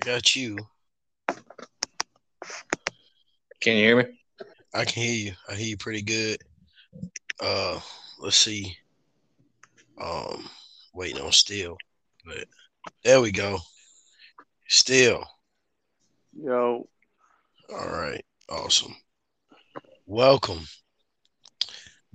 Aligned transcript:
I 0.00 0.06
got 0.06 0.34
you. 0.34 0.56
Can 3.60 3.76
you 3.76 3.84
hear 3.84 3.96
me? 3.98 4.04
I 4.72 4.86
can 4.86 5.02
hear 5.02 5.12
you. 5.12 5.32
I 5.46 5.54
hear 5.54 5.66
you 5.66 5.76
pretty 5.76 6.00
good. 6.00 6.38
Uh, 7.38 7.78
let's 8.18 8.38
see. 8.38 8.74
Um, 10.02 10.48
waiting 10.94 11.20
on 11.20 11.32
Steel, 11.32 11.76
but 12.24 12.46
there 13.04 13.20
we 13.20 13.30
go. 13.30 13.58
Steel. 14.68 15.22
Yo. 16.32 16.88
All 17.70 17.90
right. 17.90 18.24
Awesome. 18.48 18.96
Welcome 20.06 20.60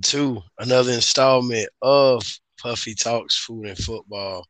to 0.03 0.41
another 0.57 0.91
installment 0.91 1.69
of 1.83 2.23
Puffy 2.59 2.95
Talks 2.95 3.37
Food 3.37 3.67
and 3.67 3.77
Football. 3.77 4.43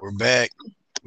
We're 0.00 0.12
back. 0.12 0.50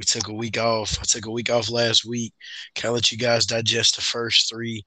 We 0.02 0.06
took 0.06 0.30
a 0.30 0.34
week 0.34 0.58
off. 0.58 0.98
I 1.00 1.04
took 1.04 1.28
a 1.28 1.32
week 1.32 1.52
off 1.52 1.70
last 1.70 2.06
week. 2.06 2.34
Kind 2.74 2.90
of 2.90 2.96
let 2.96 3.12
you 3.12 3.20
guys 3.20 3.46
digest 3.46 3.98
the 3.98 4.02
first 4.02 4.50
three 4.50 4.84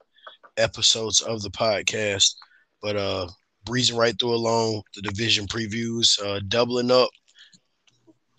episodes 0.57 1.21
of 1.21 1.41
the 1.41 1.49
podcast. 1.51 2.35
But 2.81 2.97
uh 2.97 3.29
breezing 3.63 3.95
right 3.95 4.13
through 4.19 4.35
along 4.35 4.81
the 4.93 5.01
division 5.01 5.47
previews, 5.47 6.21
uh 6.21 6.41
doubling 6.49 6.91
up, 6.91 7.07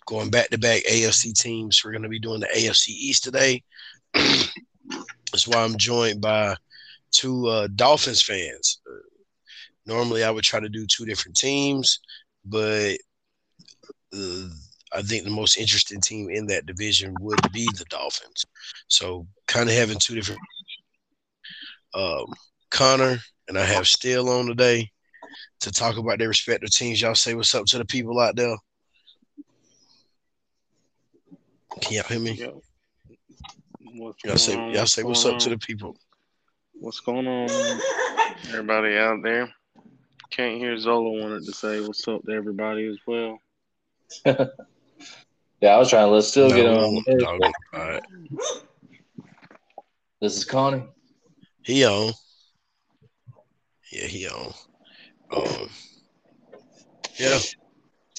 going 0.05 0.29
back 0.29 0.48
to 0.51 0.59
back 0.59 0.83
AFC 0.83 1.33
teams. 1.33 1.81
We're 1.83 1.93
gonna 1.93 2.11
be 2.11 2.20
doing 2.20 2.41
the 2.41 2.48
AFC 2.48 2.89
East 2.89 3.25
today. 3.25 3.62
That's 4.12 5.48
why 5.48 5.65
I'm 5.65 5.79
joined 5.79 6.20
by 6.20 6.56
two 7.11 7.47
uh, 7.47 7.69
Dolphins 7.75 8.20
fans. 8.20 8.83
Normally, 9.87 10.25
I 10.25 10.31
would 10.31 10.45
try 10.45 10.61
to 10.61 10.69
do 10.69 10.84
two 10.87 11.06
different 11.06 11.39
teams, 11.39 12.01
but 12.45 12.98
uh, 14.15 14.48
I 14.92 15.03
think 15.03 15.25
the 15.25 15.31
most 15.31 15.59
interesting 15.59 16.01
team 16.01 16.31
in 16.31 16.47
that 16.47 16.67
division 16.67 17.15
would 17.20 17.41
be 17.53 17.67
the 17.77 17.84
Dolphins. 17.89 18.45
So, 18.89 19.27
kind 19.47 19.69
of 19.69 19.75
having 19.75 19.98
two 19.98 20.15
different. 20.15 20.41
Um, 21.95 22.27
Connor 22.70 23.19
and 23.48 23.59
I 23.59 23.65
have 23.65 23.87
Steel 23.87 24.28
on 24.28 24.47
today 24.47 24.91
to 25.61 25.73
talk 25.73 25.97
about 25.97 26.19
their 26.19 26.28
respective 26.28 26.70
teams. 26.70 27.01
Y'all 27.01 27.15
say 27.15 27.34
what's 27.34 27.55
up 27.55 27.67
to 27.67 27.78
the 27.78 27.84
people 27.84 28.19
out 28.20 28.37
there. 28.37 28.56
Can 31.81 31.93
y'all 31.93 32.05
hear 32.05 32.21
me? 32.21 32.33
Yo. 32.33 32.62
What's 33.98 34.25
Y'all 34.25 34.37
say 34.37 34.56
on? 34.56 34.73
y'all 34.73 34.87
say 34.87 35.03
what's 35.03 35.25
going 35.25 35.37
up 35.37 35.41
to 35.43 35.50
the 35.50 35.59
people. 35.59 35.97
What's 36.75 37.00
going 37.00 37.27
on, 37.27 37.81
everybody 38.48 38.97
out 38.98 39.23
there? 39.23 39.53
Can't 40.31 40.59
hear 40.59 40.77
Zola 40.78 41.23
wanted 41.23 41.45
to 41.47 41.53
say 41.53 41.81
what's 41.81 42.06
up 42.06 42.23
to 42.25 42.33
everybody 42.33 42.87
as 42.87 42.98
well. 43.06 43.39
Yeah, 45.61 45.75
I 45.75 45.79
was 45.79 45.89
trying 45.91 46.07
to 46.07 46.11
let 46.11 46.25
Steel 46.25 46.51
get 46.51 46.65
No, 46.65 46.79
on. 46.87 47.05
no, 47.07 47.37
no. 47.37 47.53
All 47.75 47.89
right. 47.89 48.03
This 50.21 50.37
is 50.37 50.45
Connie. 50.45 50.85
He 51.62 51.85
on. 51.85 52.12
Yeah, 53.93 54.07
he 54.07 54.29
on. 54.29 54.53
Um, 55.34 55.69
yeah. 57.19 57.39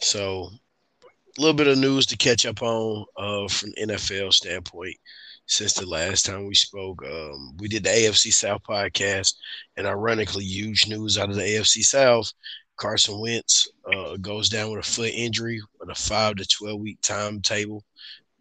So 0.01 0.49
a 1.37 1.41
little 1.41 1.55
bit 1.55 1.67
of 1.67 1.77
news 1.77 2.05
to 2.07 2.17
catch 2.17 2.45
up 2.45 2.61
on 2.61 3.05
uh, 3.17 3.47
from 3.47 3.71
NFL 3.79 4.33
standpoint 4.33 4.95
since 5.45 5.73
the 5.73 5.85
last 5.85 6.25
time 6.25 6.45
we 6.47 6.55
spoke. 6.55 7.03
Um, 7.05 7.55
we 7.59 7.67
did 7.67 7.83
the 7.83 7.89
AFC 7.89 8.33
South 8.33 8.61
podcast, 8.67 9.35
and 9.77 9.87
ironically, 9.87 10.43
huge 10.43 10.87
news 10.87 11.17
out 11.17 11.29
of 11.29 11.35
the 11.35 11.41
AFC 11.43 11.83
South. 11.83 12.31
Carson 12.77 13.19
Wentz 13.19 13.67
uh, 13.91 14.17
goes 14.17 14.49
down 14.49 14.71
with 14.71 14.85
a 14.85 14.89
foot 14.89 15.11
injury 15.13 15.61
with 15.79 15.89
a 15.89 15.95
five 15.95 16.35
to 16.35 16.45
twelve 16.45 16.79
week 16.79 16.99
timetable, 17.01 17.83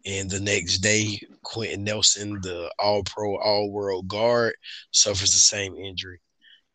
and 0.05 0.29
the 0.29 0.39
next 0.39 0.77
day, 0.77 1.19
Quenton 1.43 1.83
Nelson, 1.83 2.39
the 2.41 2.71
All 2.79 3.03
Pro, 3.03 3.37
All 3.37 3.71
World 3.71 4.07
guard, 4.07 4.53
suffers 4.91 5.33
the 5.33 5.39
same 5.39 5.75
injury, 5.75 6.21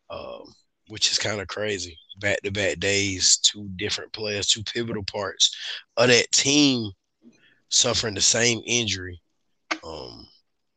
um, 0.09 0.53
which 0.87 1.11
is 1.11 1.17
kind 1.17 1.41
of 1.41 1.47
crazy. 1.47 1.97
Back 2.19 2.41
to 2.43 2.51
back 2.51 2.79
days, 2.79 3.37
two 3.37 3.69
different 3.77 4.13
players, 4.13 4.47
two 4.47 4.63
pivotal 4.63 5.03
parts 5.03 5.55
of 5.97 6.09
that 6.09 6.31
team 6.31 6.91
suffering 7.69 8.13
the 8.13 8.21
same 8.21 8.61
injury. 8.67 9.19
Um, 9.83 10.27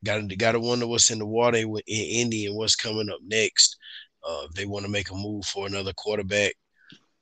got 0.04 0.28
to 0.28 0.36
got 0.36 0.52
to 0.52 0.60
wonder 0.60 0.86
what's 0.86 1.10
in 1.10 1.18
the 1.18 1.26
water 1.26 1.58
in 1.58 1.76
Indy 1.86 2.46
and 2.46 2.56
what's 2.56 2.76
coming 2.76 3.10
up 3.10 3.18
next. 3.26 3.76
Uh, 4.26 4.46
they 4.54 4.64
want 4.64 4.84
to 4.84 4.90
make 4.90 5.10
a 5.10 5.14
move 5.14 5.44
for 5.44 5.66
another 5.66 5.92
quarterback 5.92 6.54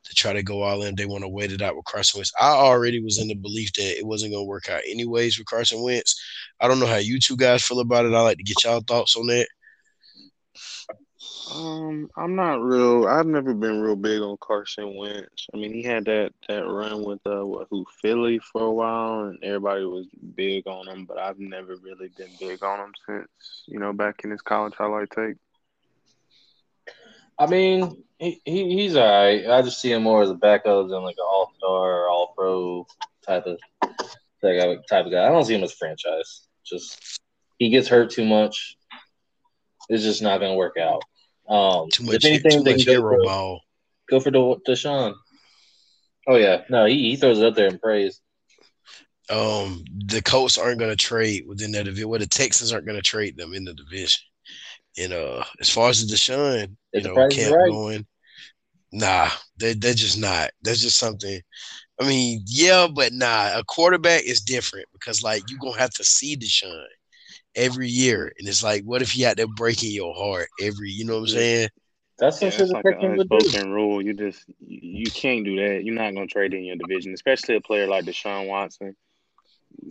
to 0.04 0.14
try 0.14 0.32
to 0.32 0.42
go 0.42 0.62
all 0.62 0.82
in, 0.82 0.94
they 0.94 1.06
want 1.06 1.22
to 1.22 1.28
wait 1.28 1.52
it 1.52 1.62
out 1.62 1.76
with 1.76 1.86
Carson 1.86 2.18
Wentz. 2.18 2.32
I 2.40 2.50
already 2.50 3.02
was 3.02 3.18
in 3.18 3.28
the 3.28 3.34
belief 3.34 3.72
that 3.74 3.98
it 3.98 4.06
wasn't 4.06 4.32
going 4.32 4.44
to 4.44 4.48
work 4.48 4.68
out 4.68 4.82
anyways 4.86 5.38
with 5.38 5.46
Carson 5.46 5.82
Wentz. 5.82 6.20
I 6.60 6.68
don't 6.68 6.80
know 6.80 6.86
how 6.86 6.96
you 6.96 7.18
two 7.18 7.36
guys 7.36 7.64
feel 7.64 7.80
about 7.80 8.04
it. 8.04 8.14
I 8.14 8.20
like 8.20 8.38
to 8.38 8.42
get 8.42 8.64
y'all 8.64 8.80
thoughts 8.80 9.16
on 9.16 9.26
that. 9.28 9.48
Um, 11.52 12.08
I'm 12.16 12.34
not 12.34 12.62
real. 12.62 13.06
I've 13.06 13.26
never 13.26 13.54
been 13.54 13.80
real 13.80 13.96
big 13.96 14.20
on 14.20 14.36
Carson 14.40 14.96
Wentz. 14.96 15.46
I 15.52 15.56
mean, 15.56 15.72
he 15.72 15.82
had 15.82 16.04
that 16.06 16.32
that 16.48 16.66
run 16.66 17.04
with 17.04 17.20
uh, 17.26 17.44
what, 17.44 17.68
who 17.70 17.84
Philly 18.00 18.38
for 18.38 18.62
a 18.62 18.72
while, 18.72 19.24
and 19.24 19.38
everybody 19.42 19.84
was 19.84 20.06
big 20.34 20.66
on 20.66 20.88
him. 20.88 21.04
But 21.04 21.18
I've 21.18 21.38
never 21.38 21.76
really 21.82 22.10
been 22.16 22.30
big 22.40 22.62
on 22.64 22.80
him 22.80 22.92
since 23.06 23.28
you 23.66 23.78
know 23.78 23.92
back 23.92 24.22
in 24.24 24.30
his 24.30 24.42
college 24.42 24.74
highlight 24.74 25.10
tape. 25.10 25.36
I 27.38 27.46
mean, 27.46 28.04
he, 28.18 28.40
he 28.44 28.76
he's 28.76 28.96
all 28.96 29.06
right. 29.06 29.48
I 29.48 29.62
just 29.62 29.80
see 29.80 29.92
him 29.92 30.02
more 30.02 30.22
as 30.22 30.30
a 30.30 30.34
backup 30.34 30.88
than 30.88 31.02
like 31.02 31.16
an 31.18 31.26
all 31.26 31.52
star 31.56 32.02
or 32.02 32.08
all 32.08 32.32
pro 32.36 32.86
type 33.26 33.46
of 33.46 33.58
type 34.42 34.78
of 34.78 34.86
type 34.88 35.06
of 35.06 35.12
guy. 35.12 35.26
I 35.26 35.30
don't 35.30 35.44
see 35.44 35.54
him 35.54 35.64
as 35.64 35.72
a 35.72 35.76
franchise. 35.76 36.46
Just 36.64 37.20
he 37.58 37.70
gets 37.70 37.88
hurt 37.88 38.10
too 38.10 38.24
much. 38.24 38.76
It's 39.88 40.02
just 40.02 40.22
not 40.22 40.38
going 40.38 40.52
to 40.52 40.56
work 40.56 40.76
out. 40.78 41.02
Um, 41.48 41.90
Too 41.90 42.04
much, 42.04 42.14
if 42.14 42.24
anything, 42.24 42.64
too 42.64 42.70
much 42.70 42.86
go 42.86 42.92
hero 42.92 43.16
for, 43.16 43.22
ball. 43.24 43.60
go 44.08 44.20
for 44.20 44.30
De- 44.30 44.56
Deshaun. 44.66 45.14
Oh 46.26 46.36
yeah, 46.36 46.62
no, 46.70 46.86
he, 46.86 47.10
he 47.10 47.16
throws 47.16 47.38
it 47.38 47.44
up 47.44 47.54
there 47.54 47.68
in 47.68 47.78
praise. 47.78 48.20
Um, 49.28 49.84
the 50.06 50.22
Colts 50.22 50.56
aren't 50.56 50.78
going 50.78 50.90
to 50.90 50.96
trade 50.96 51.46
within 51.46 51.72
that 51.72 51.84
division. 51.84 52.08
Well, 52.08 52.20
the 52.20 52.26
Texans 52.26 52.72
aren't 52.72 52.86
going 52.86 52.98
to 52.98 53.02
trade 53.02 53.36
them 53.36 53.52
in 53.52 53.64
the 53.64 53.74
division. 53.74 54.20
And 54.98 55.12
uh, 55.12 55.44
as 55.60 55.68
far 55.68 55.90
as 55.90 56.06
the 56.06 56.14
Deshaun, 56.14 56.76
you 56.92 57.02
know, 57.02 57.28
camp 57.28 57.54
right. 57.54 57.70
going, 57.70 58.06
nah, 58.92 59.28
they 59.58 59.74
they're 59.74 59.94
just 59.94 60.18
not. 60.18 60.50
That's 60.62 60.80
just 60.80 60.98
something. 60.98 61.40
I 62.00 62.08
mean, 62.08 62.42
yeah, 62.46 62.86
but 62.92 63.12
nah. 63.12 63.58
A 63.58 63.64
quarterback 63.64 64.22
is 64.24 64.40
different 64.40 64.86
because 64.92 65.22
like 65.22 65.42
you're 65.48 65.58
gonna 65.60 65.78
have 65.78 65.90
to 65.94 66.04
see 66.04 66.36
Deshaun 66.36 66.84
every 67.54 67.88
year, 67.88 68.32
and 68.38 68.48
it's 68.48 68.62
like, 68.62 68.84
what 68.84 69.02
if 69.02 69.10
he 69.10 69.26
out 69.26 69.36
there 69.36 69.46
breaking 69.46 69.92
your 69.92 70.14
heart 70.14 70.48
every? 70.60 70.90
You 70.90 71.04
know 71.04 71.14
what 71.14 71.20
I'm 71.20 71.28
saying? 71.28 71.68
That's 72.18 72.40
Yeah, 72.40 72.48
it's 72.48 72.58
the 72.58 72.66
like 72.66 72.84
an 72.84 72.92
Texans 72.92 73.18
would 73.18 73.28
do. 73.28 73.36
unspoken 73.36 73.72
rule. 73.72 74.02
You 74.02 74.14
just 74.14 74.44
you, 74.60 75.04
you 75.04 75.10
can't 75.10 75.44
do 75.44 75.56
that. 75.56 75.84
You're 75.84 75.94
not 75.94 76.14
gonna 76.14 76.26
trade 76.26 76.54
in 76.54 76.64
your 76.64 76.76
division, 76.76 77.12
especially 77.12 77.56
a 77.56 77.60
player 77.60 77.88
like 77.88 78.04
Deshaun 78.04 78.46
Watson. 78.46 78.94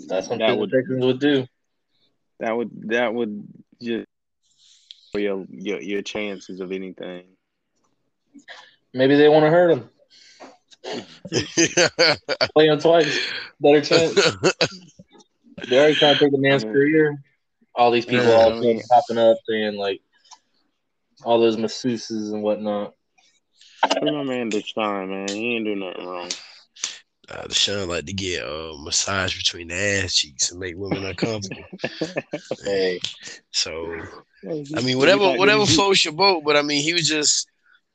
That's 0.08 0.30
what 0.30 0.40
that 0.40 0.58
would 0.58 0.72
would 0.88 1.20
do. 1.20 1.46
that 2.40 2.56
would 2.56 2.70
that 2.90 3.14
would 3.14 3.46
just 3.82 4.08
for 5.14 5.20
your 5.20 5.46
your 5.52 5.80
your 5.80 6.02
chances 6.02 6.60
of 6.60 6.72
anything. 6.72 7.24
Maybe 8.94 9.16
they 9.16 9.30
want 9.30 9.46
to 9.46 9.52
hurt 9.52 9.72
him. 9.72 9.90
Play 12.54 12.68
him 12.68 12.80
twice. 12.80 13.20
Better 13.62 13.82
chance. 13.82 14.20
They 15.70 15.78
already 15.78 15.96
trying 15.96 16.18
to 16.18 16.20
take 16.20 16.32
the 16.32 16.40
man's 16.40 16.64
career. 16.64 17.18
All 17.76 17.92
these 17.92 18.06
people 18.06 18.26
Yeah, 18.26 18.34
all 18.34 18.42
I 18.42 18.50
of 18.50 18.54
a 18.56 18.58
sudden 18.58 18.82
popping 18.92 19.18
up 19.18 19.38
saying 19.48 19.76
like 19.78 20.02
all 21.24 21.40
those 21.40 21.56
masseuses 21.58 22.34
and 22.34 22.44
whatnot. 22.44 22.94
Free 23.88 24.12
my 24.12 24.24
man 24.24 24.50
Deshaun, 24.52 25.10
man. 25.10 25.28
He 25.30 25.56
ain't 25.56 25.66
do 25.66 25.76
nothing 25.76 26.06
wrong. 26.06 26.30
uh, 27.30 27.44
Deshaun 27.48 27.88
like 27.88 28.06
to 28.06 28.14
get 28.14 28.44
a 28.44 28.74
massage 28.78 29.38
between 29.38 29.70
the 29.70 29.76
ass 29.76 30.16
cheeks 30.16 30.52
and 30.52 30.60
make 30.60 30.76
women 30.76 31.06
uncomfortable. 31.06 31.70
Hey, 32.66 33.00
So 33.52 34.00
I 34.46 34.64
I 34.78 34.82
mean, 34.82 34.98
whatever, 34.98 35.34
whatever 35.34 35.66
floats 35.66 36.04
your 36.04 36.14
boat. 36.14 36.44
But 36.44 36.58
I 36.58 36.62
mean, 36.62 36.84
he 36.84 36.94
was 36.94 37.08
just, 37.08 37.48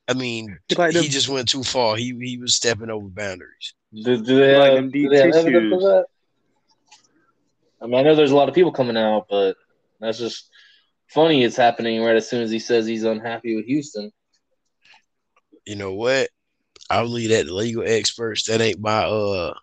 I 0.06 0.15
mean, 0.15 0.59
He 0.69 0.75
them- 0.75 0.93
just 0.93 1.29
went 1.29 1.49
too 1.49 1.62
far. 1.62 1.97
He 1.97 2.17
he 2.21 2.39
was 2.39 2.55
stepping 2.55 2.91
over 2.91 3.09
boundaries. 3.09 3.75
do, 3.93 4.23
do 4.23 4.37
they 4.37 4.55
have, 4.55 4.75
them 4.75 4.91
do 4.91 5.09
they 5.09 5.19
have 5.19 5.35
evidence 5.35 5.73
of 5.73 5.81
that? 5.81 6.05
I 7.81 7.87
mean, 7.87 7.95
I 7.95 8.03
know 8.03 8.15
there's 8.15 8.33
a 8.33 8.37
lot 8.37 8.49
of 8.49 8.55
people 8.55 8.73
coming 8.73 8.97
out, 8.97 9.27
but 9.31 9.56
that's 10.00 10.19
just 10.19 10.49
funny. 11.09 11.45
It's 11.45 11.56
happening 11.56 12.03
right 12.03 12.17
as 12.17 12.29
soon 12.29 12.43
as 12.43 12.50
he 12.50 12.59
says 12.59 12.87
he's 12.87 13.05
unhappy 13.05 13.55
with 13.56 13.67
Houston. 13.67 14.11
You 15.67 15.77
know 15.77 15.93
what? 15.93 16.31
I'll 16.91 17.06
leave 17.06 17.31
that 17.31 17.47
to 17.47 17.55
legal 17.55 17.85
experts. 17.87 18.47
That 18.49 18.61
ain't 18.61 18.81
my 18.81 19.05
uh, 19.05 19.55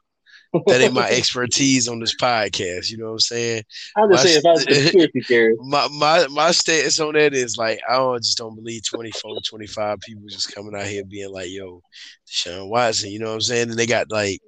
that 0.68 0.82
ain't 0.82 0.94
my 0.94 1.10
expertise 1.12 1.88
on 1.88 2.00
this 2.00 2.16
podcast. 2.16 2.90
You 2.90 2.98
know 2.98 3.06
what 3.06 3.12
I'm 3.14 3.20
saying? 3.20 3.64
I'm 3.96 4.12
just 4.12 4.24
my- 4.24 4.30
saying, 4.30 4.38
if 4.40 4.46
I 4.46 4.52
was 4.52 4.64
a 4.64 4.66
conspiracy 4.66 5.22
theorist, 5.22 5.62
My 5.64 5.88
my 5.88 6.28
my 6.28 6.52
stance 6.52 7.00
on 7.00 7.14
that 7.14 7.34
is 7.34 7.58
like 7.58 7.80
I 7.90 7.98
don't 7.98 8.22
just 8.22 8.38
don't 8.38 8.56
believe 8.56 8.86
24, 8.86 9.38
25 9.48 10.00
people 10.02 10.24
just 10.30 10.54
coming 10.54 10.76
out 10.76 10.88
here 10.88 11.04
being 11.06 11.32
like, 11.32 11.50
"Yo, 11.50 11.82
Deshaun 12.28 12.70
Watson," 12.70 13.12
you 13.12 13.20
know 13.20 13.28
what 13.28 13.36
I'm 13.36 13.42
saying? 13.42 13.70
And 13.70 13.80
they 13.80 13.88
got 13.88 14.12
like 14.12 14.42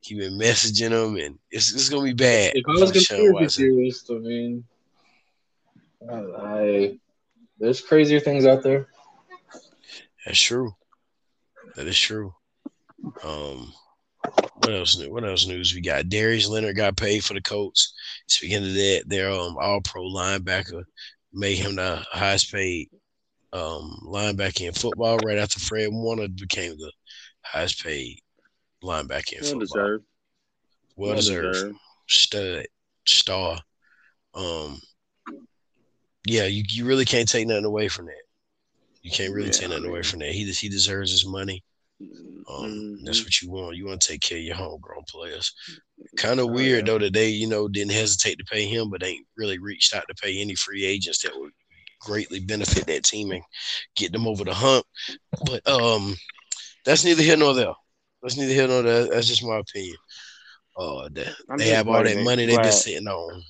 he 0.00 0.14
been 0.14 0.38
messaging 0.38 0.90
them, 0.90 1.16
and 1.16 1.38
it's, 1.50 1.72
it's 1.72 1.88
gonna 1.88 2.04
be 2.04 2.12
bad. 2.14 2.52
If 2.54 2.64
I 2.68 2.80
was 2.80 2.92
conspiracy 2.92 3.62
theorist, 3.62 4.10
I 4.10 4.14
mean, 4.14 4.64
I, 6.10 6.14
I 6.14 6.98
there's 7.58 7.80
crazier 7.80 8.20
things 8.20 8.46
out 8.46 8.62
there. 8.62 8.88
That's 10.24 10.40
true. 10.40 10.72
That 11.76 11.86
is 11.86 11.98
true. 11.98 12.34
Um, 13.24 13.72
what 14.32 14.72
else? 14.72 15.06
What 15.06 15.24
else 15.24 15.46
news 15.46 15.74
we 15.74 15.80
got? 15.80 16.08
Darius 16.08 16.48
Leonard 16.48 16.76
got 16.76 16.96
paid 16.96 17.24
for 17.24 17.34
the 17.34 17.40
Colts. 17.40 17.94
Speaking 18.26 18.58
of 18.58 18.74
that, 18.74 19.04
their 19.06 19.30
um 19.30 19.56
All 19.60 19.80
Pro 19.80 20.02
linebacker 20.02 20.84
made 21.32 21.56
him 21.56 21.76
the 21.76 22.04
highest 22.10 22.52
paid 22.52 22.88
um 23.52 24.00
linebacker 24.04 24.66
in 24.66 24.72
football 24.72 25.18
right 25.18 25.38
after 25.38 25.60
Fred 25.60 25.88
Warner 25.90 26.28
became 26.28 26.76
the 26.76 26.92
highest 27.42 27.82
paid 27.82 28.20
linebacker 28.82 29.34
in 29.34 29.44
football. 29.44 29.58
well 29.58 29.60
football. 29.60 29.60
Deserved. 29.60 30.04
Well, 30.96 31.08
well 31.08 31.16
deserved. 31.16 31.52
deserved. 31.54 31.78
Stud, 32.08 32.66
star. 33.06 33.58
Um, 34.34 34.80
yeah, 36.26 36.44
you, 36.44 36.62
you 36.68 36.84
really 36.84 37.04
can't 37.04 37.28
take 37.28 37.46
nothing 37.46 37.64
away 37.64 37.88
from 37.88 38.06
that. 38.06 38.22
You 39.02 39.10
can't 39.10 39.32
really 39.32 39.46
yeah, 39.46 39.52
take 39.52 39.68
nothing 39.68 39.84
I 39.84 39.86
mean, 39.86 39.90
away 39.90 40.02
from 40.02 40.18
that. 40.20 40.32
He 40.32 40.44
he 40.52 40.68
deserves 40.68 41.10
his 41.10 41.26
money. 41.26 41.62
Um, 42.00 42.46
mm-hmm. 42.48 43.04
That's 43.04 43.24
what 43.24 43.40
you 43.42 43.50
want. 43.50 43.76
You 43.76 43.86
want 43.86 44.00
to 44.00 44.08
take 44.08 44.20
care 44.20 44.38
of 44.38 44.44
your 44.44 44.54
homegrown 44.54 45.04
players. 45.08 45.52
Kind 46.16 46.40
of 46.40 46.50
weird 46.50 46.86
though 46.86 46.98
that 46.98 47.12
they, 47.12 47.28
you 47.28 47.48
know, 47.48 47.68
didn't 47.68 47.92
hesitate 47.92 48.38
to 48.38 48.44
pay 48.44 48.66
him, 48.66 48.90
but 48.90 49.02
ain't 49.02 49.26
really 49.36 49.58
reached 49.58 49.94
out 49.94 50.04
to 50.08 50.14
pay 50.14 50.40
any 50.40 50.54
free 50.54 50.84
agents 50.84 51.22
that 51.22 51.32
would 51.34 51.52
greatly 52.00 52.40
benefit 52.40 52.86
that 52.86 53.04
team 53.04 53.32
and 53.32 53.42
get 53.96 54.12
them 54.12 54.26
over 54.26 54.44
the 54.44 54.54
hump. 54.54 54.86
But 55.44 55.66
um, 55.68 56.14
that's 56.84 57.04
neither 57.04 57.22
here 57.22 57.36
nor 57.36 57.54
there. 57.54 57.74
That's 58.22 58.36
neither 58.36 58.52
here 58.52 58.68
nor 58.68 58.82
there. 58.82 59.08
That's 59.08 59.28
just 59.28 59.44
my 59.44 59.58
opinion. 59.58 59.96
Uh, 60.76 61.08
they, 61.10 61.28
they 61.58 61.68
have 61.70 61.88
all 61.88 62.04
that 62.04 62.22
money 62.22 62.46
they've 62.46 62.62
been 62.62 62.72
sitting 62.72 63.08
on. 63.08 63.42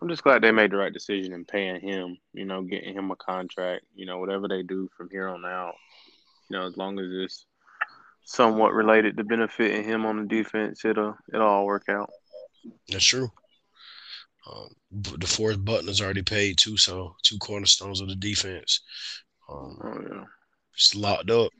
I'm 0.00 0.08
just 0.08 0.24
glad 0.24 0.42
they 0.42 0.50
made 0.50 0.72
the 0.72 0.76
right 0.76 0.92
decision 0.92 1.32
in 1.32 1.44
paying 1.44 1.80
him. 1.80 2.18
You 2.32 2.44
know, 2.44 2.62
getting 2.62 2.94
him 2.94 3.12
a 3.12 3.16
contract. 3.16 3.84
You 3.94 4.06
know, 4.06 4.18
whatever 4.18 4.48
they 4.48 4.64
do 4.64 4.88
from 4.96 5.08
here 5.10 5.28
on 5.28 5.44
out. 5.44 5.74
You 6.48 6.58
know, 6.58 6.66
as 6.66 6.76
long 6.76 6.98
as 6.98 7.06
it's 7.08 7.46
somewhat 8.24 8.74
related 8.74 9.16
to 9.16 9.24
benefiting 9.24 9.84
him 9.84 10.06
on 10.06 10.22
the 10.22 10.28
defense, 10.28 10.84
it'll 10.84 11.16
it'll 11.32 11.46
all 11.46 11.66
work 11.66 11.88
out. 11.88 12.10
That's 12.88 13.04
true. 13.04 13.30
Um, 14.46 14.68
the 14.90 15.26
fourth 15.26 15.64
button 15.64 15.88
is 15.88 16.00
already 16.00 16.22
paid 16.22 16.58
too, 16.58 16.76
so 16.76 17.14
two 17.22 17.38
cornerstones 17.38 18.00
of 18.00 18.08
the 18.08 18.16
defense. 18.16 18.80
Um, 19.48 19.78
oh 19.84 20.00
yeah, 20.10 20.24
it's 20.74 20.94
locked 20.94 21.30
up. 21.30 21.50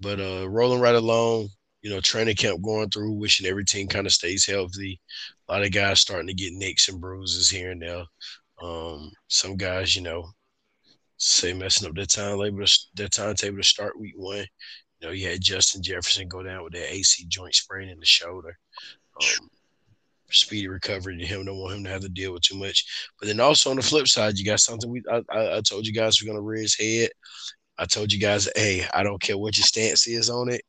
But 0.00 0.20
uh, 0.20 0.48
rolling 0.48 0.80
right 0.80 0.94
along, 0.94 1.50
you 1.82 1.90
know, 1.90 2.00
training 2.00 2.36
camp 2.36 2.62
going 2.62 2.88
through, 2.88 3.12
wishing 3.12 3.46
every 3.46 3.64
team 3.64 3.86
kind 3.86 4.06
of 4.06 4.12
stays 4.12 4.46
healthy. 4.46 5.00
A 5.48 5.52
lot 5.52 5.64
of 5.64 5.72
guys 5.72 6.00
starting 6.00 6.28
to 6.28 6.34
get 6.34 6.52
nicks 6.52 6.88
and 6.88 7.00
bruises 7.00 7.50
here 7.50 7.70
and 7.72 7.82
there. 7.82 8.04
Um, 8.62 9.10
some 9.28 9.56
guys, 9.56 9.94
you 9.96 10.02
know, 10.02 10.30
say 11.16 11.52
messing 11.52 11.88
up 11.88 11.94
their 11.94 12.06
time 12.06 12.38
label, 12.38 12.64
their 12.94 13.08
timetable 13.08 13.58
to 13.58 13.62
start 13.62 13.98
week 13.98 14.14
one. 14.16 14.46
You 15.00 15.08
know, 15.08 15.12
you 15.12 15.28
had 15.28 15.40
Justin 15.40 15.82
Jefferson 15.82 16.28
go 16.28 16.42
down 16.42 16.62
with 16.62 16.74
that 16.74 16.92
AC 16.92 17.24
joint 17.28 17.54
sprain 17.54 17.88
in 17.88 17.98
the 17.98 18.06
shoulder. 18.06 18.58
Um, 19.20 19.48
speedy 20.30 20.68
recovery 20.68 21.18
to 21.18 21.26
him. 21.26 21.44
Don't 21.44 21.58
want 21.58 21.76
him 21.76 21.84
to 21.84 21.90
have 21.90 22.02
to 22.02 22.08
deal 22.08 22.32
with 22.32 22.42
too 22.42 22.56
much. 22.56 23.10
But 23.18 23.28
then 23.28 23.40
also 23.40 23.70
on 23.70 23.76
the 23.76 23.82
flip 23.82 24.08
side, 24.08 24.38
you 24.38 24.44
got 24.44 24.60
something 24.60 24.90
we 24.90 25.02
I, 25.10 25.22
I, 25.30 25.56
I 25.56 25.60
told 25.60 25.86
you 25.86 25.92
guys 25.92 26.22
we're 26.22 26.30
gonna 26.30 26.42
rear 26.42 26.62
his 26.62 26.76
head. 26.76 27.10
I 27.78 27.86
told 27.86 28.12
you 28.12 28.20
guys, 28.20 28.48
hey, 28.56 28.86
I 28.92 29.02
don't 29.02 29.22
care 29.22 29.38
what 29.38 29.56
your 29.56 29.64
stance 29.64 30.06
is 30.06 30.28
on 30.28 30.50
it. 30.50 30.62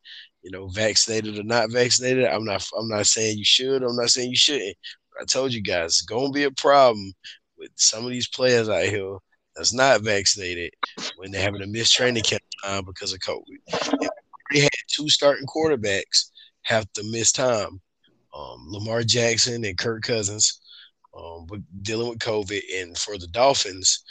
You 0.43 0.51
know, 0.51 0.67
vaccinated 0.67 1.37
or 1.37 1.43
not 1.43 1.71
vaccinated. 1.71 2.25
I'm 2.25 2.45
not 2.45 2.65
I'm 2.77 2.87
not 2.87 3.07
saying 3.07 3.37
you 3.37 3.45
should. 3.45 3.83
I'm 3.83 3.95
not 3.95 4.09
saying 4.09 4.29
you 4.29 4.37
shouldn't. 4.37 4.77
But 5.13 5.23
I 5.23 5.25
told 5.25 5.53
you 5.53 5.61
guys, 5.61 5.91
it's 5.91 6.01
gonna 6.03 6.31
be 6.31 6.45
a 6.45 6.51
problem 6.51 7.11
with 7.57 7.71
some 7.75 8.05
of 8.05 8.11
these 8.11 8.29
players 8.29 8.69
out 8.69 8.85
here 8.85 9.17
that's 9.55 9.73
not 9.73 10.01
vaccinated 10.01 10.71
when 11.17 11.31
they're 11.31 11.41
having 11.41 11.61
a 11.61 11.67
missed 11.67 11.93
training 11.93 12.23
camp 12.23 12.41
time 12.63 12.85
because 12.85 13.13
of 13.13 13.19
COVID 13.19 14.20
they 14.53 14.61
had 14.61 14.69
two 14.87 15.09
starting 15.09 15.45
quarterbacks 15.45 16.31
have 16.63 16.91
to 16.93 17.03
miss 17.11 17.31
time. 17.31 17.81
Um, 18.33 18.67
Lamar 18.67 19.03
Jackson 19.03 19.65
and 19.65 19.77
Kirk 19.77 20.03
Cousins, 20.03 20.61
um, 21.17 21.47
dealing 21.81 22.09
with 22.09 22.19
COVID, 22.19 22.61
and 22.81 22.97
for 22.97 23.17
the 23.17 23.27
Dolphins, 23.27 24.03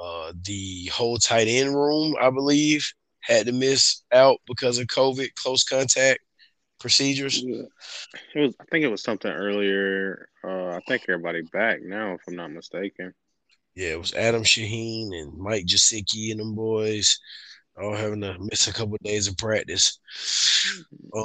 uh, 0.00 0.32
the 0.44 0.86
whole 0.86 1.16
tight 1.16 1.46
end 1.46 1.74
room, 1.74 2.16
I 2.20 2.30
believe, 2.30 2.90
had 3.20 3.46
to 3.46 3.52
miss 3.52 4.02
out 4.12 4.38
because 4.46 4.78
of 4.78 4.86
COVID 4.86 5.34
close 5.34 5.62
contact 5.62 6.20
procedures. 6.80 7.42
It 7.44 8.40
was, 8.40 8.54
I 8.60 8.64
think 8.70 8.84
it 8.84 8.90
was 8.90 9.02
something 9.02 9.30
earlier. 9.30 10.28
Uh, 10.42 10.68
I 10.68 10.80
think 10.88 11.04
everybody 11.08 11.42
back 11.52 11.82
now, 11.82 12.14
if 12.14 12.20
I'm 12.26 12.36
not 12.36 12.52
mistaken. 12.52 13.12
Yeah, 13.74 13.90
it 13.90 14.00
was 14.00 14.14
Adam 14.14 14.42
Shaheen 14.42 15.10
and 15.12 15.36
Mike 15.38 15.66
Gesicki 15.66 16.32
and 16.32 16.40
them 16.40 16.54
boys 16.54 17.18
all 17.80 17.94
having 17.94 18.20
to 18.22 18.36
miss 18.38 18.68
a 18.68 18.72
couple 18.72 18.94
of 18.94 19.00
days 19.00 19.28
of 19.28 19.36
practice. 19.36 19.98
Um, 21.14 21.24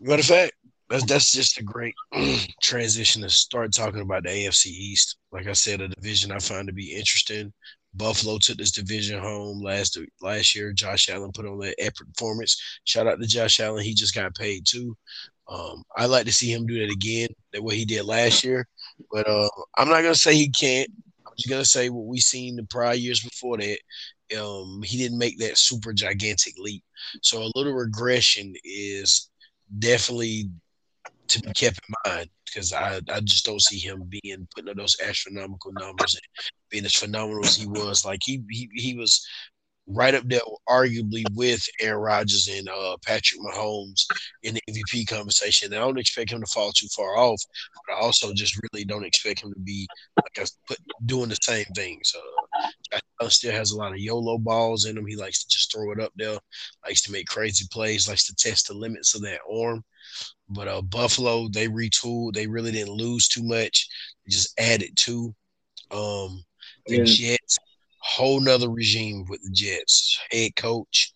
matter 0.00 0.20
of 0.20 0.26
fact, 0.26 0.52
that's 0.88 1.04
that's 1.04 1.32
just 1.32 1.58
a 1.58 1.62
great 1.62 1.94
transition 2.62 3.22
to 3.22 3.30
start 3.30 3.72
talking 3.72 4.00
about 4.00 4.24
the 4.24 4.30
AFC 4.30 4.66
East. 4.66 5.16
Like 5.32 5.46
I 5.46 5.52
said, 5.52 5.80
a 5.80 5.88
division 5.88 6.32
I 6.32 6.38
find 6.38 6.66
to 6.66 6.74
be 6.74 6.94
interesting. 6.94 7.52
Buffalo 7.94 8.38
took 8.38 8.56
this 8.56 8.72
division 8.72 9.20
home 9.20 9.60
last 9.62 9.98
last 10.20 10.54
year. 10.54 10.72
Josh 10.72 11.08
Allen 11.08 11.32
put 11.32 11.46
on 11.46 11.58
that 11.60 11.74
epic 11.78 12.06
performance. 12.14 12.60
Shout 12.84 13.06
out 13.06 13.20
to 13.20 13.26
Josh 13.26 13.60
Allen. 13.60 13.84
He 13.84 13.94
just 13.94 14.14
got 14.14 14.34
paid 14.34 14.66
too. 14.66 14.96
Um, 15.48 15.82
I 15.96 16.06
like 16.06 16.26
to 16.26 16.32
see 16.32 16.52
him 16.52 16.66
do 16.66 16.78
that 16.80 16.92
again, 16.92 17.28
that 17.52 17.62
what 17.62 17.74
he 17.74 17.84
did 17.84 18.04
last 18.04 18.44
year. 18.44 18.66
But 19.12 19.28
uh, 19.28 19.48
I'm 19.76 19.88
not 19.88 20.02
gonna 20.02 20.14
say 20.14 20.34
he 20.34 20.48
can't. 20.48 20.88
I'm 21.26 21.32
just 21.36 21.48
gonna 21.48 21.64
say 21.64 21.88
what 21.88 22.06
we 22.06 22.20
seen 22.20 22.56
the 22.56 22.64
prior 22.64 22.94
years 22.94 23.20
before 23.20 23.58
that 23.58 23.78
um, 24.38 24.82
he 24.82 24.98
didn't 24.98 25.18
make 25.18 25.38
that 25.38 25.58
super 25.58 25.92
gigantic 25.92 26.54
leap. 26.58 26.82
So 27.22 27.42
a 27.42 27.50
little 27.56 27.72
regression 27.72 28.54
is 28.64 29.30
definitely 29.78 30.50
to 31.28 31.40
be 31.40 31.52
kept 31.52 31.80
in 31.88 31.94
mind 32.12 32.30
because 32.44 32.72
I, 32.72 33.00
I 33.12 33.20
just 33.20 33.44
don't 33.44 33.62
see 33.62 33.78
him 33.78 34.10
being 34.22 34.46
putting 34.54 34.70
up 34.70 34.76
those 34.76 34.96
astronomical 35.04 35.72
numbers 35.72 36.14
and 36.14 36.22
being 36.70 36.84
as 36.84 36.94
phenomenal 36.94 37.44
as 37.44 37.56
he 37.56 37.66
was. 37.66 38.04
Like 38.04 38.20
he 38.24 38.42
he, 38.50 38.68
he 38.74 38.94
was 38.94 39.26
right 39.92 40.14
up 40.14 40.24
there, 40.26 40.40
arguably 40.68 41.24
with 41.34 41.64
Aaron 41.80 42.00
Rodgers 42.00 42.48
and 42.48 42.68
uh, 42.68 42.96
Patrick 43.04 43.40
Mahomes 43.40 44.06
in 44.42 44.54
the 44.54 44.62
MVP 44.70 45.08
conversation. 45.08 45.72
And 45.72 45.82
I 45.82 45.86
don't 45.86 45.98
expect 45.98 46.32
him 46.32 46.40
to 46.40 46.46
fall 46.46 46.72
too 46.72 46.88
far 46.94 47.16
off, 47.16 47.42
but 47.86 47.94
I 47.94 48.00
also 48.00 48.32
just 48.32 48.58
really 48.72 48.84
don't 48.84 49.04
expect 49.04 49.42
him 49.42 49.52
to 49.52 49.60
be 49.60 49.86
like 50.16 50.38
I 50.38 50.46
put 50.66 50.78
doing 51.06 51.28
the 51.28 51.36
same 51.40 51.66
thing. 51.74 52.00
So 52.04 52.20
still 53.30 53.52
has 53.52 53.70
a 53.70 53.76
lot 53.76 53.92
of 53.92 53.98
YOLO 53.98 54.38
balls 54.38 54.84
in 54.84 54.96
him. 54.96 55.06
He 55.06 55.16
likes 55.16 55.42
to 55.42 55.48
just 55.48 55.72
throw 55.72 55.92
it 55.92 56.00
up 56.00 56.12
there, 56.16 56.38
likes 56.84 57.02
to 57.02 57.12
make 57.12 57.26
crazy 57.26 57.66
plays, 57.70 58.08
likes 58.08 58.26
to 58.26 58.34
test 58.34 58.68
the 58.68 58.74
limits 58.74 59.14
of 59.14 59.22
that 59.22 59.40
arm. 59.50 59.84
But 60.48 60.68
uh, 60.68 60.82
Buffalo, 60.82 61.48
they 61.48 61.68
retooled. 61.68 62.34
They 62.34 62.46
really 62.46 62.72
didn't 62.72 62.92
lose 62.92 63.28
too 63.28 63.42
much. 63.42 63.88
They 64.24 64.30
just 64.30 64.58
added 64.58 64.90
two. 64.96 65.34
Um, 65.90 66.44
the 66.86 66.98
yeah. 66.98 67.04
Jets 67.04 67.58
whole 68.00 68.40
nother 68.40 68.70
regime 68.70 69.24
with 69.28 69.42
the 69.42 69.50
Jets. 69.50 70.18
Head 70.30 70.56
coach, 70.56 71.12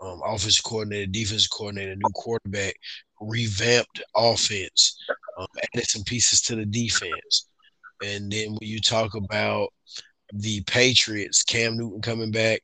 um, 0.00 0.20
offensive 0.24 0.64
coordinator, 0.64 1.06
defensive 1.06 1.50
coordinator, 1.50 1.96
new 1.96 2.12
quarterback, 2.14 2.74
revamped 3.20 4.02
offense, 4.14 4.98
um, 5.38 5.46
added 5.74 5.88
some 5.88 6.04
pieces 6.04 6.40
to 6.42 6.56
the 6.56 6.66
defense. 6.66 7.48
And 8.04 8.30
then 8.30 8.50
when 8.50 8.68
you 8.68 8.80
talk 8.80 9.14
about 9.14 9.72
the 10.32 10.62
Patriots, 10.64 11.42
Cam 11.42 11.76
Newton 11.76 12.02
coming 12.02 12.30
back, 12.30 12.60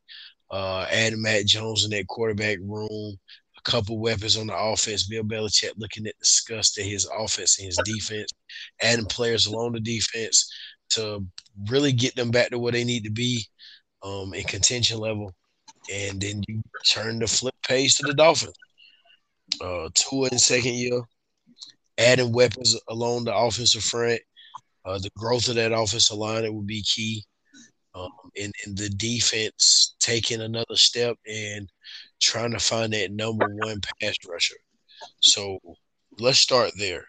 uh, 0.50 0.86
adding 0.90 1.22
Mac 1.22 1.46
Jones 1.46 1.84
in 1.84 1.90
that 1.90 2.06
quarterback 2.08 2.58
room, 2.60 3.18
a 3.56 3.70
couple 3.70 3.98
weapons 3.98 4.36
on 4.36 4.48
the 4.48 4.56
offense. 4.56 5.06
Bill 5.06 5.22
Belichick 5.22 5.72
looking 5.78 6.06
at 6.06 6.18
disgust 6.18 6.78
at 6.78 6.84
his 6.84 7.08
offense 7.16 7.58
and 7.58 7.66
his 7.66 7.80
defense, 7.84 8.30
adding 8.82 9.06
players 9.06 9.46
along 9.46 9.72
the 9.72 9.80
defense 9.80 10.52
to 10.90 11.24
really 11.70 11.92
get 11.92 12.14
them 12.14 12.30
back 12.30 12.50
to 12.50 12.58
where 12.58 12.72
they 12.72 12.84
need 12.84 13.04
to 13.04 13.10
be 13.10 13.46
um, 14.02 14.34
in 14.34 14.44
contention 14.44 14.98
level, 14.98 15.32
and 15.92 16.20
then 16.20 16.42
you 16.48 16.62
turn 16.88 17.18
the 17.18 17.26
flip 17.26 17.54
page 17.66 17.96
to 17.96 18.06
the 18.06 18.14
Dolphins. 18.14 18.54
Uh, 19.60 19.88
Tua 19.94 20.28
in 20.30 20.38
second 20.38 20.74
year, 20.74 21.02
adding 21.98 22.32
weapons 22.32 22.78
along 22.88 23.24
the 23.24 23.34
offensive 23.34 23.82
front. 23.82 24.20
Uh, 24.84 24.98
the 24.98 25.10
growth 25.16 25.48
of 25.48 25.54
that 25.54 25.72
offensive 25.72 26.16
line 26.16 26.44
it 26.44 26.52
would 26.52 26.66
be 26.66 26.82
key. 26.82 27.24
Um, 27.94 28.08
and, 28.40 28.52
and 28.64 28.76
the 28.76 28.88
defense 28.88 29.94
taking 30.00 30.40
another 30.40 30.76
step 30.76 31.16
and 31.26 31.68
trying 32.20 32.52
to 32.52 32.58
find 32.58 32.92
that 32.94 33.12
number 33.12 33.46
one 33.46 33.80
pass 34.00 34.16
rusher. 34.26 34.56
So 35.20 35.58
let's 36.18 36.38
start 36.38 36.70
there. 36.78 37.06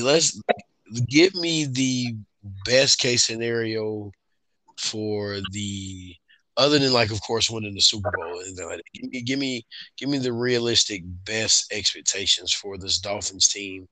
Let's 0.00 0.40
give 1.08 1.34
me 1.34 1.66
the 1.66 2.16
best 2.64 2.98
case 2.98 3.24
scenario 3.24 4.10
for 4.80 5.40
the 5.52 6.14
other 6.56 6.78
than 6.78 6.92
like, 6.92 7.10
of 7.10 7.20
course, 7.22 7.50
winning 7.50 7.74
the 7.74 7.80
Super 7.80 8.10
Bowl. 8.10 8.40
And 8.40 8.56
like, 8.68 8.82
give 8.94 9.10
me, 9.10 9.22
give 9.22 9.38
me, 9.38 9.66
give 9.96 10.08
me 10.08 10.18
the 10.18 10.32
realistic 10.32 11.02
best 11.24 11.72
expectations 11.72 12.52
for 12.52 12.76
this 12.78 12.98
Dolphins 12.98 13.48
team, 13.48 13.88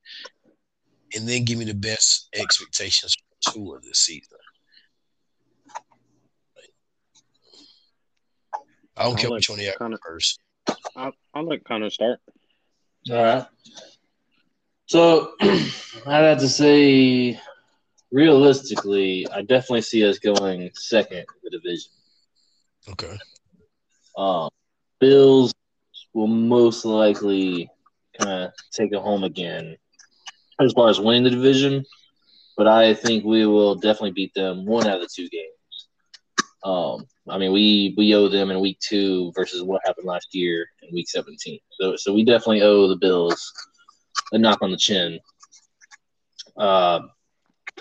and 1.14 1.28
then 1.28 1.45
give 1.45 1.59
me 1.59 1.64
the 1.64 1.75
best 1.75 2.28
expectations 2.35 3.14
for 3.14 3.52
two 3.52 3.75
of 3.75 3.83
this 3.83 4.00
season. 4.00 4.38
I 8.97 9.04
don't 9.04 9.12
I'll 9.12 9.16
care 9.16 9.30
which 9.30 9.49
one 9.49 9.61
you 9.61 9.73
Connor- 9.78 9.99
first. 10.04 10.40
I'll, 10.97 11.12
I'll 11.35 11.47
let 11.47 11.64
Connor 11.64 11.90
start. 11.90 12.18
All 13.11 13.16
right. 13.16 13.47
So 14.87 15.33
I'd 15.40 15.68
have 16.07 16.38
to 16.38 16.49
say, 16.49 17.40
realistically, 18.10 19.26
I 19.32 19.42
definitely 19.42 19.82
see 19.82 20.06
us 20.06 20.18
going 20.18 20.70
second 20.74 21.18
in 21.18 21.24
the 21.42 21.50
division. 21.50 21.90
Okay. 22.90 23.18
Um, 24.16 24.48
Bills 25.00 25.54
will 26.14 26.26
most 26.26 26.84
likely 26.84 27.70
kind 28.18 28.44
of 28.44 28.52
take 28.72 28.92
it 28.92 28.98
home 29.00 29.24
again 29.24 29.76
as 30.60 30.72
far 30.72 30.88
as 30.88 30.98
winning 30.98 31.24
the 31.24 31.30
division, 31.30 31.84
but 32.56 32.66
I 32.66 32.94
think 32.94 33.24
we 33.24 33.46
will 33.46 33.74
definitely 33.76 34.12
beat 34.12 34.34
them 34.34 34.66
one 34.66 34.86
out 34.86 34.96
of 34.96 35.02
the 35.02 35.08
two 35.14 35.28
games. 35.28 35.52
Um, 36.64 37.06
I 37.28 37.38
mean, 37.38 37.52
we 37.52 37.94
we 37.96 38.14
owe 38.14 38.28
them 38.28 38.50
in 38.50 38.60
week 38.60 38.80
two 38.80 39.32
versus 39.36 39.62
what 39.62 39.82
happened 39.84 40.06
last 40.06 40.34
year 40.34 40.66
in 40.82 40.92
week 40.92 41.08
seventeen. 41.08 41.60
So 41.78 41.94
so 41.96 42.12
we 42.12 42.24
definitely 42.24 42.62
owe 42.62 42.88
the 42.88 42.96
Bills 42.96 43.52
a 44.32 44.38
knock 44.38 44.58
on 44.62 44.72
the 44.72 44.76
chin. 44.76 45.20
Uh, 46.56 47.00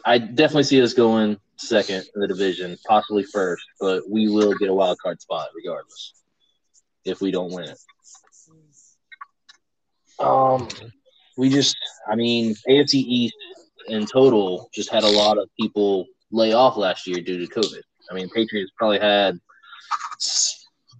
I 0.05 0.17
definitely 0.17 0.63
see 0.63 0.81
us 0.81 0.93
going 0.93 1.37
second 1.57 2.05
in 2.15 2.21
the 2.21 2.27
division, 2.27 2.77
possibly 2.87 3.23
first, 3.23 3.63
but 3.79 4.03
we 4.09 4.29
will 4.29 4.53
get 4.57 4.69
a 4.69 4.73
wild 4.73 4.97
card 4.99 5.21
spot 5.21 5.49
regardless 5.55 6.13
if 7.05 7.21
we 7.21 7.31
don't 7.31 7.51
win 7.51 7.69
it. 7.69 7.79
Um, 10.19 10.67
we 11.37 11.49
just, 11.49 11.77
I 12.07 12.15
mean, 12.15 12.55
AFC 12.67 12.95
East 12.95 13.35
in 13.87 14.05
total 14.05 14.69
just 14.73 14.89
had 14.89 15.03
a 15.03 15.09
lot 15.09 15.37
of 15.37 15.49
people 15.59 16.05
lay 16.31 16.53
off 16.53 16.77
last 16.77 17.07
year 17.07 17.21
due 17.21 17.45
to 17.45 17.53
COVID. 17.53 17.81
I 18.11 18.13
mean, 18.13 18.29
Patriots 18.29 18.71
probably 18.77 18.99
had 18.99 19.39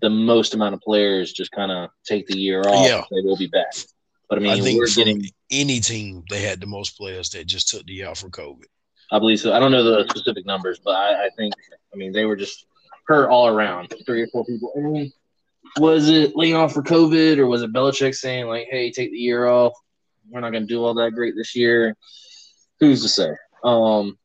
the 0.02 0.10
most 0.10 0.54
amount 0.54 0.76
of 0.76 0.82
players 0.82 1.34
just 1.34 1.52
kind 1.52 1.72
of 1.72 1.90
take 2.06 2.28
the 2.28 2.38
year 2.38 2.62
off. 2.62 2.86
Yeah. 2.86 3.04
They 3.12 3.22
will 3.22 3.38
be 3.38 3.48
back. 3.48 3.74
But 4.30 4.40
I 4.40 4.42
mean, 4.42 4.52
I 4.52 4.60
think 4.60 4.80
we're 4.80 4.88
from 4.88 5.06
getting, 5.06 5.26
any 5.50 5.80
team, 5.80 6.24
they 6.30 6.42
had 6.42 6.60
the 6.60 6.68
most 6.68 6.98
players 6.98 7.30
that 7.32 7.48
just 7.48 7.70
took 7.70 7.86
the 7.86 7.94
year 7.94 8.10
out 8.10 8.18
for 8.18 8.30
COVID. 8.30 8.66
I 9.12 9.20
believe 9.20 9.40
so. 9.40 9.54
I 9.54 9.60
don't 9.60 9.72
know 9.72 9.84
the 9.84 10.06
specific 10.10 10.46
numbers, 10.46 10.80
but 10.84 10.92
I, 10.92 11.26
I 11.26 11.30
think, 11.38 11.54
I 11.94 11.98
mean, 11.98 12.12
they 12.12 12.26
were 12.26 12.36
just 12.36 12.66
hurt 13.08 13.30
all 13.30 13.48
around, 13.48 13.94
three 14.06 14.22
or 14.22 14.28
four 14.28 14.44
people. 14.46 14.74
I 14.76 14.82
mean, 14.82 15.12
was 15.78 16.10
it 16.10 16.36
laying 16.36 16.56
off 16.56 16.74
for 16.74 16.84
COVID 16.84 17.38
or 17.38 17.48
was 17.48 17.62
it 17.62 17.72
Belichick 17.74 18.16
saying, 18.16 18.48
like, 18.48 18.68
hey, 18.70 18.92
take 18.92 19.12
the 19.12 19.18
year 19.18 19.48
off? 19.48 19.74
We're 20.30 20.42
not 20.42 20.52
going 20.52 20.64
to 20.64 20.68
do 20.68 20.84
all 20.84 20.94
that 20.96 21.12
great 21.12 21.36
this 21.38 21.56
year. 21.56 21.96
Who's 22.80 23.02
to 23.04 23.10
say? 23.10 23.30
Um, 23.64 24.18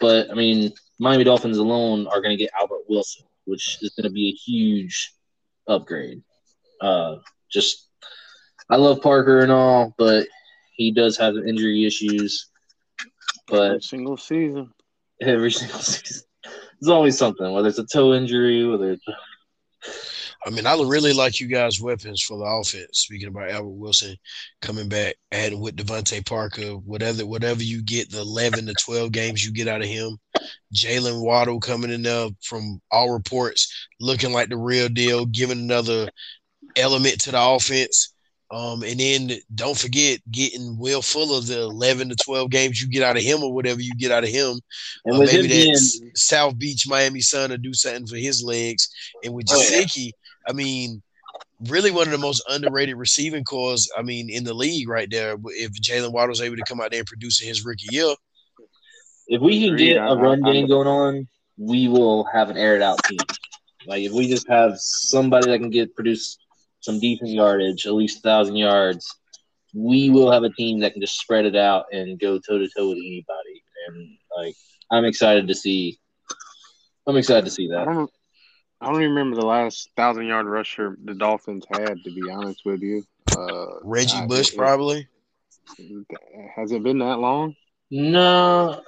but, 0.00 0.30
I 0.30 0.34
mean, 0.34 0.72
Miami 0.98 1.24
Dolphins 1.24 1.58
alone 1.58 2.06
are 2.06 2.22
going 2.22 2.36
to 2.36 2.42
get 2.42 2.50
Albert 2.58 2.84
Wilson, 2.88 3.26
which 3.44 3.78
is 3.82 3.90
going 3.90 4.04
to 4.04 4.10
be 4.10 4.30
a 4.30 4.32
huge 4.32 5.12
upgrade. 5.68 6.22
Uh, 6.80 7.16
just, 7.50 7.88
I 8.70 8.76
love 8.76 9.02
Parker 9.02 9.40
and 9.40 9.52
all, 9.52 9.94
but 9.98 10.26
he 10.74 10.90
does 10.90 11.18
have 11.18 11.36
injury 11.36 11.84
issues. 11.84 12.50
But 13.46 13.62
Every 13.62 13.82
single 13.82 14.16
season. 14.16 14.72
every 15.20 15.50
single 15.52 15.78
season. 15.80 16.22
There's 16.80 16.90
always 16.90 17.16
something, 17.16 17.52
whether 17.52 17.68
it's 17.68 17.78
a 17.78 17.86
toe 17.86 18.14
injury, 18.14 18.66
whether 18.68 18.92
it's 18.92 19.04
I 20.46 20.50
mean, 20.50 20.66
I 20.66 20.74
really 20.74 21.14
like 21.14 21.40
you 21.40 21.46
guys' 21.46 21.80
weapons 21.80 22.22
for 22.22 22.36
the 22.36 22.44
offense. 22.44 22.98
Speaking 23.00 23.28
about 23.28 23.50
Albert 23.50 23.68
Wilson 23.70 24.14
coming 24.60 24.90
back, 24.90 25.14
adding 25.32 25.58
with 25.60 25.76
DeVante 25.76 26.26
Parker, 26.26 26.72
whatever 26.72 27.24
whatever 27.24 27.62
you 27.62 27.82
get, 27.82 28.10
the 28.10 28.20
eleven 28.20 28.66
to 28.66 28.74
twelve 28.74 29.12
games 29.12 29.44
you 29.44 29.52
get 29.52 29.68
out 29.68 29.80
of 29.80 29.88
him. 29.88 30.18
Jaylen 30.74 31.22
Waddle 31.22 31.60
coming 31.60 31.90
in 31.90 32.02
there 32.02 32.28
from 32.42 32.80
all 32.90 33.10
reports, 33.10 33.88
looking 34.00 34.32
like 34.32 34.50
the 34.50 34.58
real 34.58 34.88
deal, 34.90 35.24
giving 35.24 35.58
another 35.60 36.10
element 36.76 37.20
to 37.22 37.30
the 37.30 37.40
offense. 37.42 38.13
Um, 38.54 38.84
and 38.84 39.00
then 39.00 39.32
don't 39.52 39.76
forget 39.76 40.20
getting 40.30 40.78
Will 40.78 41.02
Fuller 41.02 41.40
the 41.40 41.62
eleven 41.62 42.08
to 42.08 42.14
twelve 42.14 42.50
games 42.50 42.80
you 42.80 42.88
get 42.88 43.02
out 43.02 43.16
of 43.16 43.22
him 43.24 43.42
or 43.42 43.52
whatever 43.52 43.80
you 43.80 43.92
get 43.96 44.12
out 44.12 44.22
of 44.22 44.30
him. 44.30 44.60
and 45.04 45.16
Uh, 45.16 45.18
with 45.18 45.30
him 45.30 45.42
maybe 45.42 45.48
being 45.48 45.74
South 46.14 46.56
Beach, 46.56 46.86
Miami 46.86 47.20
Sun 47.20 47.50
to 47.50 47.58
do 47.58 47.74
something 47.74 48.06
for 48.06 48.16
his 48.16 48.44
legs. 48.44 48.88
And 49.24 49.34
with 49.34 49.46
Oh, 49.50 49.60
yeah. 49.60 50.10
I 50.46 50.52
mean, 50.52 51.02
really 51.68 51.90
one 51.90 52.06
of 52.06 52.12
the 52.12 52.18
most 52.18 52.44
underrated 52.48 52.96
receiving 52.96 53.42
cores, 53.42 53.90
I 53.98 54.02
mean, 54.02 54.30
in 54.30 54.44
the 54.44 54.54
league 54.54 54.88
right 54.88 55.10
there. 55.10 55.36
If 55.46 55.72
Jaylen 55.72 56.12
Waddle's 56.12 56.40
able 56.40 56.56
to 56.56 56.64
come 56.68 56.80
out 56.80 56.92
there 56.92 57.00
and 57.00 57.08
produce 57.08 57.42
in 57.42 57.48
his 57.48 57.64
rookie 57.64 57.88
year, 57.90 58.14
if 59.26 59.40
we 59.40 59.66
can 59.66 59.76
get 59.76 59.96
a 59.96 60.14
run 60.14 60.42
game 60.42 60.68
going 60.68 60.86
on, 60.86 61.26
we 61.58 61.88
will 61.88 62.24
have 62.24 62.50
an 62.50 62.56
aired 62.56 62.82
out 62.82 63.02
team. 63.04 63.18
Like 63.86 64.02
if 64.02 64.12
we 64.12 64.28
just 64.28 64.48
have 64.48 64.78
somebody 64.78 65.50
that 65.50 65.58
can 65.58 65.70
get 65.70 65.94
produce 65.96 66.38
some 66.84 67.00
decent 67.00 67.30
yardage, 67.30 67.86
at 67.86 67.94
least 67.94 68.22
thousand 68.22 68.56
yards, 68.56 69.06
we 69.74 70.10
will 70.10 70.30
have 70.30 70.42
a 70.42 70.50
team 70.50 70.80
that 70.80 70.92
can 70.92 71.00
just 71.00 71.18
spread 71.18 71.46
it 71.46 71.56
out 71.56 71.86
and 71.92 72.20
go 72.20 72.38
toe 72.38 72.58
to 72.58 72.68
toe 72.76 72.88
with 72.90 72.98
anybody. 72.98 73.62
And 73.88 74.16
like 74.36 74.54
I'm 74.90 75.04
excited 75.04 75.48
to 75.48 75.54
see 75.54 75.98
I'm 77.06 77.16
excited 77.16 77.44
to 77.46 77.50
see 77.50 77.70
I 77.72 77.76
that. 77.76 77.84
don't. 77.86 78.10
I 78.80 78.86
don't 78.86 78.96
even 79.02 79.10
remember 79.14 79.36
the 79.36 79.46
last 79.46 79.88
thousand 79.96 80.26
yard 80.26 80.46
rusher 80.46 80.98
the 81.04 81.14
Dolphins 81.14 81.64
had. 81.70 82.02
To 82.04 82.14
be 82.14 82.30
honest 82.30 82.60
with 82.66 82.82
you, 82.82 83.02
uh, 83.36 83.66
Reggie 83.82 84.18
I- 84.18 84.26
Bush 84.26 84.52
it- 84.52 84.56
probably. 84.58 85.08
Has 86.56 86.70
it 86.72 86.82
been 86.82 86.98
that 86.98 87.18
long? 87.18 87.54
No 87.90 88.80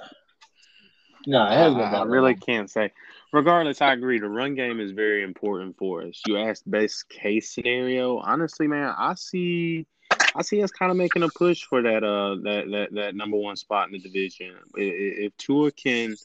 No, 1.25 1.45
it 1.45 1.51
hasn't 1.51 1.81
I, 1.81 1.97
I 1.97 2.03
really 2.03 2.33
long. 2.33 2.39
can't 2.41 2.69
say. 2.69 2.91
Regardless, 3.33 3.81
I 3.81 3.93
agree. 3.93 4.19
The 4.19 4.29
run 4.29 4.55
game 4.55 4.79
is 4.79 4.91
very 4.91 5.23
important 5.23 5.77
for 5.77 6.01
us. 6.03 6.21
You 6.25 6.37
asked 6.37 6.69
best 6.69 7.09
case 7.09 7.53
scenario. 7.53 8.19
Honestly, 8.19 8.67
man, 8.67 8.93
I 8.97 9.15
see, 9.15 9.85
I 10.33 10.41
see 10.43 10.63
us 10.63 10.71
kind 10.71 10.91
of 10.91 10.97
making 10.97 11.23
a 11.23 11.29
push 11.29 11.63
for 11.63 11.81
that, 11.81 12.03
uh, 12.03 12.35
that 12.43 12.71
that 12.71 12.93
that 12.93 13.15
number 13.15 13.37
one 13.37 13.57
spot 13.57 13.87
in 13.87 13.93
the 13.93 13.99
division. 13.99 14.55
If 14.75 15.35
Tua 15.37 15.71
can 15.71 16.15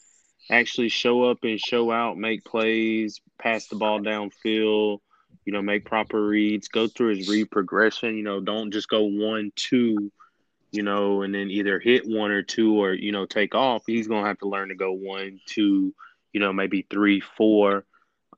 actually 0.50 0.90
show 0.90 1.24
up 1.24 1.38
and 1.42 1.58
show 1.58 1.90
out, 1.90 2.18
make 2.18 2.44
plays, 2.44 3.20
pass 3.38 3.66
the 3.66 3.76
ball 3.76 4.00
downfield, 4.00 5.00
you 5.44 5.52
know, 5.52 5.62
make 5.62 5.84
proper 5.84 6.24
reads, 6.24 6.68
go 6.68 6.86
through 6.86 7.16
his 7.16 7.28
read 7.28 7.50
progression. 7.50 8.16
You 8.16 8.22
know, 8.22 8.40
don't 8.40 8.70
just 8.70 8.88
go 8.88 9.02
one, 9.02 9.50
two, 9.56 10.12
you 10.70 10.82
know, 10.82 11.22
and 11.22 11.34
then 11.34 11.50
either 11.50 11.80
hit 11.80 12.06
one 12.06 12.30
or 12.30 12.42
two 12.42 12.80
or, 12.82 12.92
you 12.92 13.10
know, 13.10 13.26
take 13.26 13.54
off. 13.54 13.82
He's 13.86 14.06
going 14.08 14.22
to 14.22 14.28
have 14.28 14.38
to 14.38 14.48
learn 14.48 14.68
to 14.68 14.74
go 14.74 14.92
one, 14.92 15.40
two, 15.46 15.94
you 16.32 16.40
know, 16.40 16.52
maybe 16.52 16.86
three, 16.90 17.20
four 17.20 17.84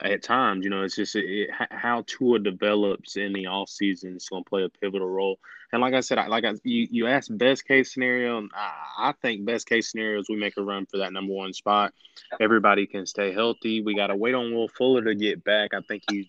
at 0.00 0.22
times. 0.22 0.64
You 0.64 0.70
know, 0.70 0.82
it's 0.82 0.96
just 0.96 1.16
it, 1.16 1.50
how 1.70 2.04
Tua 2.06 2.38
develops 2.38 3.16
in 3.16 3.32
the 3.32 3.46
off 3.46 3.68
season 3.68 4.16
is 4.16 4.28
going 4.28 4.44
to 4.44 4.48
play 4.48 4.64
a 4.64 4.68
pivotal 4.68 5.08
role. 5.08 5.38
And 5.72 5.80
like 5.80 5.94
I 5.94 6.00
said, 6.00 6.18
I, 6.18 6.26
like 6.26 6.44
I, 6.44 6.54
you, 6.62 6.86
you 6.90 7.06
asked 7.06 7.36
best 7.36 7.66
case 7.66 7.92
scenario. 7.92 8.46
I, 8.54 9.10
I 9.10 9.14
think 9.22 9.44
best 9.44 9.66
case 9.68 9.90
scenario 9.90 10.20
is 10.20 10.26
we 10.28 10.36
make 10.36 10.56
a 10.56 10.62
run 10.62 10.86
for 10.86 10.98
that 10.98 11.12
number 11.12 11.32
one 11.32 11.52
spot. 11.52 11.92
Everybody 12.40 12.86
can 12.86 13.06
stay 13.06 13.32
healthy. 13.32 13.82
We 13.82 13.96
got 13.96 14.08
to 14.08 14.16
wait 14.16 14.34
on 14.34 14.54
Will 14.54 14.68
Fuller 14.68 15.02
to 15.02 15.14
get 15.14 15.42
back. 15.44 15.74
I 15.74 15.80
think 15.80 16.04
he's 16.10 16.26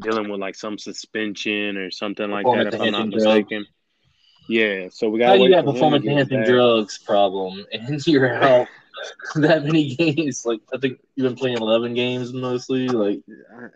dealing 0.00 0.28
with 0.28 0.40
like 0.40 0.54
some 0.54 0.78
suspension 0.78 1.76
or 1.76 1.90
something 1.90 2.30
like 2.30 2.46
that, 2.46 2.74
if 2.74 2.80
I'm 2.80 2.92
not 2.92 3.08
mistaken. 3.08 3.66
Yeah, 4.48 4.88
so 4.90 5.08
we 5.08 5.20
got 5.20 5.38
you 5.38 5.48
got 5.48 5.64
for 5.64 5.66
him 5.66 5.66
to 5.66 5.72
performance 5.72 6.06
enhancing 6.06 6.42
drugs 6.44 6.98
problem 6.98 7.64
and 7.72 8.04
you're 8.04 8.34
out 8.34 8.66
that 9.36 9.64
many 9.64 9.94
games? 9.94 10.44
Like 10.44 10.60
I 10.72 10.78
think 10.78 11.00
you've 11.14 11.28
been 11.28 11.36
playing 11.36 11.58
eleven 11.58 11.94
games 11.94 12.32
mostly. 12.32 12.88
Like 12.88 13.22
Uh, 13.28 13.68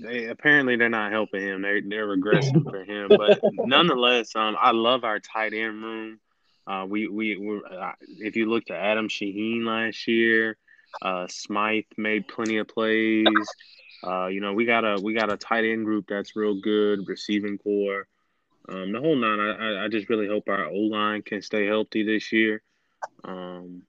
They 0.00 0.26
apparently 0.26 0.76
they're 0.76 0.88
not 0.88 1.12
helping 1.12 1.42
him. 1.42 1.62
They 1.62 1.80
they're 1.80 2.06
regressing 2.06 2.64
for 2.64 2.84
him. 2.84 3.08
But 3.08 3.40
nonetheless, 3.52 4.34
um, 4.34 4.56
I 4.60 4.72
love 4.72 5.04
our 5.04 5.20
tight 5.20 5.52
end 5.52 5.82
room. 5.82 6.20
Uh, 6.66 6.86
we 6.88 7.08
we 7.08 7.60
uh, 7.70 7.92
if 8.18 8.36
you 8.36 8.48
looked 8.48 8.70
at 8.70 8.78
Adam 8.78 9.08
Shaheen 9.08 9.64
last 9.64 10.06
year, 10.06 10.56
uh, 11.02 11.26
Smythe 11.28 11.84
made 11.96 12.28
plenty 12.28 12.58
of 12.58 12.68
plays. 12.68 13.26
Uh, 14.06 14.26
you 14.26 14.40
know, 14.40 14.52
we 14.52 14.64
got 14.64 14.84
a 14.84 15.00
we 15.02 15.14
got 15.14 15.32
a 15.32 15.36
tight 15.36 15.64
end 15.64 15.84
group 15.84 16.06
that's 16.08 16.36
real 16.36 16.60
good, 16.60 17.06
receiving 17.08 17.58
core. 17.58 18.06
Um, 18.68 18.92
the 18.92 19.00
whole 19.00 19.16
nine. 19.16 19.40
I 19.40 19.84
I 19.84 19.88
just 19.88 20.08
really 20.08 20.28
hope 20.28 20.48
our 20.48 20.66
O 20.66 20.74
line 20.74 21.22
can 21.22 21.42
stay 21.42 21.66
healthy 21.66 22.04
this 22.04 22.32
year. 22.32 22.62
Um, 23.24 23.82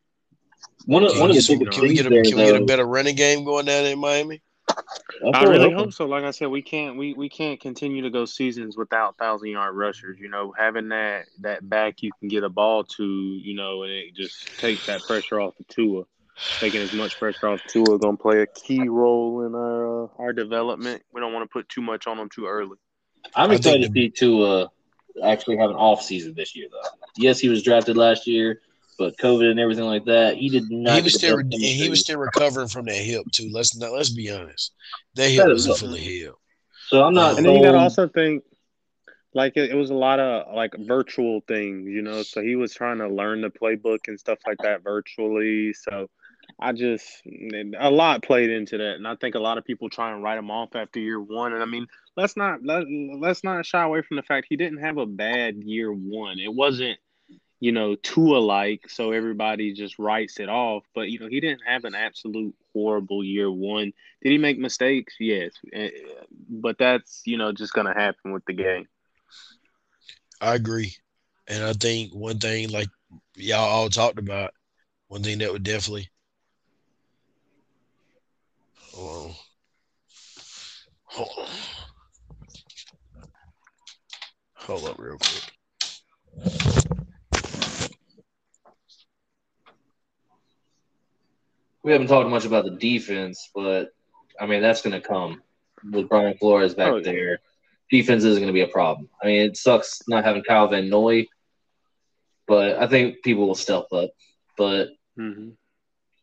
one 0.86 1.04
of 1.04 1.12
Can, 1.12 1.20
one 1.22 1.32
we 1.32 1.38
of 1.38 1.46
the 1.46 1.58
get, 1.58 1.72
can 1.72 1.82
we 1.82 1.94
get 1.94 2.06
a 2.06 2.10
there, 2.10 2.24
can 2.24 2.38
we 2.38 2.46
get 2.46 2.62
a 2.62 2.66
better 2.66 2.86
running 2.86 3.16
game 3.16 3.44
going 3.44 3.66
down 3.66 3.86
in 3.86 4.00
Miami? 4.00 4.42
That's 4.68 5.38
I 5.38 5.44
really 5.44 5.60
hoping. 5.60 5.78
hope 5.78 5.94
so. 5.94 6.06
Like 6.06 6.24
I 6.24 6.32
said, 6.32 6.48
we 6.48 6.62
can't 6.62 6.98
we, 6.98 7.14
we 7.14 7.30
can't 7.30 7.60
continue 7.60 8.02
to 8.04 8.10
go 8.10 8.26
seasons 8.26 8.78
without 8.78 9.18
thousand 9.18 9.50
yard 9.50 9.76
rushers. 9.76 10.18
You 10.20 10.30
know, 10.30 10.54
having 10.58 10.90
that 10.90 11.26
that 11.42 11.68
back 11.68 12.02
you 12.02 12.12
can 12.20 12.30
get 12.30 12.44
a 12.44 12.50
ball 12.50 12.84
to, 12.86 13.06
you 13.06 13.56
know, 13.56 13.84
and 13.84 13.92
it 13.92 14.16
just 14.16 14.58
takes 14.58 14.86
that 14.86 15.02
pressure 15.04 15.40
off 15.40 15.56
the 15.58 15.66
Tua. 15.66 16.06
taking 16.62 16.82
as 16.82 16.94
much 16.94 17.18
pressure 17.18 17.48
off 17.48 17.62
Tua 17.68 17.98
going 17.98 18.18
to 18.18 18.22
play 18.22 18.42
a 18.42 18.48
key 18.48 18.88
role 18.88 19.46
in 19.46 19.56
our 19.56 20.06
uh, 20.06 20.08
our 20.20 20.34
development. 20.34 21.04
We 21.14 21.22
don't 21.22 21.34
want 21.34 21.50
to 21.50 21.52
put 21.52 21.68
too 21.70 21.82
much 21.82 22.08
on 22.08 22.18
them 22.18 22.30
too 22.30 22.46
early. 22.46 22.78
I'm 23.36 23.52
excited 23.52 23.82
to 23.82 23.92
see 23.94 24.10
Tua 24.10 24.70
actually 25.24 25.58
have 25.58 25.70
an 25.70 25.76
off 25.76 26.02
season 26.02 26.34
this 26.36 26.56
year, 26.56 26.68
though. 26.72 26.90
Yes, 27.18 27.40
he 27.40 27.50
was 27.50 27.64
drafted 27.64 27.98
last 27.98 28.28
year, 28.28 28.62
but 28.98 29.18
COVID 29.18 29.50
and 29.50 29.60
everything 29.60 29.86
like 29.86 30.06
that, 30.06 30.36
he 30.38 30.50
did 30.50 30.70
not. 30.70 30.96
he 30.98 31.02
was 31.02 31.14
still 31.16 31.38
best 31.38 31.44
and 31.46 31.54
he 31.54 31.60
chemistry. 31.60 31.90
was 31.90 32.00
still 32.02 32.20
recovering 32.20 32.68
from 32.68 32.86
that 32.86 32.96
hip 32.96 33.24
too. 33.32 33.50
Let's 33.52 33.76
not 33.78 33.92
let's 33.94 34.10
be 34.10 34.32
honest. 34.32 34.74
That 35.16 35.30
hip 35.30 35.46
That 35.46 35.52
is 35.52 35.68
wasn't 35.68 35.90
what- 35.92 35.98
fully 36.00 36.00
healed. 36.02 36.36
So 36.88 37.04
I'm 37.04 37.14
not. 37.14 37.32
Um, 37.32 37.38
And 37.38 37.46
then 37.46 37.56
you 37.56 37.64
got 37.64 37.72
to 37.72 37.78
also 37.78 38.08
think, 38.10 38.44
like 39.34 39.54
it, 39.56 39.72
it 39.72 39.76
was 39.76 39.90
a 39.92 39.96
lot 39.96 40.20
of 40.20 40.54
like 40.54 40.74
virtual 40.78 41.42
things, 41.48 41.88
you 41.88 42.02
know. 42.02 42.22
So 42.24 42.42
he 42.42 42.56
was 42.58 42.74
trying 42.74 42.98
to 42.98 43.08
learn 43.08 43.42
the 43.42 43.50
playbook 43.50 44.00
and 44.08 44.20
stuff 44.20 44.40
like 44.46 44.58
that 44.64 44.84
virtually. 44.84 45.72
So 45.74 46.10
I 46.60 46.74
just 46.74 47.08
a 47.80 47.90
lot 47.90 48.24
played 48.24 48.50
into 48.50 48.78
that, 48.78 48.96
and 48.96 49.08
I 49.08 49.16
think 49.16 49.36
a 49.36 49.40
lot 49.40 49.58
of 49.58 49.64
people 49.64 49.90
try 49.90 50.12
and 50.12 50.22
write 50.22 50.38
him 50.38 50.52
off 50.52 50.76
after 50.76 51.00
year 51.00 51.20
one. 51.22 51.54
And 51.54 51.62
I 51.64 51.66
mean, 51.66 51.88
let's 52.18 52.36
not 52.36 52.60
let, 52.64 52.84
let's 53.20 53.42
not 53.44 53.66
shy 53.66 53.84
away 53.84 54.02
from 54.02 54.18
the 54.18 54.24
fact 54.24 54.48
he 54.50 54.58
didn't 54.58 54.80
have 54.80 54.98
a 54.98 55.06
bad 55.06 55.56
year 55.64 55.94
one. 55.94 56.40
It 56.40 56.54
wasn't. 56.54 56.98
You 57.62 57.72
know, 57.72 57.96
two 57.96 58.36
alike, 58.36 58.90
so 58.90 59.12
everybody 59.12 59.74
just 59.74 60.00
writes 60.00 60.40
it 60.42 60.50
off. 60.50 60.84
But 60.94 61.10
you 61.12 61.20
know, 61.20 61.28
he 61.30 61.40
didn't 61.40 61.62
have 61.66 61.86
an 61.86 61.96
absolute 61.96 62.56
horrible 62.74 63.24
year 63.24 63.52
one. 63.52 63.94
Did 64.24 64.32
he 64.32 64.38
make 64.40 64.60
mistakes? 64.60 65.16
Yes, 65.20 65.54
Eh, 65.72 65.92
but 66.50 66.78
that's 66.80 67.22
you 67.26 67.38
know 67.38 67.54
just 67.54 67.74
gonna 67.74 67.94
happen 67.94 68.34
with 68.34 68.46
the 68.46 68.54
game. 68.54 68.88
I 70.42 70.56
agree. 70.56 70.96
And 71.48 71.64
I 71.64 71.74
think 71.74 72.14
one 72.14 72.40
thing 72.40 72.70
like 72.70 72.90
y'all 73.38 73.60
all 73.60 73.90
talked 73.90 74.20
about, 74.20 74.54
one 75.08 75.24
thing 75.24 75.38
that 75.40 75.54
would 75.54 75.64
definitely 75.64 76.10
hold 78.94 79.28
on. 79.28 79.36
Hold 81.06 81.30
on. 81.38 81.50
Hold 84.54 84.86
up 84.86 85.00
real 85.00 85.18
quick. 85.18 86.71
We 91.84 91.92
haven't 91.92 92.08
talked 92.08 92.30
much 92.30 92.46
about 92.46 92.66
the 92.66 92.72
defense, 92.72 93.50
but 93.56 93.90
I 94.40 94.46
mean 94.46 94.62
that's 94.62 94.82
going 94.82 95.00
to 95.00 95.08
come 95.08 95.42
with 95.92 96.10
Brian 96.10 96.38
Flores 96.38 96.76
back 96.76 96.90
Oh, 96.92 96.98
yeah. 96.98 97.04
there. 97.04 97.40
Defense 97.90 98.24
isn't 98.24 98.42
going 98.42 98.48
to 98.48 98.54
be 98.54 98.62
a 98.62 98.68
problem. 98.68 99.10
I 99.22 99.26
mean, 99.28 99.42
it 99.42 99.58
sucks 99.58 100.02
not 100.08 100.24
having 100.24 100.44
Kyle 100.44 100.68
Van 100.70 100.90
Noy, 100.90 101.26
but 102.48 102.78
I 102.78 102.88
think 102.88 103.22
people 103.24 103.48
will 103.48 103.56
step 103.56 103.86
up. 103.92 104.12
But 104.58 104.90
Mm-hmm. 105.20 105.50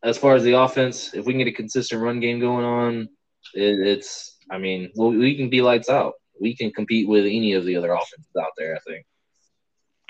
as 0.03 0.17
far 0.17 0.35
as 0.35 0.43
the 0.45 0.59
offense, 0.59 1.13
if 1.13 1.27
we 1.27 1.35
can 1.35 1.39
get 1.41 1.49
a 1.49 1.53
consistent 1.53 2.01
run 2.03 2.21
game 2.21 2.41
going 2.41 2.65
on, 2.65 3.09
it, 3.55 3.79
it's. 3.87 4.37
I 4.51 4.57
mean, 4.57 4.91
well, 4.95 5.11
we 5.11 5.37
can 5.37 5.51
be 5.51 5.61
lights 5.61 5.91
out. 5.91 6.15
We 6.41 6.57
can 6.57 6.71
compete 6.73 7.07
with 7.07 7.27
any 7.27 7.53
of 7.53 7.67
the 7.67 7.77
other 7.77 7.93
offenses 7.93 8.35
out 8.41 8.53
there. 8.57 8.75
I 8.75 8.79
think. 8.91 9.05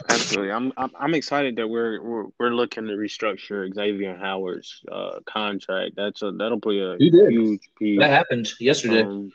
Absolutely, 0.08 0.52
I'm, 0.52 0.72
I'm 0.76 0.90
I'm 0.98 1.14
excited 1.14 1.56
that 1.56 1.68
we're 1.68 2.00
we're, 2.00 2.26
we're 2.38 2.50
looking 2.50 2.86
to 2.86 2.92
restructure 2.92 3.72
Xavier 3.74 4.16
Howard's 4.16 4.82
uh, 4.90 5.18
contract. 5.26 5.96
That's 5.96 6.22
a 6.22 6.30
that'll 6.30 6.60
be 6.60 6.80
a 6.80 6.96
huge 6.98 7.68
piece. 7.78 7.98
That 7.98 8.10
happened 8.10 8.48
yesterday. 8.60 9.02
Um, 9.02 9.32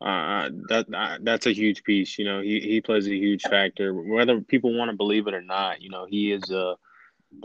uh, 0.00 0.50
that 0.68 0.86
uh, 0.94 1.18
that's 1.22 1.46
a 1.46 1.52
huge 1.52 1.82
piece. 1.84 2.18
You 2.18 2.26
know, 2.26 2.40
he 2.40 2.60
he 2.60 2.80
plays 2.80 3.06
a 3.06 3.14
huge 3.14 3.42
factor. 3.42 3.94
Whether 3.94 4.40
people 4.42 4.76
want 4.76 4.90
to 4.90 4.96
believe 4.96 5.26
it 5.26 5.34
or 5.34 5.42
not, 5.42 5.80
you 5.80 5.90
know, 5.90 6.04
he 6.04 6.32
is 6.32 6.50
uh 6.50 6.74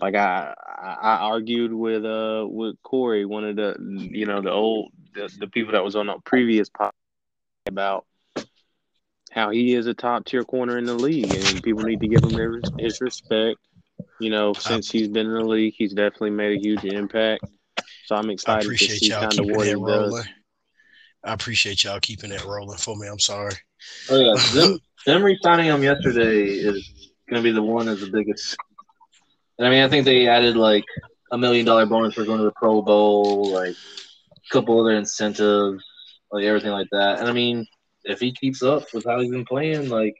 like 0.01 0.15
I 0.15 0.53
I 0.67 0.97
I 1.01 1.15
argued 1.17 1.73
with 1.73 2.05
uh 2.05 2.45
with 2.47 2.75
Corey, 2.83 3.25
one 3.25 3.45
of 3.45 3.55
the 3.55 3.75
you 3.79 4.25
know 4.25 4.41
the 4.41 4.51
old 4.51 4.91
the, 5.15 5.33
the 5.39 5.47
people 5.47 5.71
that 5.73 5.83
was 5.83 5.95
on 5.95 6.07
the 6.07 6.17
previous 6.25 6.69
podcast 6.69 6.91
about 7.67 8.05
how 9.33 9.49
he 9.49 9.73
is 9.73 9.87
a 9.87 9.93
top 9.93 10.25
tier 10.25 10.43
corner 10.43 10.77
in 10.77 10.85
the 10.85 10.93
league, 10.93 11.33
and 11.33 11.63
people 11.63 11.83
need 11.83 11.99
to 12.01 12.07
give 12.07 12.23
him 12.23 12.61
his 12.77 13.01
respect. 13.01 13.59
You 14.19 14.29
know, 14.29 14.53
since 14.53 14.89
he's 14.91 15.07
been 15.07 15.27
in 15.27 15.33
the 15.33 15.45
league, 15.45 15.73
he's 15.77 15.93
definitely 15.93 16.31
made 16.31 16.57
a 16.57 16.61
huge 16.61 16.83
impact. 16.85 17.43
So 18.05 18.15
I'm 18.15 18.29
excited 18.29 18.61
to 18.61 18.67
appreciate 18.67 18.99
see 18.99 19.09
y'all 19.09 19.21
kind 19.21 19.33
of 19.33 19.39
keeping 19.39 19.55
what 19.55 19.65
he 19.65 19.73
that 19.73 19.79
does. 19.79 20.11
rolling. 20.11 20.25
I 21.23 21.33
appreciate 21.33 21.83
y'all 21.83 21.99
keeping 21.99 22.29
that 22.31 22.45
rolling 22.45 22.77
for 22.77 22.95
me. 22.95 23.07
I'm 23.07 23.19
sorry. 23.19 23.53
Oh 24.09 24.19
yeah, 24.19 24.35
them 24.53 24.79
them 25.05 25.23
re-signing 25.23 25.65
him 25.65 25.83
yesterday 25.83 26.45
is 26.45 27.09
going 27.29 27.41
to 27.41 27.43
be 27.43 27.51
the 27.51 27.63
one 27.63 27.87
of 27.87 27.99
the 27.99 28.07
biggest. 28.07 28.55
And 29.57 29.67
I 29.67 29.71
mean, 29.71 29.83
I 29.83 29.89
think 29.89 30.05
they 30.05 30.27
added 30.27 30.55
like 30.55 30.83
a 31.31 31.37
million 31.37 31.65
dollar 31.65 31.85
bonus 31.85 32.13
for 32.13 32.25
going 32.25 32.39
to 32.39 32.45
the 32.45 32.53
Pro 32.55 32.81
Bowl, 32.81 33.51
like 33.51 33.75
a 33.75 34.53
couple 34.53 34.79
other 34.79 34.95
incentives, 34.95 35.83
like 36.31 36.43
everything 36.43 36.71
like 36.71 36.87
that. 36.91 37.19
And 37.19 37.27
I 37.27 37.31
mean, 37.33 37.65
if 38.03 38.19
he 38.19 38.33
keeps 38.33 38.61
up 38.63 38.83
with 38.93 39.05
how 39.05 39.19
he's 39.19 39.31
been 39.31 39.45
playing, 39.45 39.89
like 39.89 40.15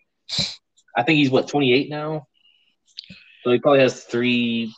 I 0.95 1.03
think 1.03 1.17
he's 1.17 1.31
what 1.31 1.47
28 1.47 1.89
now, 1.89 2.27
so 3.43 3.51
he 3.51 3.59
probably 3.59 3.81
has 3.81 4.03
three 4.03 4.73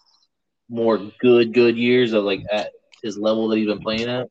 more 0.70 1.12
good 1.20 1.54
good 1.54 1.78
years 1.78 2.14
of 2.14 2.24
like 2.24 2.42
at 2.52 2.72
his 3.04 3.18
level 3.18 3.48
that 3.50 3.58
he's 3.58 3.68
been 3.68 3.82
playing 3.82 4.10
at. 4.10 4.28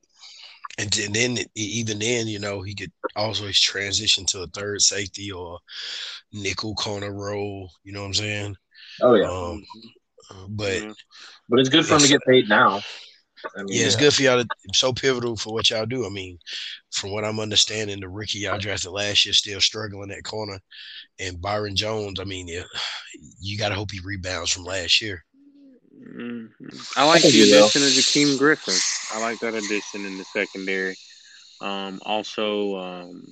And 0.77 0.91
then, 0.91 1.13
then 1.13 1.47
even 1.55 2.01
then, 2.01 2.27
you 2.27 2.41
know, 2.41 2.63
he 2.63 2.75
could 2.75 2.91
always 3.15 3.61
transition 3.61 4.27
to 4.27 4.43
a 4.43 4.49
third 4.49 4.83
safety 4.83 5.31
or 5.31 5.61
nickel 6.33 6.75
corner 6.75 7.13
role. 7.13 7.71
You 7.85 7.93
know 7.93 8.01
what 8.01 8.07
I'm 8.07 8.15
saying? 8.15 8.57
Oh 9.01 9.15
yeah, 9.15 9.27
Um, 9.29 9.65
but 10.49 10.83
Mhm. 10.83 10.97
but 11.49 11.61
it's 11.61 11.69
good 11.69 11.87
for 11.87 11.95
him 11.95 12.03
to 12.03 12.09
get 12.09 12.25
paid 12.27 12.49
now. 12.49 12.83
I 13.57 13.63
mean, 13.63 13.69
yeah, 13.71 13.87
it's 13.87 13.97
good 13.97 14.13
for 14.13 14.23
y'all. 14.23 14.43
To, 14.43 14.49
so 14.73 14.93
pivotal 14.93 15.37
for 15.37 15.53
what 15.53 15.71
y'all 15.71 15.87
do. 15.87 16.07
I 16.07 16.09
mean, 16.09 16.39
from 16.91 17.13
what 17.13 17.25
I'm 17.25 17.41
understanding, 17.41 18.01
the 18.01 18.09
rookie 18.09 18.41
y'all 18.41 18.59
drafted 18.59 18.91
last 18.93 19.25
year 19.25 19.33
still 19.33 19.61
struggling 19.61 20.11
at 20.11 20.25
corner, 20.25 20.59
and 21.19 21.41
Byron 21.41 21.77
Jones. 21.77 22.21
I 22.21 22.25
mean, 22.25 22.49
yeah, 22.49 22.65
you 23.41 23.59
got 23.59 23.71
to 23.71 23.75
hope 23.75 23.91
he 23.91 24.01
rebounds 24.05 24.51
from 24.51 24.65
last 24.65 25.01
year. 25.01 25.25
Mhm. 25.95 26.51
I 26.97 27.07
like 27.07 27.23
think 27.23 27.33
the 27.33 27.45
he 27.45 27.53
will. 27.53 27.65
addition 27.65 27.83
of 27.83 27.89
Jakeem 27.89 28.39
Griffin. 28.39 28.75
I 29.13 29.21
like 29.21 29.39
that 29.41 29.55
addition 29.55 30.05
in 30.07 30.19
the 30.19 30.25
secondary. 30.25 30.97
Um, 31.61 32.01
also, 32.05 32.77
um, 32.77 33.25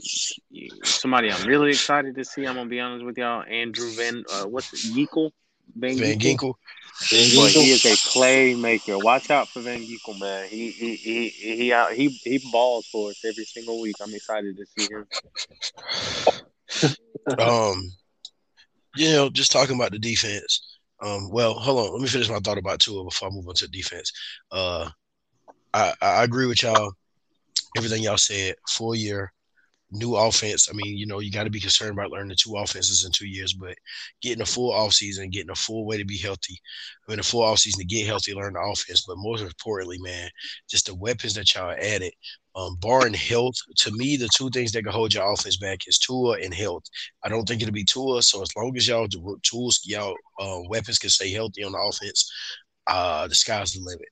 somebody 0.84 1.30
I'm 1.30 1.46
really 1.46 1.70
excited 1.70 2.14
to 2.14 2.24
see. 2.24 2.46
I'm 2.46 2.54
gonna 2.54 2.68
be 2.70 2.80
honest 2.80 3.04
with 3.04 3.18
y'all. 3.18 3.42
Andrew 3.42 3.90
Van, 3.90 4.24
uh, 4.32 4.44
what's 4.44 4.72
it, 4.72 4.94
Yeakel? 4.94 5.32
Van, 5.76 5.96
Van 5.96 6.18
Ginkel? 6.18 6.54
Ginkel, 7.00 7.36
But 7.36 7.50
he 7.52 7.70
is 7.70 7.84
a 7.84 7.96
playmaker. 8.16 9.02
Watch 9.02 9.30
out 9.30 9.48
for 9.48 9.60
Van 9.60 9.80
Ginkel, 9.80 10.18
man. 10.20 10.48
He 10.48 10.70
he 10.70 10.96
he 10.96 11.28
he 11.28 11.72
out, 11.72 11.92
he 11.92 12.08
he 12.08 12.38
balls 12.50 12.86
for 12.86 13.10
us 13.10 13.24
every 13.24 13.44
single 13.44 13.80
week. 13.80 13.96
I'm 14.00 14.14
excited 14.14 14.56
to 14.56 14.66
see 14.66 14.88
him. 14.92 15.06
um, 17.38 17.92
you 18.96 19.10
know, 19.10 19.30
just 19.30 19.52
talking 19.52 19.76
about 19.76 19.92
the 19.92 19.98
defense. 19.98 20.78
Um, 21.02 21.30
well, 21.30 21.54
hold 21.54 21.86
on. 21.86 21.92
Let 21.92 22.02
me 22.02 22.08
finish 22.08 22.30
my 22.30 22.38
thought 22.38 22.58
about 22.58 22.78
Tua 22.78 23.04
before 23.04 23.28
I 23.28 23.32
move 23.32 23.48
on 23.48 23.54
to 23.54 23.68
defense. 23.68 24.12
Uh, 24.52 24.88
I, 25.74 25.94
I 26.00 26.24
agree 26.24 26.46
with 26.46 26.62
y'all. 26.62 26.92
Everything 27.76 28.02
y'all 28.02 28.18
said. 28.18 28.54
Full 28.68 28.94
year, 28.94 29.32
new 29.92 30.16
offense. 30.16 30.68
I 30.68 30.74
mean, 30.74 30.96
you 30.96 31.06
know, 31.06 31.20
you 31.20 31.30
got 31.30 31.44
to 31.44 31.50
be 31.50 31.60
concerned 31.60 31.92
about 31.92 32.10
learning 32.10 32.36
two 32.38 32.56
offenses 32.56 33.04
in 33.04 33.12
two 33.12 33.26
years, 33.26 33.52
but 33.52 33.76
getting 34.20 34.42
a 34.42 34.46
full 34.46 34.72
offseason, 34.72 35.30
getting 35.30 35.50
a 35.50 35.54
full 35.54 35.86
way 35.86 35.98
to 35.98 36.04
be 36.04 36.18
healthy. 36.18 36.58
I 37.06 37.12
mean, 37.12 37.20
a 37.20 37.22
full 37.22 37.42
offseason 37.42 37.78
to 37.78 37.84
get 37.84 38.06
healthy, 38.06 38.34
learn 38.34 38.54
the 38.54 38.60
offense. 38.60 39.04
But 39.06 39.18
most 39.18 39.42
importantly, 39.42 39.98
man, 39.98 40.30
just 40.68 40.86
the 40.86 40.94
weapons 40.94 41.34
that 41.34 41.54
y'all 41.54 41.74
added. 41.78 42.12
Um, 42.54 42.76
barring 42.80 43.14
health, 43.14 43.54
to 43.76 43.90
me, 43.92 44.18
the 44.18 44.28
two 44.36 44.50
things 44.50 44.72
that 44.72 44.82
can 44.82 44.92
hold 44.92 45.14
your 45.14 45.32
offense 45.32 45.56
back 45.56 45.78
is 45.86 45.98
Tua 45.98 46.38
and 46.38 46.52
health. 46.52 46.82
I 47.24 47.30
don't 47.30 47.48
think 47.48 47.62
it'll 47.62 47.72
be 47.72 47.84
Tua. 47.84 48.22
So 48.22 48.42
as 48.42 48.54
long 48.54 48.76
as 48.76 48.86
y'all 48.86 49.08
tools, 49.42 49.80
y'all 49.84 50.14
uh, 50.38 50.58
weapons 50.68 50.98
can 50.98 51.08
stay 51.08 51.32
healthy 51.32 51.64
on 51.64 51.72
the 51.72 51.78
offense, 51.78 52.30
uh, 52.86 53.26
the 53.26 53.34
sky's 53.34 53.72
the 53.72 53.80
limit. 53.80 54.08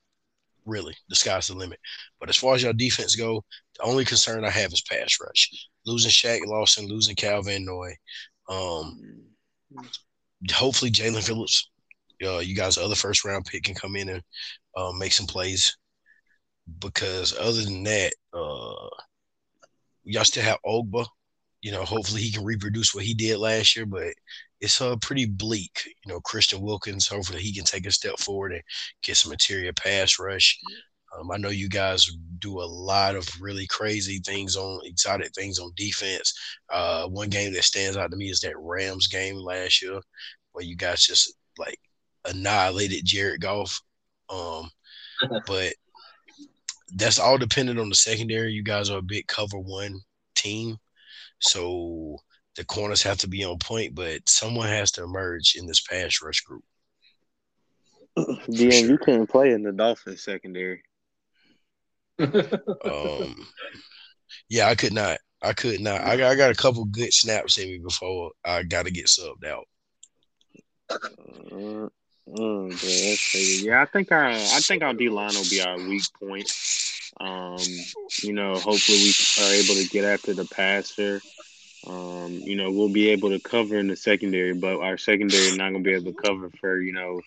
Really, 0.67 0.95
the 1.09 1.17
sky's 1.17 1.49
the 1.49 1.55
limit. 1.55 1.79
But 2.19 2.29
as 2.29 2.37
far 2.37 2.55
as 2.55 2.63
your 2.63 2.73
defense 2.73 3.17
go, 3.17 3.45
the 3.79 3.85
only 3.85 4.05
concern 4.05 4.45
I 4.45 4.51
have 4.51 4.73
is 4.73 4.83
pass 4.83 5.19
rush. 5.21 5.51
Losing 5.87 6.11
Shaq 6.11 6.47
Lawson, 6.47 6.87
losing 6.87 7.17
Kyle 7.17 7.43
Van 7.43 7.65
Noy. 7.65 7.93
Um, 8.49 9.01
hopefully 10.53 10.91
Jaelan 10.91 11.25
Phillips, 11.25 11.71
uh, 12.25 12.39
you 12.39 12.55
guys' 12.55 12.79
other 12.79 12.95
first 12.95 13.25
round 13.25 13.47
pick 13.47 13.65
can 13.65 13.75
come 13.75 13.97
in 13.97 14.09
and 14.09 14.23
uh, 14.77 14.93
make 14.93 15.13
some 15.13 15.27
plays. 15.27 15.77
Because 16.79 17.35
other 17.37 17.63
than 17.63 17.83
that, 17.85 18.13
uh, 18.33 18.89
y'all 20.05 20.25
still 20.25 20.45
have 20.45 20.59
Ogbah. 20.65 21.07
You 21.63 21.73
know, 21.73 21.85
hopefully 21.85 22.23
he 22.23 22.33
can 22.33 22.45
reproduce 22.45 22.95
what 22.95 23.05
he 23.05 23.15
did 23.15 23.39
last 23.39 23.77
year, 23.77 23.87
but 23.87 24.15
it's 24.61 24.81
uh, 24.81 24.97
pretty 24.97 25.27
bleak. 25.27 25.83
You 26.05 26.13
know, 26.13 26.21
Christian 26.21 26.61
Wilkins, 26.61 27.07
hopefully 27.07 27.43
he 27.43 27.55
can 27.55 27.65
take 27.65 27.87
a 27.87 27.91
step 27.91 28.19
forward 28.19 28.53
and 28.53 28.63
get 29.03 29.17
some 29.17 29.33
interior 29.33 29.73
pass 29.73 30.19
rush. 30.19 30.59
Um, 31.19 31.31
I 31.31 31.39
know 31.39 31.49
you 31.49 31.69
guys 31.69 32.11
do 32.39 32.61
a 32.61 32.63
lot 32.63 33.17
of 33.17 33.29
really 33.41 33.67
crazy 33.67 34.21
things 34.25 34.57
on 34.57 34.81
exotic 34.85 35.33
things 35.35 35.59
on 35.59 35.73
defense. 35.75 36.33
Uh, 36.69 37.07
one 37.09 37.29
game 37.29 37.53
that 37.55 37.65
stands 37.65 37.97
out 37.97 38.11
to 38.11 38.17
me 38.17 38.31
is 38.31 38.41
that 38.41 38.59
Rams 38.59 39.09
game 39.09 39.37
last 39.37 39.83
year, 39.83 40.01
where 40.53 40.65
you 40.65 40.77
guys 40.77 41.05
just 41.05 41.35
like 41.59 41.79
annihilated 42.27 43.05
Jared 43.05 43.41
Goff. 43.41 43.81
Um, 44.29 44.71
but 45.47 45.75
that's 46.95 47.19
all 47.19 47.39
dependent 47.39 47.79
on 47.79 47.89
the 47.89 47.95
secondary. 47.95 48.53
You 48.53 48.63
guys 48.63 48.91
are 48.91 48.99
a 48.99 49.03
big 49.03 49.27
cover 49.27 49.59
one 49.59 50.01
team, 50.35 50.77
so 51.41 52.19
the 52.57 52.65
corners 52.65 53.03
have 53.03 53.19
to 53.19 53.29
be 53.29 53.45
on 53.45 53.59
point. 53.59 53.95
But 53.95 54.29
someone 54.29 54.69
has 54.69 54.91
to 54.93 55.05
emerge 55.05 55.57
in 55.57 55.67
this 55.67 55.81
pass 55.81 56.23
rush 56.23 56.41
group. 56.43 56.65
DM, 58.19 58.73
sure. 58.73 58.91
you 58.91 58.99
couldn't 58.99 59.29
play 59.29 59.53
in 59.53 59.63
the 59.63 59.73
Dolphins 59.73 60.23
secondary. 60.23 60.83
Um, 62.85 63.47
yeah, 64.49 64.69
I 64.69 64.75
could 64.75 64.93
not. 64.93 65.19
I 65.43 65.53
could 65.53 65.81
not. 65.81 66.03
I 66.03 66.17
got, 66.17 66.33
I 66.33 66.35
got 66.35 66.51
a 66.51 66.55
couple 66.55 66.85
good 66.85 67.13
snaps 67.13 67.57
in 67.59 67.69
me 67.69 67.79
before 67.79 68.33
I 68.45 68.63
got 68.63 68.85
to 68.85 68.91
get 68.91 69.07
subbed 69.07 69.47
out. 69.47 69.65
Uh, 70.91 70.99
oh, 72.37 72.69
boy. 72.69 73.15
Yeah, 73.63 73.81
I 73.81 73.87
think 73.87 74.13
our 74.13 74.27
I 74.27 74.61
think 74.61 74.83
our 74.83 74.93
D 74.93 75.09
line 75.09 75.35
will 75.35 75.49
be 75.49 75.63
our 75.63 75.79
weak 75.79 76.03
point. 76.19 76.51
Um, 77.21 77.59
you 78.23 78.33
know, 78.33 78.55
hopefully 78.55 78.99
we 78.99 79.15
are 79.45 79.53
able 79.53 79.75
to 79.75 79.89
get 79.91 80.05
after 80.05 80.33
the 80.35 80.47
passer. 80.47 81.21
Um, 81.87 82.33
you 82.33 82.57
know, 82.57 82.71
we'll 82.71 82.93
be 82.93 83.11
able 83.11 83.31
to 83.31 83.39
cover 83.41 83.79
in 83.79 83.89
the 83.89 83.97
secondary, 83.97 84.53
but 84.55 84.81
our 84.81 84.99
secondary 84.99 85.45
is 85.45 85.57
not 85.57 85.71
gonna 85.73 85.85
be 85.85 85.93
able 85.95 86.13
to 86.13 86.23
cover 86.23 86.51
for, 86.61 86.81
you 86.81 86.93
know, 86.93 87.21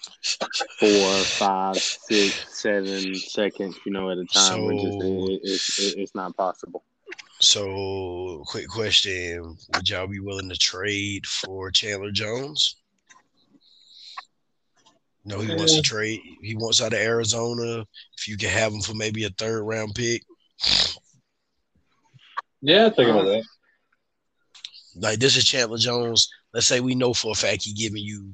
four, 0.80 1.18
five, 1.24 1.78
six, 1.78 2.46
seven 2.62 3.16
seconds, 3.16 3.78
you 3.86 3.92
know, 3.92 4.10
at 4.12 4.18
a 4.18 4.26
time. 4.26 4.78
Just 4.78 5.00
So- 5.00 5.26
it, 5.28 5.40
it's 5.44 5.80
it, 5.80 5.98
it's 6.00 6.16
not 6.16 6.36
possible. 6.38 6.84
So, 7.40 8.44
quick 8.48 8.68
question: 8.70 9.58
Would 9.76 9.90
y'all 9.90 10.08
be 10.08 10.20
willing 10.20 10.50
to 10.50 10.56
trade 10.56 11.26
for 11.26 11.72
Chandler 11.72 12.12
Jones? 12.12 12.78
No, 15.26 15.40
he 15.40 15.56
wants 15.56 15.74
to 15.76 15.82
mm-hmm. 15.82 15.96
trade. 15.96 16.22
He 16.42 16.56
wants 16.56 16.82
out 16.82 16.94
of 16.94 17.00
Arizona. 17.00 17.86
If 18.18 18.28
you 18.28 18.38
can 18.38 18.50
have 18.50 18.74
him 18.74 18.82
for 18.82 18.94
maybe 18.94 19.24
a 19.24 19.30
third 19.30 19.64
round 19.64 19.96
pick, 19.96 20.24
yeah, 22.62 22.88
I 22.88 22.90
think 22.90 23.10
about 23.10 23.22
um, 23.22 23.28
that. 23.28 23.44
like 24.96 25.20
this 25.20 25.38
is 25.38 25.46
Chandler 25.46 25.78
Jones. 25.78 26.30
Let's 26.54 26.68
say 26.68 26.80
we 26.80 26.96
know 26.96 27.14
for 27.14 27.32
a 27.32 27.36
fact 27.36 27.64
he 27.64 27.74
giving 27.74 28.04
you 28.04 28.34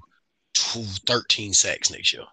two, 0.53 0.83
13 1.07 1.53
sacks 1.53 1.91
next 1.91 2.13
year. 2.13 2.23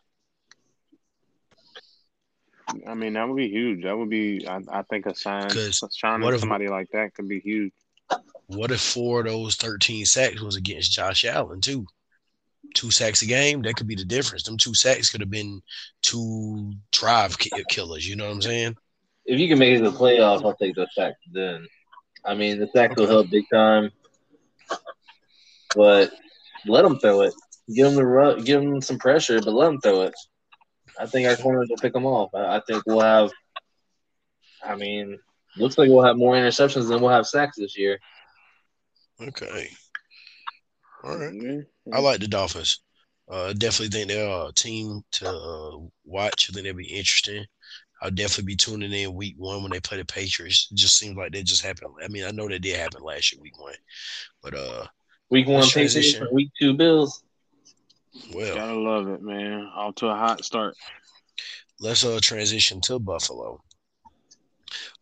I 2.87 2.95
mean, 2.95 3.13
that 3.13 3.29
would 3.29 3.37
be 3.37 3.49
huge. 3.49 3.85
That 3.85 3.97
would 3.97 4.11
be 4.11 4.47
I, 4.47 4.61
I 4.71 4.83
think 4.83 5.07
a 5.07 5.15
sign 5.15 5.49
'Cause 5.49 5.83
signing 5.99 6.25
what 6.25 6.35
if- 6.35 6.41
somebody 6.41 6.69
like 6.69 6.89
that 6.91 7.15
could 7.15 7.29
be 7.29 7.41
huge. 7.41 7.73
What 8.49 8.71
if 8.71 8.81
four 8.81 9.21
of 9.21 9.27
those 9.27 9.57
13 9.57 10.07
sacks 10.07 10.41
was 10.41 10.55
against 10.55 10.93
Josh 10.93 11.25
Allen 11.25 11.61
too? 11.61 11.87
Two 12.75 12.91
sacks 12.91 13.23
a 13.23 13.27
game, 13.27 13.63
that 13.63 13.77
could 13.77 13.87
be 13.89 13.95
the 13.95 14.05
difference. 14.05 14.43
Them 14.43 14.57
two 14.59 14.75
sacks 14.75 15.11
could 15.11 15.21
have 15.21 15.31
been 15.31 15.63
two 16.03 16.73
drive 16.93 17.39
ki- 17.39 17.51
killers. 17.69 18.07
You 18.07 18.17
know 18.17 18.27
what 18.27 18.35
I'm 18.35 18.43
saying? 18.43 18.77
If 19.25 19.41
you 19.41 19.49
can 19.49 19.59
make 19.59 19.75
it 19.75 19.79
to 19.79 19.91
the 19.91 19.97
playoffs, 19.97 20.45
I'll 20.45 20.55
take 20.55 20.75
the 20.75 20.87
sacks. 20.95 21.17
then. 21.33 21.67
I 22.25 22.35
mean, 22.35 22.59
the 22.59 22.69
sack 22.75 22.97
will 22.97 23.07
help 23.07 23.31
big 23.31 23.45
time, 23.53 23.91
but 25.75 26.11
let 26.67 26.83
them 26.83 26.99
throw 26.99 27.23
it. 27.23 27.35
Give 27.73 27.87
them 27.87 27.95
the 27.97 28.05
run, 28.07 28.43
give 28.45 28.61
them 28.61 28.81
some 28.81 28.99
pressure, 28.99 29.41
but 29.41 29.53
let 29.53 29.67
them 29.67 29.81
throw 29.81 30.03
it. 30.03 30.15
I 30.99 31.07
think 31.07 31.29
our 31.29 31.37
corners 31.37 31.69
will 31.69 31.77
pick 31.77 31.93
them 31.93 32.07
off. 32.07 32.31
I, 32.35 32.57
I 32.57 32.61
think 32.67 32.83
we'll 32.87 33.01
have. 33.01 33.31
I 34.65 34.75
mean, 34.77 35.19
looks 35.57 35.79
like 35.79 35.89
we'll 35.89 36.05
have 36.05 36.17
more 36.17 36.35
interceptions 36.35 36.89
than 36.89 37.01
we'll 37.01 37.11
have 37.11 37.27
sacks 37.27 37.57
this 37.57 37.79
year. 37.79 37.99
Okay. 39.21 39.71
All 41.05 41.17
right. 41.19 41.35
Yeah. 41.35 41.61
I 41.93 42.01
like 42.01 42.21
the 42.21 42.29
Dolphins. 42.29 42.81
Uh, 43.31 43.53
definitely 43.53 43.89
think 43.89 44.09
they're 44.09 44.29
a 44.49 44.53
team 44.53 45.03
to 45.13 45.29
uh, 45.29 45.77
watch. 46.05 46.49
I 46.49 46.53
think 46.53 46.65
they'll 46.65 46.75
be 46.75 46.85
interesting. 46.87 47.45
I'll 48.03 48.11
definitely 48.11 48.45
be 48.53 48.57
tuning 48.57 48.93
in 48.93 49.15
week 49.15 49.35
one 49.39 49.63
when 49.63 49.73
they 49.73 49.81
play 49.81 49.97
the 49.99 50.05
Patriots. 50.05 50.69
It 50.71 50.77
just 50.77 50.99
seems 50.99 51.17
like 51.17 51.33
that 51.33 51.45
just 51.45 51.65
happened. 51.65 51.93
I 52.05 52.09
mean, 52.09 52.25
I 52.25 52.31
know 52.31 52.49
that 52.49 52.61
did 52.61 52.77
happen 52.77 53.03
last 53.03 53.33
year, 53.33 53.41
week 53.43 53.59
one, 53.61 53.75
but 54.43 54.55
uh, 54.55 54.87
Week 55.31 55.47
one 55.47 55.63
Patriots, 55.65 55.93
transition. 55.93 56.29
week 56.31 56.51
two 56.61 56.75
Bills. 56.75 57.23
well, 58.35 58.55
Gotta 58.55 58.79
love 58.79 59.09
it, 59.09 59.23
man. 59.23 59.69
Off 59.75 59.95
to 59.97 60.07
a 60.09 60.15
hot 60.15 60.45
start. 60.45 60.77
let's 61.81 62.05
uh 62.05 62.19
transition 62.23 62.81
to 62.83 62.99
Buffalo. 62.99 63.61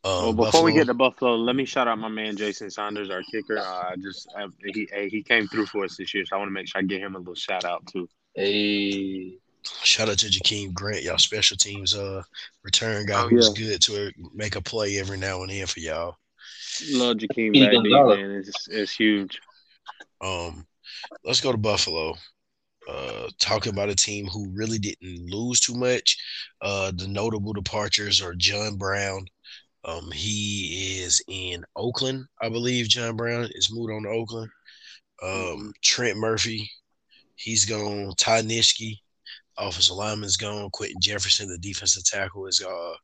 Well, 0.04 0.28
Um, 0.28 0.36
before 0.36 0.62
we 0.62 0.72
get 0.74 0.86
to 0.88 0.94
Buffalo, 0.94 1.34
let 1.34 1.56
me 1.56 1.64
shout 1.64 1.88
out 1.88 1.98
my 1.98 2.08
man 2.08 2.36
Jason 2.36 2.70
Sanders, 2.70 3.08
our 3.10 3.22
kicker. 3.30 3.58
Uh, 3.58 3.62
I 3.90 3.94
just 4.02 4.28
uh, 4.38 4.48
he 4.62 4.86
hey, 4.92 5.08
he 5.08 5.22
came 5.22 5.48
through 5.48 5.66
for 5.66 5.84
us 5.84 5.96
this 5.96 6.12
year, 6.12 6.24
so 6.26 6.36
I 6.36 6.38
want 6.38 6.48
to 6.48 6.52
make 6.52 6.68
sure 6.68 6.80
I 6.80 6.84
give 6.84 7.00
him 7.00 7.14
a 7.14 7.18
little 7.18 7.34
shout 7.34 7.64
out 7.64 7.86
too. 7.86 8.06
Hey, 8.34 9.38
shout 9.82 10.10
out 10.10 10.18
to 10.18 10.26
Jakeem 10.26 10.74
Grant, 10.74 11.02
y'all 11.04 11.16
special 11.18 11.56
teams 11.56 11.94
uh 11.94 12.22
return 12.62 13.06
guy 13.06 13.22
Oh, 13.24 13.28
who's 13.28 13.50
yeah. 13.56 13.66
good 13.66 13.80
to 13.82 14.10
make 14.34 14.56
a 14.56 14.60
play 14.60 14.98
every 14.98 15.16
now 15.16 15.40
and 15.42 15.50
then 15.50 15.66
for 15.66 15.80
y'all. 15.80 16.16
Love 16.90 17.16
Jakeem 17.16 17.54
He 17.54 17.64
back 17.64 17.72
deep, 17.82 17.92
man. 17.92 18.30
It's 18.32 18.68
it's 18.68 18.92
huge. 18.94 19.40
Um, 20.20 20.66
let's 21.24 21.40
go 21.40 21.50
to 21.52 21.58
Buffalo. 21.58 22.14
Uh, 22.86 23.28
talking 23.38 23.72
about 23.72 23.88
a 23.88 23.94
team 23.94 24.26
who 24.26 24.50
really 24.50 24.78
didn't 24.78 25.30
lose 25.30 25.60
too 25.60 25.74
much. 25.74 26.18
Uh, 26.60 26.92
the 26.94 27.08
notable 27.08 27.54
departures 27.54 28.20
are 28.20 28.34
John 28.34 28.76
Brown. 28.76 29.26
Um, 29.84 30.10
he 30.10 31.00
is 31.02 31.22
in 31.28 31.64
Oakland, 31.76 32.26
I 32.40 32.48
believe. 32.48 32.88
John 32.88 33.16
Brown 33.16 33.48
is 33.54 33.72
moved 33.72 33.92
on 33.92 34.04
to 34.04 34.08
Oakland. 34.08 34.50
Um, 35.22 35.72
Trent 35.82 36.16
Murphy, 36.16 36.70
he's 37.36 37.64
gone. 37.64 38.12
Ty 38.16 38.42
Nsekhe, 38.42 38.98
offensive 39.58 39.96
lineman's 39.96 40.36
gone. 40.36 40.70
Quentin 40.70 41.00
Jefferson, 41.00 41.48
the 41.48 41.58
defensive 41.58 42.04
tackle, 42.04 42.46
is 42.46 42.62
uh 42.62 42.94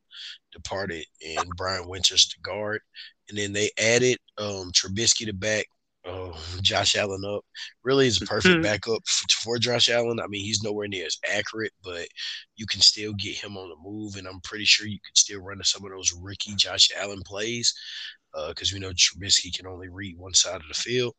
departed, 0.53 1.05
and 1.27 1.47
Brian 1.57 1.89
Winters, 1.89 2.29
the 2.29 2.41
guard. 2.43 2.81
And 3.29 3.39
then 3.39 3.53
they 3.53 3.71
added 3.79 4.19
um 4.39 4.73
Trubisky 4.73 5.27
to 5.27 5.33
back 5.33 5.67
uh, 6.07 6.33
Josh 6.63 6.97
Allen 6.97 7.23
up. 7.27 7.45
Really 7.85 8.07
is 8.07 8.21
a 8.23 8.27
perfect 8.27 8.57
Mhm. 8.59 8.63
backup 8.63 9.03
for 9.43 9.59
Josh 9.59 9.89
Allen. 9.89 10.21
I 10.21 10.27
mean, 10.29 10.45
he's 10.45 10.63
nowhere 10.63 10.89
near 10.89 11.07
as 11.07 11.19
accurate, 11.29 11.73
but 11.83 12.09
you 12.57 12.67
can 12.67 12.81
still 12.81 13.13
get 13.15 13.37
him 13.37 13.57
on 13.57 13.69
the 13.69 13.77
move, 13.77 14.17
and 14.17 14.27
I'm 14.27 14.41
pretty 14.41 14.65
sure 14.65 14.87
you 14.87 14.99
could 15.05 15.17
still 15.17 15.41
run 15.41 15.63
some 15.65 15.85
of 15.85 15.91
those 15.91 16.13
Ricky 16.19 16.55
Josh 16.57 16.89
Allen 16.97 17.23
plays 17.25 17.75
because 18.49 18.73
we 18.73 18.79
know 18.79 18.93
Trubisky 18.93 19.53
can 19.55 19.67
only 19.67 19.89
read 19.89 20.17
one 20.19 20.35
side 20.35 20.61
of 20.61 20.69
the 20.69 20.75
field. 20.75 21.15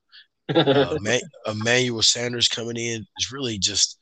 Uh, 0.50 0.96
Ma- 1.02 1.20
Emmanuel 1.46 2.02
Sanders 2.02 2.48
coming 2.48 2.78
in 2.78 3.06
is 3.18 3.32
really 3.32 3.58
just 3.58 3.98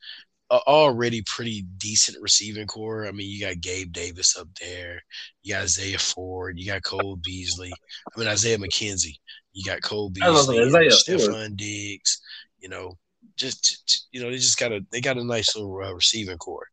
already 0.50 1.22
pretty 1.26 1.62
decent 1.78 2.18
receiving 2.20 2.66
core. 2.66 3.06
I 3.06 3.12
mean, 3.12 3.30
you 3.30 3.40
got 3.40 3.60
Gabe 3.60 3.92
Davis 3.92 4.36
up 4.36 4.48
there, 4.60 5.02
you 5.42 5.54
got 5.54 5.62
Isaiah 5.62 5.98
Ford, 5.98 6.58
you 6.58 6.66
got 6.66 6.82
Cole 6.82 7.16
Beasley. 7.16 7.80
I 8.16 8.18
mean 8.18 8.28
Isaiah 8.28 8.58
McKenzie. 8.58 9.16
You 9.52 9.64
got 9.64 9.82
Cole 9.82 10.12
I 10.22 10.30
was 10.30 10.46
Beasley, 10.46 10.58
gonna 10.64 10.84
and 10.84 10.92
say 10.92 11.12
Stefon 11.12 11.56
Diggs. 11.56 12.20
You 12.58 12.68
know, 12.68 12.96
just 13.36 14.06
you 14.12 14.20
know, 14.22 14.30
they 14.30 14.36
just 14.36 14.58
got 14.58 14.72
a 14.72 14.84
they 14.90 15.00
got 15.00 15.18
a 15.18 15.24
nice 15.24 15.56
little 15.56 15.74
uh, 15.82 15.92
receiving 15.94 16.38
core. 16.38 16.66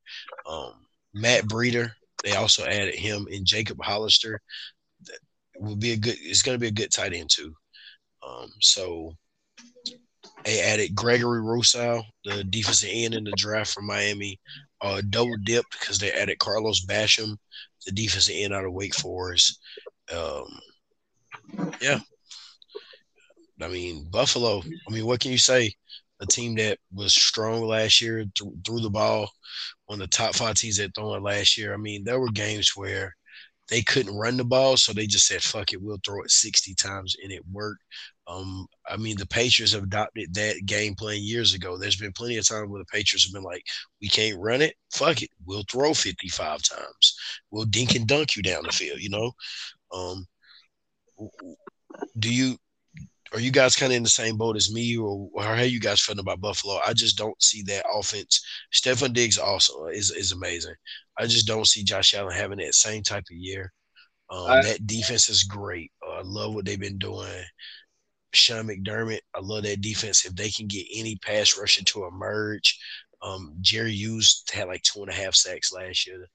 Um, 0.48 0.74
Matt 1.14 1.46
Breida, 1.46 1.92
they 2.24 2.34
also 2.36 2.66
added 2.66 2.96
him 2.96 3.28
and 3.32 3.46
Jacob 3.46 3.82
Hollister. 3.82 4.42
That 5.06 5.20
will 5.60 5.76
be 5.76 5.94
a 5.94 5.98
good. 5.98 6.16
It's 6.20 6.42
going 6.42 6.56
to 6.56 6.60
be 6.62 6.68
a 6.68 6.72
good 6.72 6.92
tight 6.92 7.14
end 7.14 7.30
too. 7.32 7.54
Um, 8.28 8.50
so 8.60 9.14
they 10.44 10.62
added 10.62 10.96
Gregory 10.96 11.42
Rousseau, 11.42 12.04
the 12.24 12.44
defensive 12.44 12.90
end 12.92 13.14
in 13.14 13.24
the 13.24 13.34
draft 13.38 13.74
from 13.74 13.86
Miami. 13.86 14.40
Uh, 14.82 15.02
double 15.10 15.36
dipped 15.44 15.72
because 15.80 15.98
they 15.98 16.12
added 16.12 16.40
Carlos 16.40 16.86
Basham, 16.86 17.36
the 17.86 17.92
defensive 17.92 18.36
end 18.38 18.54
out 18.54 18.66
of 18.66 18.74
Wake 18.74 18.96
Forest. 18.96 19.60
Um, 20.14 20.46
yeah. 21.82 22.00
I 23.62 23.68
mean, 23.68 24.08
Buffalo. 24.10 24.62
I 24.88 24.92
mean, 24.92 25.06
what 25.06 25.20
can 25.20 25.32
you 25.32 25.38
say? 25.38 25.74
A 26.20 26.26
team 26.26 26.56
that 26.56 26.80
was 26.92 27.14
strong 27.14 27.62
last 27.62 28.02
year, 28.02 28.26
th- 28.36 28.52
threw 28.66 28.80
the 28.80 28.90
ball, 28.90 29.30
one 29.86 30.02
of 30.02 30.10
the 30.10 30.16
top 30.16 30.34
five 30.34 30.56
teams 30.56 30.78
that 30.78 30.92
threw 30.96 31.14
it 31.16 31.22
last 31.22 31.58
year. 31.58 31.74
I 31.74 31.78
mean, 31.78 32.04
there 32.04 32.20
were 32.20 32.32
games 32.32 32.76
where 32.76 33.16
they 33.70 33.82
couldn't 33.82 34.16
run 34.16 34.38
the 34.38 34.46
ball, 34.46 34.78
so 34.78 34.94
they 34.94 35.06
just 35.08 35.28
said, 35.28 35.44
"Fuck 35.44 35.74
it, 35.74 35.82
we'll 35.82 36.00
throw 36.06 36.22
it 36.24 36.32
60 36.32 36.74
times," 36.74 37.16
and 37.22 37.32
it 37.32 37.44
worked. 37.52 37.84
Um, 38.28 38.68
I 38.88 38.98
mean, 38.98 39.18
the 39.18 39.28
Patriots 39.28 39.74
have 39.74 39.84
adopted 39.84 40.34
that 40.34 40.66
game 40.66 40.96
plan 40.96 41.22
years 41.22 41.54
ago. 41.54 41.78
There's 41.78 41.96
been 41.98 42.14
plenty 42.14 42.38
of 42.38 42.48
times 42.48 42.70
where 42.70 42.82
the 42.82 42.86
Patriots 42.86 43.26
have 43.26 43.34
been 43.34 43.44
like, 43.44 43.64
"We 44.02 44.10
can't 44.10 44.40
run 44.40 44.62
it. 44.62 44.76
Fuck 44.94 45.22
it, 45.22 45.30
we'll 45.46 45.64
throw 45.70 45.94
55 45.94 46.64
times. 46.64 47.16
We'll 47.52 47.66
dink 47.66 47.96
and 47.96 48.08
dunk 48.08 48.36
you 48.36 48.42
down 48.42 48.64
the 48.64 48.72
field." 48.72 49.02
You 49.02 49.10
know. 49.10 49.32
Um, 49.92 50.28
do 52.20 52.34
you 52.34 52.58
are 53.34 53.40
you 53.40 53.52
guys 53.52 53.76
kind 53.76 53.92
of 53.92 53.98
in 53.98 54.04
the 54.04 54.10
same 54.10 54.38
boat 54.38 54.56
as 54.56 54.72
me, 54.74 54.98
or, 54.98 55.30
or 55.34 55.44
how 55.44 55.52
are 55.54 55.64
you 55.66 55.80
guys 55.80 56.00
feeling 56.02 56.20
about 56.20 56.42
Buffalo? 56.42 56.80
I 56.86 56.94
just 56.94 57.18
don't 57.18 57.42
see 57.42 57.62
that 57.64 57.86
offense. 57.94 58.44
Stefon 58.74 59.14
Diggs 59.14 59.38
also 59.38 59.86
is 59.88 60.12
is 60.12 60.32
amazing. 60.32 60.76
I 61.18 61.26
just 61.28 61.48
don't 61.48 61.68
see 61.68 61.84
Josh 61.84 62.14
Allen 62.14 62.36
having 62.36 62.60
that 62.60 62.76
same 62.76 63.04
type 63.04 63.24
of 63.30 63.36
year. 63.38 63.72
Um, 64.30 64.48
I- 64.48 64.62
that 64.64 64.88
defense 64.88 65.30
is 65.30 65.44
great. 65.44 65.92
Uh, 66.06 66.12
I 66.20 66.22
love 66.24 66.54
what 66.54 66.66
they've 66.66 66.80
been 66.80 66.98
doing. 66.98 67.44
Sean 68.34 68.68
McDermott, 68.68 69.20
I 69.36 69.40
love 69.42 69.64
that 69.64 69.82
defense. 69.82 70.26
If 70.26 70.36
they 70.36 70.50
can 70.50 70.68
get 70.68 70.86
any 70.94 71.16
pass 71.18 71.58
rusher 71.58 71.84
to 71.84 72.06
emerge, 72.06 72.78
um, 73.22 73.56
Jerry 73.62 73.94
Hughes 73.94 74.44
had 74.52 74.68
like 74.68 74.84
two 74.84 75.02
and 75.02 75.10
a 75.10 75.14
half 75.14 75.34
sacks 75.34 75.72
last 75.74 76.06
year. 76.06 76.28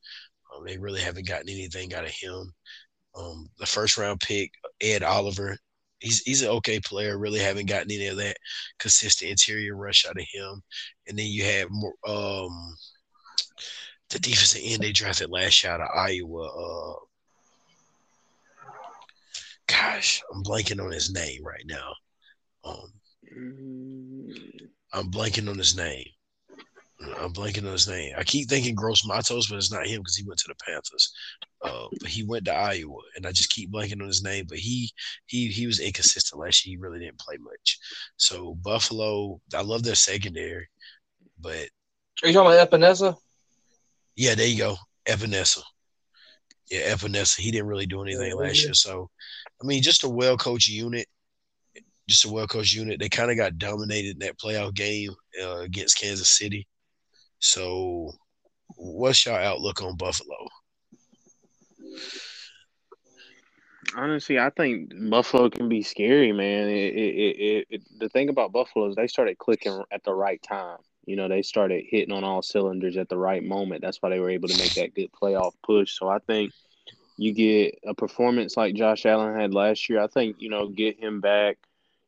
Um, 0.55 0.64
they 0.66 0.78
really 0.78 1.00
haven't 1.00 1.28
gotten 1.28 1.48
anything 1.48 1.94
out 1.94 2.05
of 2.05 2.11
him. 2.11 2.52
Um, 3.14 3.48
the 3.59 3.66
first 3.66 3.98
round 3.98 4.20
pick, 4.20 4.52
Ed 4.81 5.02
Oliver, 5.02 5.59
he's 6.03 6.21
he's 6.23 6.43
an 6.43 6.49
okay 6.49 6.81
player. 6.81 7.19
Really 7.19 7.38
haven't 7.41 7.67
gotten 7.67 7.91
any 7.91 8.09
of 8.09 8.17
that 8.19 8.37
consistent 8.79 9.31
interior 9.31 9.77
rush 9.77 10.05
out 10.07 10.19
of 10.19 10.27
him. 10.31 10.62
And 11.09 11.19
then 11.19 11.27
you 11.27 11.45
have 11.45 11.69
more 11.71 11.95
um, 12.07 12.77
the 14.11 14.19
defensive 14.19 14.61
end 14.65 14.83
they 14.83 14.93
drafted 14.93 15.31
last 15.31 15.62
year 15.62 15.73
out 15.73 15.81
of 15.81 15.88
Iowa. 15.95 16.47
Uh, 16.47 16.95
gosh, 19.67 20.23
I'm 20.35 20.43
blanking 20.43 20.85
on 20.85 20.91
his 20.91 21.12
name 21.12 21.43
right 21.45 21.65
now. 21.67 21.95
Um, 22.65 22.93
I'm 24.93 25.11
blanking 25.11 25.49
on 25.49 25.59
his 25.59 25.77
name. 25.77 26.07
I'm 27.19 27.33
blanking 27.33 27.67
on 27.67 27.73
his 27.73 27.88
name. 27.88 28.15
I 28.17 28.23
keep 28.23 28.49
thinking 28.49 28.75
Gross 28.75 29.05
Matos, 29.07 29.49
but 29.49 29.57
it's 29.57 29.73
not 29.73 29.87
him 29.87 30.01
because 30.01 30.17
he 30.17 30.25
went 30.27 30.38
to 30.41 30.49
the 30.49 30.65
Panthers. 30.65 31.12
Uh, 31.64 31.87
but 32.01 32.11
he 32.11 32.25
went 32.25 32.44
to 32.46 32.53
Iowa, 32.53 32.98
and 33.16 33.27
I 33.27 33.31
just 33.33 33.51
keep 33.51 33.70
blanking 33.70 34.01
on 34.01 34.09
his 34.09 34.25
name. 34.25 34.46
But 34.48 34.59
he 34.59 34.90
he 35.27 35.48
he 35.48 35.66
was 35.66 35.81
inconsistent 35.81 36.40
last 36.40 36.66
year. 36.66 36.77
He 36.77 36.83
really 36.83 36.98
didn't 36.98 37.18
play 37.18 37.37
much. 37.38 37.79
So 38.16 38.55
Buffalo, 38.57 39.40
I 39.55 39.62
love 39.62 39.83
their 39.83 39.94
secondary, 39.94 40.68
but 41.40 41.68
are 42.22 42.29
you 42.29 42.35
talking 42.35 42.53
about 42.53 42.70
Epenesa? 42.70 43.16
Yeah, 44.16 44.35
there 44.35 44.46
you 44.46 44.59
go, 44.59 44.77
Epenesa. 45.07 45.62
Yeah, 46.70 46.94
Epenesa. 46.94 47.38
He 47.38 47.51
didn't 47.51 47.68
really 47.68 47.87
do 47.87 48.03
anything 48.03 48.37
last 48.37 48.64
year. 48.64 48.75
So, 48.75 49.11
I 49.62 49.66
mean, 49.66 49.83
just 49.83 50.05
a 50.05 50.09
well 50.09 50.37
coached 50.37 50.68
unit 50.68 51.07
just 52.09 52.25
a 52.25 52.31
well 52.33 52.46
coached 52.46 52.75
unit. 52.75 52.98
They 52.98 53.09
kind 53.09 53.31
of 53.31 53.37
got 53.37 53.59
dominated 53.59 54.12
in 54.12 54.18
that 54.20 54.38
playoff 54.38 54.75
game 54.75 55.11
uh, 55.42 55.61
against 55.61 55.98
Kansas 55.98 56.31
City. 56.31 56.66
So, 57.38 58.12
what's 58.77 59.25
your 59.27 59.38
outlook 59.38 59.83
on 59.83 59.96
Buffalo? 59.96 60.37
Honestly, 63.96 64.38
I 64.38 64.50
think 64.50 64.92
Buffalo 65.11 65.50
can 65.50 65.68
be 65.68 65.83
scary, 65.83 66.33
man. 66.33 66.68
It, 66.68 66.94
it, 66.94 67.66
it, 67.70 67.83
the 67.98 68.09
thing 68.09 68.28
about 68.28 68.52
Buffalo 68.52 68.88
is 68.88 68.96
they 68.96 69.07
started 69.07 69.38
clicking 69.38 69.83
at 69.90 70.05
the 70.05 70.14
right 70.14 70.42
time. 70.42 70.78
You 71.05 71.16
know, 71.16 71.28
they 71.28 71.42
started 71.42 71.85
hitting 71.88 72.12
on 72.12 72.24
all 72.24 72.42
cylinders 72.42 72.96
at 72.96 73.09
the 73.09 73.18
right 73.18 73.42
moment. 73.42 73.83
That's 73.83 74.00
why 74.00 74.11
they 74.11 74.20
were 74.20 74.31
able 74.31 74.48
to 74.48 74.59
make 74.59 74.74
that 74.74 74.94
good 74.94 75.11
playoff 75.12 75.52
push. 75.64 75.98
So 75.98 76.09
I 76.09 76.18
think 76.20 76.52
you 77.18 77.33
get 77.33 77.78
a 77.87 77.94
performance 77.94 78.57
like 78.57 78.74
Josh 78.74 79.05
Allen 79.05 79.38
had 79.38 79.52
last 79.52 79.88
year. 79.88 80.00
I 80.00 80.07
think 80.07 80.37
you 80.38 80.48
know 80.50 80.68
get 80.68 80.98
him 80.98 81.20
back 81.20 81.59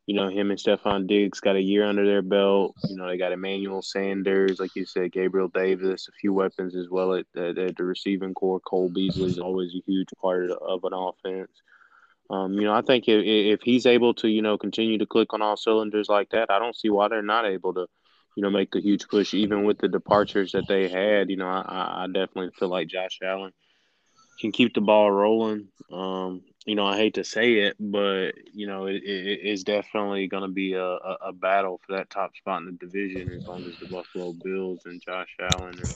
you 0.07 0.13
know, 0.15 0.29
him 0.29 0.51
and 0.51 0.59
Stefon 0.59 1.07
Diggs 1.07 1.39
got 1.39 1.55
a 1.55 1.61
year 1.61 1.83
under 1.83 2.05
their 2.05 2.21
belt. 2.21 2.75
You 2.87 2.95
know, 2.95 3.07
they 3.07 3.17
got 3.17 3.31
Emmanuel 3.31 3.81
Sanders, 3.81 4.59
like 4.59 4.75
you 4.75 4.85
said, 4.85 5.11
Gabriel 5.11 5.47
Davis, 5.47 6.07
a 6.07 6.11
few 6.11 6.31
weapons 6.31 6.75
as 6.75 6.89
well 6.89 7.15
at, 7.15 7.25
at, 7.35 7.57
at 7.57 7.75
the 7.75 7.83
receiving 7.83 8.35
core. 8.35 8.59
Cole 8.59 8.89
Beasley 8.89 9.31
is 9.31 9.39
always 9.39 9.73
a 9.73 9.81
huge 9.85 10.09
part 10.21 10.51
of, 10.51 10.57
of 10.61 10.83
an 10.83 10.93
offense. 10.93 11.51
Um, 12.29 12.53
you 12.53 12.61
know, 12.61 12.73
I 12.73 12.81
think 12.81 13.07
if, 13.07 13.23
if 13.25 13.61
he's 13.63 13.85
able 13.87 14.13
to, 14.15 14.27
you 14.27 14.41
know, 14.43 14.57
continue 14.57 14.99
to 14.99 15.05
click 15.07 15.33
on 15.33 15.41
all 15.41 15.57
cylinders 15.57 16.09
like 16.09 16.29
that, 16.29 16.51
I 16.51 16.59
don't 16.59 16.75
see 16.75 16.89
why 16.89 17.07
they're 17.07 17.21
not 17.23 17.45
able 17.45 17.73
to, 17.73 17.87
you 18.35 18.43
know, 18.43 18.49
make 18.51 18.71
the 18.71 18.81
huge 18.81 19.07
push, 19.07 19.33
even 19.33 19.63
with 19.63 19.79
the 19.79 19.87
departures 19.87 20.51
that 20.51 20.67
they 20.67 20.87
had. 20.87 21.31
You 21.31 21.37
know, 21.37 21.47
I, 21.47 22.03
I 22.03 22.07
definitely 22.07 22.51
feel 22.59 22.69
like 22.69 22.87
Josh 22.89 23.19
Allen 23.23 23.53
can 24.39 24.51
keep 24.51 24.73
the 24.75 24.81
ball 24.81 25.09
rolling. 25.11 25.69
Um, 25.91 26.43
you 26.65 26.73
know, 26.73 26.85
I 26.85 26.97
hate 26.97 27.13
to 27.13 27.23
say 27.23 27.53
it, 27.53 27.75
but 27.79 28.31
you 28.53 28.65
know, 28.65 28.87
it, 28.87 29.03
it 29.03 29.41
is 29.41 29.63
definitely 29.63 30.27
going 30.27 30.43
to 30.43 30.49
be 30.49 30.73
a, 30.73 30.83
a, 30.83 31.17
a, 31.27 31.33
battle 31.33 31.79
for 31.85 31.95
that 31.95 32.09
top 32.09 32.35
spot 32.35 32.61
in 32.61 32.65
the 32.65 32.71
division 32.71 33.31
as 33.31 33.47
long 33.47 33.63
as 33.65 33.77
the 33.79 33.87
Buffalo 33.87 34.33
Bills 34.33 34.81
and 34.85 35.01
Josh 35.01 35.35
Allen, 35.39 35.75
and, 35.77 35.95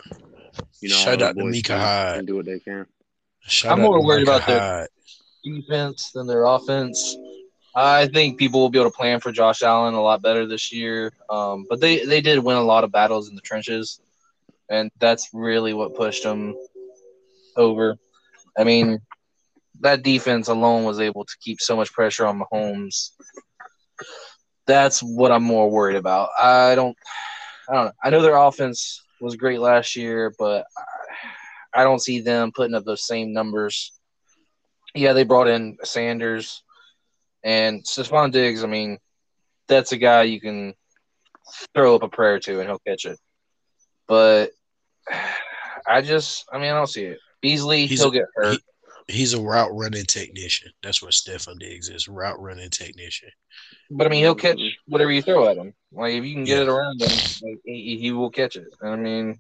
you 0.79 0.89
know, 0.89 0.95
shout 0.95 1.21
out 1.23 1.35
to 1.35 1.43
Micah 1.43 1.77
Hyde, 1.77 2.15
can 2.17 2.25
do 2.25 2.35
what 2.35 2.45
they 2.45 2.59
can. 2.59 2.85
Shout 3.41 3.73
I'm 3.73 3.81
more 3.81 4.03
worried 4.03 4.23
about 4.23 4.45
their 4.45 4.87
defense 5.43 6.11
than 6.11 6.27
their 6.27 6.45
offense. 6.45 7.17
I 7.75 8.07
think 8.07 8.37
people 8.37 8.59
will 8.59 8.69
be 8.69 8.79
able 8.79 8.91
to 8.91 8.95
plan 8.95 9.19
for 9.19 9.31
Josh 9.31 9.61
Allen 9.61 9.93
a 9.93 10.01
lot 10.01 10.21
better 10.21 10.45
this 10.45 10.71
year. 10.71 11.13
Um, 11.29 11.65
but 11.69 11.79
they, 11.79 12.03
they 12.03 12.19
did 12.19 12.39
win 12.39 12.57
a 12.57 12.63
lot 12.63 12.83
of 12.83 12.91
battles 12.91 13.29
in 13.29 13.35
the 13.35 13.41
trenches, 13.41 14.01
and 14.69 14.91
that's 14.99 15.29
really 15.33 15.73
what 15.73 15.95
pushed 15.95 16.23
them 16.23 16.55
over. 17.55 17.97
I 18.57 18.63
mean, 18.63 18.99
that 19.81 20.03
defense 20.03 20.47
alone 20.47 20.83
was 20.83 20.99
able 20.99 21.25
to 21.25 21.37
keep 21.41 21.61
so 21.61 21.75
much 21.75 21.93
pressure 21.93 22.25
on 22.25 22.41
Mahomes. 22.41 23.11
That's 24.67 25.01
what 25.01 25.31
I'm 25.31 25.43
more 25.43 25.69
worried 25.69 25.95
about. 25.95 26.29
I 26.39 26.75
don't, 26.75 26.95
I 27.69 27.73
don't. 27.73 27.85
Know. 27.85 27.91
I 28.03 28.09
know 28.09 28.21
their 28.21 28.35
offense 28.35 29.01
was 29.21 29.35
great 29.35 29.59
last 29.59 29.95
year, 29.95 30.33
but 30.37 30.65
I 31.73 31.83
don't 31.83 32.01
see 32.01 32.19
them 32.21 32.51
putting 32.55 32.75
up 32.75 32.85
those 32.85 33.05
same 33.05 33.33
numbers. 33.33 33.93
Yeah, 34.95 35.13
they 35.13 35.23
brought 35.23 35.47
in 35.47 35.77
Sanders 35.83 36.63
and 37.43 37.83
Stefon 37.83 38.31
Diggs. 38.31 38.63
I 38.63 38.67
mean, 38.67 38.97
that's 39.67 39.91
a 39.91 39.97
guy 39.97 40.23
you 40.23 40.41
can 40.41 40.73
throw 41.73 41.95
up 41.95 42.03
a 42.03 42.09
prayer 42.09 42.39
to 42.39 42.59
and 42.59 42.67
he'll 42.67 42.79
catch 42.79 43.05
it. 43.05 43.19
But 44.07 44.51
I 45.87 46.01
just, 46.01 46.45
I 46.51 46.57
mean, 46.57 46.71
I 46.71 46.75
don't 46.75 46.87
see 46.87 47.05
it. 47.05 47.19
Beasley, 47.41 47.85
he's, 47.85 48.01
he'll 48.01 48.11
get 48.11 48.25
hurt. 48.35 48.53
He, 48.53 48.59
he's 49.09 49.33
a 49.33 49.41
route 49.41 49.71
running 49.73 50.05
technician. 50.05 50.71
That's 50.83 51.01
what 51.01 51.11
Stefon 51.11 51.59
Diggs 51.59 51.89
is, 51.89 52.07
route 52.07 52.39
running 52.39 52.69
technician. 52.69 53.29
But 53.89 54.07
I 54.07 54.09
mean, 54.09 54.21
he'll 54.21 54.35
catch 54.35 54.57
mm-hmm. 54.57 54.91
whatever 54.91 55.11
you 55.11 55.21
throw 55.21 55.49
at 55.49 55.57
him. 55.57 55.73
Like 55.91 56.13
if 56.13 56.23
you 56.23 56.33
can 56.33 56.43
get 56.43 56.57
yeah. 56.57 56.63
it 56.63 56.69
around 56.69 57.01
him, 57.01 57.09
like, 57.41 57.59
he, 57.65 57.97
he 57.99 58.11
will 58.11 58.29
catch 58.29 58.55
it. 58.55 58.67
I 58.81 58.95
mean, 58.95 59.39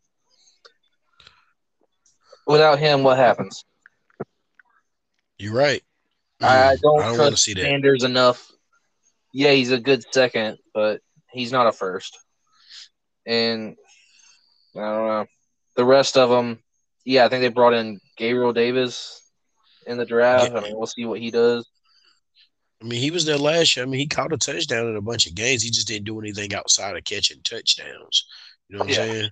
without 2.47 2.79
him, 2.79 3.03
what 3.03 3.17
happens? 3.17 3.63
You're 5.37 5.53
right. 5.53 5.83
I 6.41 6.45
mm-hmm. 6.45 6.81
don't, 6.81 7.01
I 7.01 7.05
don't 7.05 7.15
trust 7.15 7.43
see 7.43 7.53
Sanders 7.53 8.01
that. 8.01 8.09
enough. 8.09 8.51
Yeah, 9.31 9.51
he's 9.51 9.71
a 9.71 9.79
good 9.79 10.03
second, 10.11 10.57
but 10.73 11.01
he's 11.31 11.51
not 11.51 11.67
a 11.67 11.71
first. 11.71 12.17
And 13.25 13.75
I 14.75 14.79
don't 14.79 15.07
know. 15.07 15.25
The 15.75 15.85
rest 15.85 16.17
of 16.17 16.29
them, 16.29 16.59
yeah, 17.05 17.25
I 17.25 17.29
think 17.29 17.41
they 17.41 17.49
brought 17.49 17.73
in 17.73 17.99
Gabriel 18.17 18.53
Davis 18.53 19.21
in 19.89 19.97
the 19.97 20.05
draft. 20.05 20.51
Yeah. 20.51 20.59
I 20.59 20.61
mean, 20.61 20.77
we'll 20.77 20.87
see 20.87 21.05
what 21.05 21.19
he 21.19 21.31
does. 21.31 21.67
I 22.81 22.85
mean, 22.85 23.01
he 23.01 23.11
was 23.11 23.25
there 23.25 23.37
last 23.37 23.75
year. 23.75 23.85
I 23.85 23.89
mean, 23.89 23.99
he 23.99 24.07
caught 24.07 24.31
a 24.31 24.37
touchdown 24.37 24.87
in 24.87 24.95
a 24.95 25.01
bunch 25.01 25.27
of 25.27 25.35
games. 25.35 25.63
He 25.63 25.69
just 25.69 25.87
didn't 25.87 26.05
do 26.05 26.19
anything 26.19 26.53
outside 26.53 26.95
of 26.95 27.03
catching 27.03 27.41
touchdowns. 27.43 28.25
You 28.69 28.77
know 28.77 28.85
what 28.85 28.93
yeah. 28.93 29.01
I'm 29.01 29.09
saying? 29.09 29.29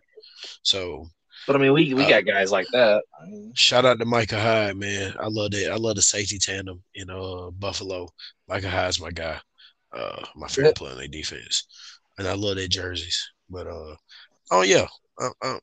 So, 0.64 1.06
but 1.46 1.56
I 1.56 1.60
mean, 1.60 1.72
we 1.72 1.94
we 1.94 2.06
uh, 2.06 2.10
got 2.10 2.26
guys 2.26 2.52
like 2.52 2.68
that. 2.74 3.04
Shout 3.54 3.86
out 3.86 4.00
to 4.00 4.06
Micah 4.06 4.40
Hyde, 4.40 4.76
man. 4.76 5.14
I 5.20 5.28
love 5.28 5.52
that. 5.52 5.72
I 5.72 5.76
love 5.76 5.96
the 5.96 6.02
safety 6.02 6.38
tandem 6.38 6.84
in 6.96 7.10
uh 7.10 7.52
Buffalo. 7.52 8.10
Micah 8.50 8.70
Hyde's 8.70 9.00
my 9.00 9.12
guy. 9.12 9.40
Uh, 9.94 10.26
my 10.36 10.48
favorite 10.48 10.70
yeah. 10.70 10.74
player 10.74 10.92
in 10.92 10.98
their 10.98 11.08
defense, 11.08 11.66
and 12.18 12.28
I 12.28 12.34
love 12.34 12.58
their 12.58 12.68
jerseys. 12.68 13.32
But 13.50 13.68
uh, 13.68 13.96
oh 14.52 14.64
yeah, 14.64 14.88
I, 15.20 15.30
I, 15.42 15.60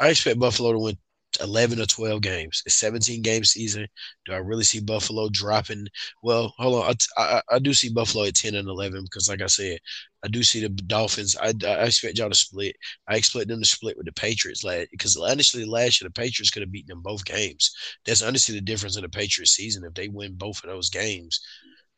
I 0.00 0.08
expect 0.08 0.38
Buffalo 0.38 0.72
to 0.72 0.78
win 0.78 0.96
11 1.40 1.80
or 1.80 1.86
12 1.86 2.20
games. 2.20 2.62
It's 2.66 2.74
17 2.76 3.22
game 3.22 3.44
season. 3.44 3.86
Do 4.24 4.32
I 4.32 4.38
really 4.38 4.64
see 4.64 4.80
Buffalo 4.80 5.28
dropping? 5.30 5.86
Well, 6.22 6.54
hold 6.58 6.84
on. 6.84 6.94
I, 7.16 7.22
I, 7.22 7.42
I, 7.50 7.58
do 7.58 7.72
see 7.72 7.92
Buffalo 7.92 8.24
at 8.24 8.34
10 8.34 8.54
and 8.54 8.68
11 8.68 9.04
because, 9.04 9.28
like 9.28 9.42
I 9.42 9.46
said, 9.46 9.78
I 10.24 10.28
do 10.28 10.42
see 10.42 10.60
the 10.60 10.68
Dolphins. 10.68 11.36
I, 11.36 11.52
I 11.64 11.84
expect 11.84 12.18
y'all 12.18 12.28
to 12.28 12.34
split. 12.34 12.76
I 13.08 13.16
expect 13.16 13.48
them 13.48 13.60
to 13.60 13.66
split 13.66 13.96
with 13.96 14.06
the 14.06 14.12
Patriots 14.12 14.64
because 14.90 15.16
honestly, 15.16 15.64
last 15.64 16.00
year 16.00 16.08
the 16.08 16.20
Patriots 16.20 16.50
could 16.50 16.62
have 16.62 16.72
beaten 16.72 16.88
them 16.88 17.02
both 17.02 17.24
games. 17.24 17.70
That's 18.04 18.22
honestly 18.22 18.54
the 18.54 18.60
difference 18.60 18.96
in 18.96 19.02
the 19.02 19.08
Patriots 19.08 19.52
season. 19.52 19.84
If 19.84 19.94
they 19.94 20.08
win 20.08 20.34
both 20.34 20.62
of 20.64 20.70
those 20.70 20.90
games, 20.90 21.40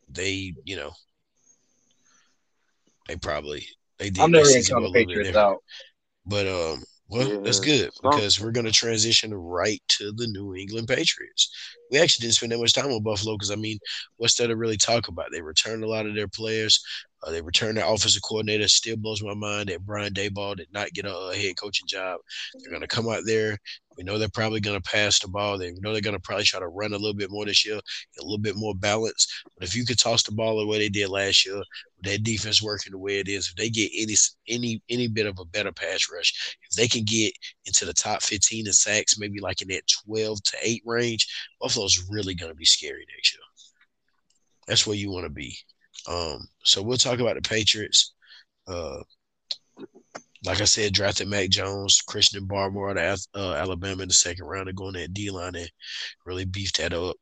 they, 0.09 0.53
you 0.65 0.75
know, 0.75 0.91
they 3.07 3.15
probably 3.15 3.65
they 3.97 4.09
did. 4.09 4.21
I'm 4.21 4.31
never 4.31 4.47
going 4.47 4.63
to 4.63 4.69
count 4.69 4.83
the 4.83 4.91
Patriots 4.91 5.37
out. 5.37 5.57
But 6.25 6.47
um, 6.47 6.83
well, 7.11 7.27
yeah. 7.27 7.39
that's 7.43 7.59
good 7.59 7.91
because 8.01 8.39
we're 8.39 8.51
going 8.51 8.65
to 8.65 8.71
transition 8.71 9.33
right 9.33 9.81
to 9.89 10.13
the 10.13 10.27
New 10.27 10.55
England 10.55 10.87
Patriots. 10.87 11.51
We 11.91 11.99
actually 11.99 12.23
didn't 12.23 12.35
spend 12.35 12.51
that 12.53 12.59
much 12.59 12.73
time 12.73 12.91
on 12.91 13.03
Buffalo 13.03 13.35
because, 13.35 13.51
I 13.51 13.55
mean, 13.55 13.79
what's 14.17 14.35
there 14.35 14.47
to 14.47 14.55
really 14.55 14.77
talk 14.77 15.09
about? 15.09 15.27
They 15.31 15.41
returned 15.41 15.83
a 15.83 15.89
lot 15.89 16.05
of 16.05 16.15
their 16.15 16.29
players. 16.29 16.81
Uh, 17.23 17.31
they 17.31 17.41
returned 17.41 17.77
their 17.77 17.85
offensive 17.85 18.21
coordinator. 18.23 18.67
Still 18.67 18.97
blows 18.97 19.23
my 19.23 19.33
mind 19.33 19.69
that 19.69 19.85
Brian 19.85 20.13
Daboll 20.13 20.55
did 20.55 20.71
not 20.73 20.91
get 20.93 21.05
a, 21.05 21.15
a 21.15 21.35
head 21.35 21.55
coaching 21.57 21.87
job. 21.87 22.19
They're 22.53 22.71
going 22.71 22.81
to 22.81 22.87
come 22.87 23.09
out 23.09 23.23
there. 23.25 23.57
We 23.97 24.03
know 24.03 24.17
they're 24.17 24.29
probably 24.29 24.61
going 24.61 24.81
to 24.81 24.89
pass 24.89 25.19
the 25.19 25.27
ball. 25.27 25.57
They 25.57 25.71
know 25.73 25.91
they're 25.91 26.01
going 26.01 26.15
to 26.15 26.21
probably 26.21 26.45
try 26.45 26.59
to 26.59 26.67
run 26.67 26.93
a 26.93 26.97
little 26.97 27.13
bit 27.13 27.29
more 27.29 27.45
this 27.45 27.65
year, 27.65 27.75
a 27.75 28.23
little 28.23 28.37
bit 28.37 28.55
more 28.55 28.73
balance. 28.73 29.27
But 29.57 29.67
if 29.67 29.75
you 29.75 29.85
could 29.85 29.99
toss 29.99 30.23
the 30.23 30.31
ball 30.31 30.57
the 30.57 30.65
way 30.65 30.79
they 30.79 30.89
did 30.89 31.09
last 31.09 31.45
year, 31.45 31.57
with 31.57 31.65
that 32.03 32.23
defense 32.23 32.61
working 32.61 32.91
the 32.91 32.97
way 32.97 33.19
it 33.19 33.27
is, 33.27 33.49
if 33.49 33.55
they 33.55 33.69
get 33.69 33.91
any 33.95 34.15
any 34.47 34.81
any 34.89 35.07
bit 35.07 35.27
of 35.27 35.37
a 35.39 35.45
better 35.45 35.71
pass 35.71 36.07
rush, 36.11 36.57
if 36.69 36.75
they 36.75 36.87
can 36.87 37.03
get 37.03 37.33
into 37.65 37.85
the 37.85 37.93
top 37.93 38.21
15 38.21 38.65
in 38.65 38.73
sacks, 38.73 39.19
maybe 39.19 39.39
like 39.39 39.61
in 39.61 39.67
that 39.67 39.83
12 40.05 40.41
to 40.43 40.57
8 40.63 40.81
range, 40.85 41.27
Buffalo's 41.59 42.07
really 42.09 42.33
going 42.33 42.51
to 42.51 42.57
be 42.57 42.65
scary 42.65 43.05
next 43.15 43.33
year. 43.33 43.41
That's 44.67 44.87
where 44.87 44.95
you 44.95 45.11
want 45.11 45.25
to 45.25 45.29
be. 45.29 45.57
Um, 46.07 46.47
so 46.63 46.81
we'll 46.81 46.97
talk 46.97 47.19
about 47.19 47.35
the 47.35 47.41
Patriots. 47.41 48.13
Uh, 48.67 48.99
like 50.43 50.59
I 50.61 50.65
said, 50.65 50.93
drafted 50.93 51.27
Mac 51.27 51.49
Jones, 51.49 52.01
Christian 52.01 52.47
Barmore 52.47 52.97
out 52.97 52.97
of 52.97 53.19
uh, 53.35 53.53
Alabama 53.53 54.03
in 54.03 54.07
the 54.07 54.13
second 54.13 54.45
round 54.45 54.69
and 54.69 54.77
going 54.77 54.93
that 54.93 55.13
D 55.13 55.29
line 55.29 55.55
and 55.55 55.69
really 56.25 56.45
beefed 56.45 56.77
that 56.77 56.93
up. 56.93 57.15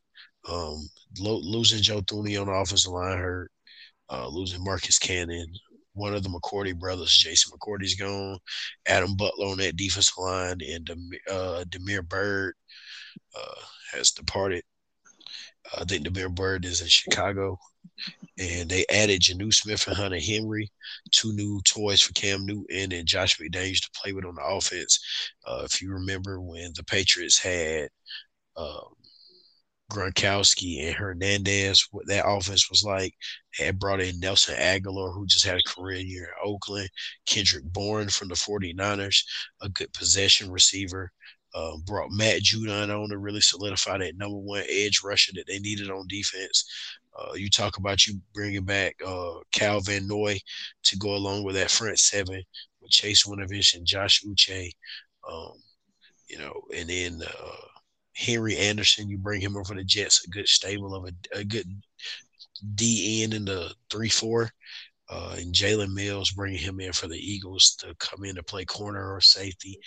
Um, 0.50 0.88
lo- 1.20 1.42
losing 1.44 1.82
Joe 1.82 2.02
Thuney 2.02 2.40
on 2.40 2.48
the 2.48 2.54
offensive 2.54 2.92
line 2.92 3.18
hurt. 3.18 3.52
Uh, 4.12 4.28
losing 4.28 4.64
Marcus 4.64 4.98
Cannon, 4.98 5.46
one 5.94 6.16
of 6.16 6.24
the 6.24 6.30
McCourty 6.30 6.78
brothers, 6.78 7.16
Jason 7.16 7.52
McCourty's 7.52 7.94
gone. 7.94 8.40
Adam 8.88 9.16
Butler 9.16 9.48
on 9.48 9.58
that 9.60 9.76
defensive 9.76 10.18
line, 10.18 10.58
and 10.68 10.90
uh, 11.30 11.64
Damiere 11.70 12.02
Byrd 12.02 12.56
uh, 13.38 13.62
has 13.94 14.12
departed. 14.12 14.64
I 15.78 15.84
think 15.84 16.06
Damiere 16.06 16.30
Byrd 16.30 16.66
is 16.66 16.82
in 16.82 16.88
Chicago 16.88 17.60
and 18.38 18.70
they 18.70 18.86
added 18.90 19.22
Jonnu 19.22 19.54
Smith 19.54 19.88
and 19.88 19.96
Hunter 19.98 20.20
Henry, 20.20 20.72
two 21.12 21.34
new 21.34 21.62
toys 21.66 22.02
for 22.02 22.14
Cam 22.14 22.46
Newton 22.46 22.92
and 22.92 23.08
Josh 23.08 23.38
McDaniels 23.38 23.82
to 23.82 23.90
play 23.96 24.14
with 24.14 24.26
on 24.26 24.36
the 24.36 24.44
offense. 24.44 25.00
Uh, 25.46 25.62
if 25.66 25.82
you 25.82 25.92
remember 25.92 26.42
when 26.42 26.72
the 26.76 26.84
Patriots 26.84 27.38
had 27.38 27.90
um, 28.56 28.94
Gronkowski 29.92 30.86
and 30.86 30.96
Hernandez, 30.96 31.88
what 31.92 32.08
that 32.08 32.28
offense 32.28 32.70
was 32.70 32.84
like. 32.84 33.14
They 33.58 33.66
had 33.66 33.80
brought 33.80 34.02
in 34.02 34.20
Nelson 34.20 34.56
Agholor, 34.56 35.14
who 35.14 35.26
just 35.26 35.46
had 35.46 35.58
a 35.58 35.70
career 35.70 36.00
year 36.00 36.26
in 36.26 36.50
Oakland, 36.50 36.90
Kendrick 37.26 37.66
Bourne 37.66 38.10
from 38.10 38.28
the 38.28 38.36
49ers, 38.36 39.24
a 39.62 39.70
good 39.70 39.92
possession 39.94 40.52
receiver. 40.52 41.12
Uh, 41.56 41.78
brought 41.84 42.12
Matt 42.12 42.44
Judon 42.44 42.96
on 42.96 43.10
to 43.10 43.18
really 43.18 43.42
solidify 43.42 43.98
that 43.98 44.16
number 44.16 44.38
one 44.38 44.62
edge 44.70 45.02
rusher 45.04 45.32
that 45.34 45.48
they 45.48 45.58
needed 45.58 45.90
on 45.90 46.06
defense. 46.08 46.64
Uh, 47.20 47.34
you 47.34 47.50
talk 47.50 47.78
about 47.78 48.06
you 48.08 48.20
bringing 48.34 48.64
back 48.64 48.96
uh, 49.06 49.34
Kyle 49.52 49.82
Van 49.82 50.08
Noy 50.08 50.40
to 50.84 50.98
go 50.98 51.16
along 51.16 51.44
with 51.44 51.56
that 51.56 51.72
front 51.72 52.00
seven 52.00 52.42
with 52.82 52.92
Chase 52.92 53.26
Winovich 53.26 53.76
and 53.76 53.86
Josh 53.86 54.24
Uche. 54.24 54.72
Um, 55.30 55.54
you 56.28 56.38
know, 56.38 56.54
and 56.76 56.90
then 56.90 57.22
uh, 57.26 57.56
Henry 58.16 58.58
Anderson, 58.58 59.10
you 59.10 59.18
bring 59.18 59.42
him 59.42 59.58
over 59.58 59.74
the 59.74 59.84
Jets, 59.84 60.26
a 60.26 60.30
good 60.30 60.48
stable 60.48 60.96
of 60.96 61.06
a, 61.06 61.40
a 61.40 61.44
good 61.44 61.68
D 62.76 63.24
in 63.24 63.46
the 63.46 63.74
three 63.90 64.10
four. 64.10 64.50
Uh, 65.12 65.36
and 65.40 65.56
Jalen 65.56 65.92
Mills 65.92 66.32
bringing 66.32 66.60
him 66.60 66.80
in 66.80 66.94
for 66.94 67.08
the 67.08 67.18
Eagles 67.18 67.76
to 67.80 67.96
come 67.96 68.26
in 68.26 68.36
to 68.36 68.44
play 68.44 68.64
corner 68.64 69.12
or 69.12 69.20
safety, 69.20 69.80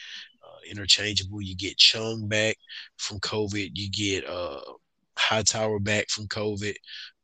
uh, 0.43 0.59
interchangeable. 0.69 1.41
You 1.41 1.55
get 1.55 1.79
Chung 1.79 2.27
back 2.27 2.57
from 2.97 3.21
COVID. 3.21 3.71
You 3.75 3.89
get 3.89 4.29
uh, 4.29 4.61
Hightower 5.17 5.79
back 5.79 6.09
from 6.09 6.27
COVID 6.27 6.75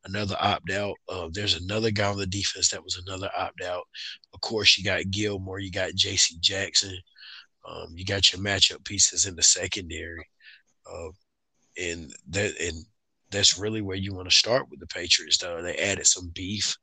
another 0.09 0.37
opt 0.41 0.71
out. 0.71 0.97
Uh, 1.09 1.29
there's 1.33 1.55
another 1.55 1.91
guy 1.91 2.09
on 2.09 2.17
the 2.17 2.27
defense 2.27 2.69
that 2.71 2.83
was 2.83 3.03
another 3.07 3.31
opt 3.37 3.63
out. 3.63 3.85
Of 4.35 4.41
course, 4.41 4.77
you 4.77 4.85
got 4.85 5.11
Gilmore, 5.11 5.61
you 5.61 5.71
got 5.71 5.95
J.C. 5.95 6.37
Jackson, 6.41 6.97
um, 7.69 7.89
you 7.95 8.05
got 8.05 8.33
your 8.33 8.41
matchup 8.41 8.85
pieces 8.85 9.27
in 9.27 9.37
the 9.37 9.43
secondary, 9.43 10.25
uh, 10.91 11.09
and 11.81 12.13
that 12.31 12.59
and 12.61 12.85
that's 13.31 13.59
really 13.59 13.83
where 13.83 13.97
you 13.97 14.15
want 14.15 14.29
to 14.29 14.35
start 14.35 14.67
with 14.71 14.81
the 14.81 14.87
Patriots. 14.87 15.39
Though 15.39 15.63
they 15.63 15.77
added 15.77 16.07
some 16.07 16.31
beef 16.35 16.77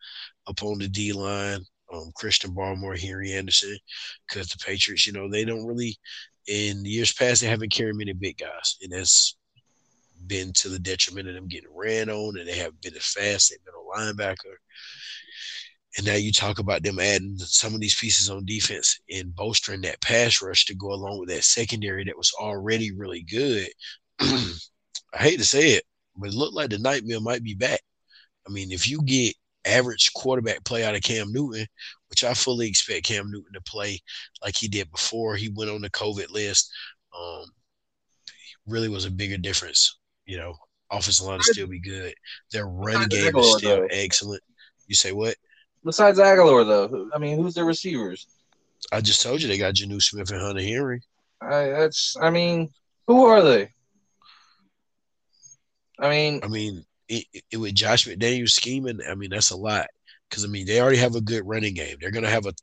up 0.47 0.61
on 0.63 0.79
the 0.79 0.87
D 0.87 1.11
line. 1.13 1.61
Um, 1.93 2.11
Christian 2.15 2.49
Barmore, 2.49 2.99
Henry 2.99 3.31
Anderson, 3.33 3.77
because 4.27 4.47
the 4.47 4.57
Patriots, 4.57 5.05
you 5.05 5.13
know, 5.13 5.29
they 5.29 5.45
don't 5.45 5.67
really 5.67 5.95
in 6.47 6.83
years 6.83 7.13
past 7.13 7.41
they 7.41 7.47
haven't 7.47 7.71
carried 7.71 7.95
many 7.95 8.11
big 8.11 8.37
guys, 8.37 8.77
and 8.81 8.91
that's 8.91 9.37
been 10.27 10.53
to 10.53 10.69
the 10.69 10.79
detriment 10.79 11.27
of 11.27 11.35
them 11.35 11.47
getting 11.47 11.69
ran 11.73 12.09
on, 12.09 12.37
and 12.37 12.47
they 12.47 12.57
haven't 12.57 12.81
been 12.81 12.95
as 12.95 13.05
fast. 13.05 13.49
They've 13.49 13.63
been 13.63 13.73
a 13.73 13.97
linebacker. 13.97 14.55
And 15.97 16.05
now 16.05 16.15
you 16.15 16.31
talk 16.31 16.59
about 16.59 16.83
them 16.83 16.99
adding 16.99 17.37
some 17.37 17.73
of 17.73 17.79
these 17.79 17.95
pieces 17.95 18.29
on 18.29 18.45
defense 18.45 18.99
and 19.09 19.33
bolstering 19.33 19.81
that 19.81 20.01
pass 20.01 20.41
rush 20.41 20.65
to 20.65 20.75
go 20.75 20.91
along 20.91 21.19
with 21.19 21.29
that 21.29 21.45
secondary 21.45 22.03
that 22.03 22.17
was 22.17 22.33
already 22.39 22.91
really 22.91 23.21
good. 23.21 23.69
I 24.19 24.57
hate 25.13 25.37
to 25.37 25.45
say 25.45 25.71
it, 25.71 25.83
but 26.17 26.29
it 26.29 26.35
looked 26.35 26.53
like 26.53 26.69
the 26.69 26.79
nightmare 26.79 27.21
might 27.21 27.43
be 27.43 27.53
back. 27.53 27.79
I 28.45 28.51
mean, 28.51 28.71
if 28.73 28.89
you 28.89 29.01
get 29.03 29.35
average 29.63 30.11
quarterback 30.13 30.65
play 30.65 30.83
out 30.83 30.95
of 30.95 31.01
Cam 31.01 31.31
Newton, 31.31 31.65
which 32.09 32.25
I 32.25 32.33
fully 32.33 32.67
expect 32.67 33.05
Cam 33.05 33.31
Newton 33.31 33.53
to 33.53 33.61
play 33.61 33.99
like 34.43 34.57
he 34.57 34.67
did 34.67 34.91
before 34.91 35.35
he 35.35 35.49
went 35.49 35.71
on 35.71 35.81
the 35.81 35.89
COVID 35.89 36.29
list, 36.29 36.71
um, 37.17 37.45
really 38.67 38.89
was 38.89 39.05
a 39.05 39.11
bigger 39.11 39.37
difference 39.37 39.97
you 40.25 40.37
know, 40.37 40.55
offensive 40.91 41.25
line 41.25 41.37
will 41.37 41.43
still 41.43 41.67
be 41.67 41.79
good. 41.79 42.13
Their 42.51 42.67
running 42.67 43.07
game 43.07 43.35
is 43.35 43.57
still 43.57 43.81
though. 43.81 43.87
excellent. 43.91 44.43
You 44.87 44.95
say 44.95 45.11
what? 45.11 45.35
Besides 45.83 46.19
Agholor, 46.19 46.65
though, 46.65 47.09
I 47.13 47.19
mean, 47.19 47.37
who's 47.37 47.53
their 47.53 47.65
receivers? 47.65 48.27
I 48.91 49.01
just 49.01 49.21
told 49.21 49.41
you 49.41 49.47
they 49.47 49.57
got 49.57 49.75
Jonnu 49.75 50.01
Smith 50.01 50.31
and 50.31 50.41
Hunter 50.41 50.61
Henry. 50.61 51.01
I 51.41 51.65
that's 51.67 52.15
I 52.21 52.29
mean, 52.29 52.69
who 53.07 53.25
are 53.25 53.41
they? 53.41 53.69
I 55.99 56.09
mean, 56.09 56.41
I 56.43 56.47
mean, 56.47 56.85
it, 57.07 57.25
it, 57.51 57.57
with 57.57 57.75
Josh 57.75 58.07
McDaniels 58.07 58.49
scheming, 58.49 58.99
I 59.07 59.15
mean 59.15 59.29
that's 59.29 59.51
a 59.51 59.57
lot 59.57 59.87
because 60.29 60.43
I 60.43 60.47
mean 60.47 60.65
they 60.65 60.81
already 60.81 60.97
have 60.97 61.15
a 61.15 61.21
good 61.21 61.47
running 61.47 61.73
game. 61.73 61.97
They're 61.99 62.11
gonna 62.11 62.29
have 62.29 62.45
a. 62.45 62.53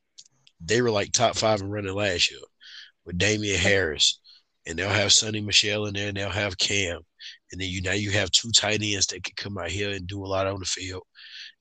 They 0.64 0.80
were 0.80 0.90
like 0.90 1.12
top 1.12 1.36
five 1.36 1.60
in 1.60 1.70
running 1.70 1.94
last 1.94 2.30
year 2.30 2.40
with 3.04 3.18
Damien 3.18 3.58
Harris, 3.58 4.20
and 4.66 4.78
they'll 4.78 4.88
have 4.88 5.10
Sony 5.10 5.44
Michel 5.44 5.86
in 5.86 5.94
there, 5.94 6.08
and 6.08 6.16
they'll 6.16 6.30
have 6.30 6.58
Cam, 6.58 7.00
and 7.50 7.60
then 7.60 7.68
you 7.68 7.82
now 7.82 7.92
you 7.92 8.10
have 8.10 8.30
two 8.30 8.50
tight 8.50 8.82
ends 8.82 9.06
that 9.06 9.24
can 9.24 9.34
come 9.36 9.58
out 9.58 9.70
here 9.70 9.90
and 9.90 10.06
do 10.06 10.24
a 10.24 10.26
lot 10.26 10.46
on 10.46 10.58
the 10.58 10.64
field, 10.64 11.02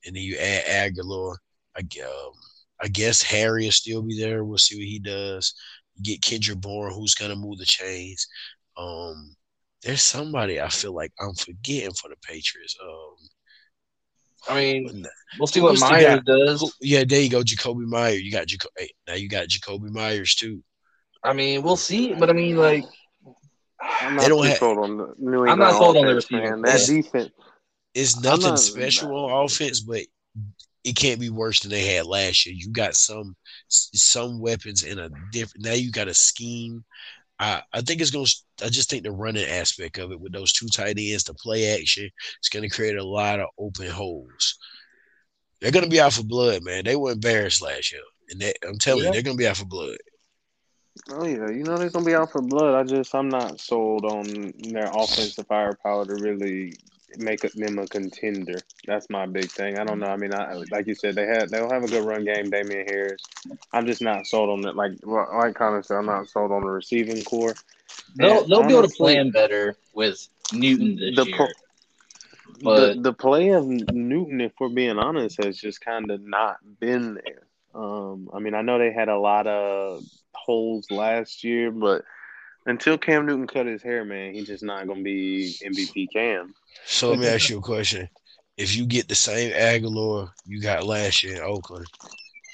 and 0.05 0.15
then 0.15 0.23
you 0.23 0.37
add 0.37 0.93
Agholor. 0.93 1.35
I, 1.75 1.81
um, 2.03 2.33
I 2.81 2.87
guess 2.87 3.21
Harry 3.21 3.65
will 3.65 3.71
still 3.71 4.01
be 4.01 4.19
there. 4.19 4.43
We'll 4.43 4.57
see 4.57 4.75
what 4.75 4.85
he 4.85 4.99
does. 4.99 5.53
You 5.95 6.03
get 6.03 6.21
Kendrick 6.21 6.59
Bourne, 6.59 6.93
who's 6.93 7.15
gonna 7.15 7.35
move 7.35 7.57
the 7.57 7.65
chains. 7.65 8.27
Um, 8.77 9.35
there's 9.83 10.01
somebody 10.01 10.61
I 10.61 10.69
feel 10.69 10.93
like 10.93 11.11
I'm 11.19 11.33
forgetting 11.33 11.93
for 11.93 12.09
the 12.09 12.15
Patriots. 12.21 12.77
Um, 12.81 13.15
I 14.47 14.55
mean, 14.55 15.05
we'll 15.37 15.47
see 15.47 15.61
what 15.61 15.79
Meyers 15.79 16.21
does. 16.25 16.75
Yeah, 16.81 17.03
there 17.07 17.21
you 17.21 17.29
go, 17.29 17.41
Jakobi 17.41 17.85
Meyers. 17.85 18.21
You 18.21 18.31
got 18.31 18.47
Jaco- 18.47 18.67
hey, 18.77 18.89
now 19.07 19.13
you 19.13 19.29
got 19.29 19.47
Jakobi 19.47 19.91
Meyers 19.91 20.35
too. 20.35 20.63
I 21.23 21.33
mean, 21.33 21.61
we'll 21.61 21.77
see, 21.77 22.13
but 22.13 22.29
I 22.29 22.33
mean, 22.33 22.57
like 22.57 22.83
I'm 23.81 24.15
not 24.15 24.27
too 24.27 24.41
have, 24.41 24.57
sold 24.57 24.77
on 24.77 24.97
the 24.97 25.13
New 25.17 25.45
England. 25.45 25.51
I'm 25.51 25.59
not 25.59 25.73
sold 25.73 25.97
on 25.97 26.05
the 26.05 26.15
receiving. 26.15 26.61
That 26.61 26.85
defense. 26.85 27.31
It's 27.93 28.19
nothing 28.21 28.49
not, 28.49 28.59
special 28.59 29.15
on 29.15 29.45
offense, 29.45 29.81
but 29.81 30.01
it 30.83 30.95
can't 30.95 31.19
be 31.19 31.29
worse 31.29 31.59
than 31.59 31.71
they 31.71 31.85
had 31.95 32.05
last 32.05 32.45
year. 32.45 32.55
You 32.57 32.71
got 32.71 32.95
some 32.95 33.35
some 33.67 34.39
weapons 34.39 34.83
in 34.83 34.99
a 34.99 35.09
different. 35.31 35.65
Now 35.65 35.73
you 35.73 35.91
got 35.91 36.07
a 36.07 36.13
scheme. 36.13 36.83
I, 37.39 37.63
I 37.73 37.81
think 37.81 38.01
it's 38.01 38.11
going 38.11 38.27
to, 38.27 38.65
I 38.65 38.69
just 38.69 38.89
think 38.89 39.03
the 39.03 39.11
running 39.11 39.47
aspect 39.47 39.97
of 39.97 40.11
it 40.11 40.19
with 40.19 40.31
those 40.31 40.53
two 40.53 40.67
tight 40.67 40.99
ends, 40.99 41.23
the 41.23 41.33
play 41.33 41.79
action, 41.79 42.07
it's 42.37 42.49
going 42.49 42.61
to 42.61 42.75
create 42.75 42.97
a 42.97 43.03
lot 43.03 43.39
of 43.39 43.47
open 43.57 43.89
holes. 43.89 44.59
They're 45.59 45.71
going 45.71 45.83
to 45.83 45.89
be 45.89 45.99
out 45.99 46.13
for 46.13 46.23
blood, 46.23 46.63
man. 46.63 46.85
They 46.85 46.95
were 46.95 47.11
embarrassed 47.11 47.63
last 47.63 47.91
year. 47.91 48.01
And 48.29 48.39
they, 48.39 48.53
I'm 48.67 48.77
telling 48.77 49.03
yeah. 49.03 49.09
you, 49.09 49.13
they're 49.13 49.23
going 49.23 49.37
to 49.37 49.41
be 49.41 49.47
out 49.47 49.57
for 49.57 49.65
blood. 49.65 49.97
Oh 51.09 51.25
yeah, 51.25 51.49
you 51.49 51.63
know 51.63 51.77
they're 51.77 51.89
gonna 51.89 52.05
be 52.05 52.15
out 52.15 52.31
for 52.31 52.41
blood. 52.41 52.75
I 52.75 52.83
just 52.83 53.15
I'm 53.15 53.29
not 53.29 53.59
sold 53.59 54.05
on 54.05 54.53
their 54.59 54.91
offensive 54.93 55.47
firepower 55.47 56.05
to 56.05 56.15
really 56.15 56.75
make 57.17 57.41
them 57.41 57.79
a 57.79 57.87
contender. 57.87 58.57
That's 58.85 59.09
my 59.09 59.25
big 59.25 59.49
thing. 59.49 59.77
I 59.77 59.83
don't 59.83 59.99
know. 59.99 60.07
I 60.07 60.17
mean, 60.17 60.33
I, 60.33 60.63
like 60.71 60.87
you 60.87 60.95
said, 60.95 61.15
they 61.15 61.25
had 61.25 61.49
they'll 61.49 61.69
have 61.69 61.83
a 61.83 61.87
good 61.87 62.05
run 62.05 62.25
game. 62.25 62.49
Damien 62.49 62.85
Harris. 62.87 63.21
I'm 63.73 63.85
just 63.85 64.01
not 64.01 64.27
sold 64.27 64.49
on 64.49 64.67
it. 64.67 64.75
Like 64.75 64.93
like 65.03 65.55
Connor 65.55 65.83
said, 65.83 65.97
I'm 65.97 66.05
not 66.05 66.29
sold 66.29 66.51
on 66.51 66.61
the 66.61 66.69
receiving 66.69 67.23
core. 67.23 67.55
They'll 68.15 68.47
they'll 68.47 68.63
be 68.63 68.73
able 68.73 68.87
to 68.87 68.95
plan 68.95 69.31
better 69.31 69.75
with 69.93 70.27
Newton 70.53 70.97
this 70.97 71.15
the, 71.15 71.25
year. 71.25 71.47
But 72.61 72.95
the 72.95 73.01
the 73.01 73.13
play 73.13 73.49
of 73.49 73.65
Newton, 73.65 74.41
if 74.41 74.53
we're 74.59 74.69
being 74.69 74.97
honest, 74.97 75.43
has 75.43 75.57
just 75.57 75.81
kind 75.81 76.11
of 76.11 76.21
not 76.21 76.57
been 76.79 77.15
there. 77.15 77.47
Um, 77.73 78.29
I 78.33 78.39
mean, 78.39 78.53
I 78.53 78.61
know 78.61 78.77
they 78.77 78.91
had 78.91 79.07
a 79.07 79.17
lot 79.17 79.47
of 79.47 80.03
holes 80.43 80.89
last 80.91 81.43
year, 81.43 81.71
but 81.71 82.03
until 82.65 82.97
Cam 82.97 83.25
Newton 83.25 83.47
cut 83.47 83.65
his 83.65 83.81
hair, 83.81 84.05
man, 84.05 84.33
he's 84.33 84.47
just 84.47 84.63
not 84.63 84.85
to 84.87 84.95
be 84.95 85.55
MVP 85.63 86.07
Cam. 86.13 86.53
So 86.85 87.09
let 87.09 87.19
me 87.19 87.27
ask 87.27 87.49
you 87.49 87.57
a 87.57 87.61
question: 87.61 88.07
If 88.57 88.75
you 88.75 88.85
get 88.85 89.07
the 89.07 89.15
same 89.15 89.51
Agholor 89.53 90.29
you 90.45 90.61
got 90.61 90.85
last 90.85 91.23
year 91.23 91.35
in 91.37 91.41
Oakland, 91.41 91.85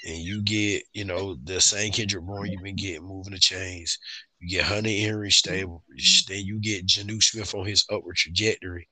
and 0.06 0.16
you 0.16 0.42
get, 0.42 0.84
you 0.94 1.04
know, 1.04 1.36
the 1.44 1.60
same 1.60 1.92
Kendrick 1.92 2.24
Bourne 2.24 2.50
you've 2.50 2.62
been 2.62 2.76
getting 2.76 3.06
moving 3.06 3.32
the 3.32 3.38
chains, 3.38 3.98
you 4.40 4.48
get 4.48 4.64
Hunter 4.64 4.90
Henry 4.90 5.30
stable, 5.30 5.84
then 6.28 6.44
you 6.44 6.58
get 6.60 6.86
Jonnu 6.86 7.22
Smith 7.22 7.54
on 7.54 7.66
his 7.66 7.84
upward 7.90 8.16
trajectory. 8.16 8.88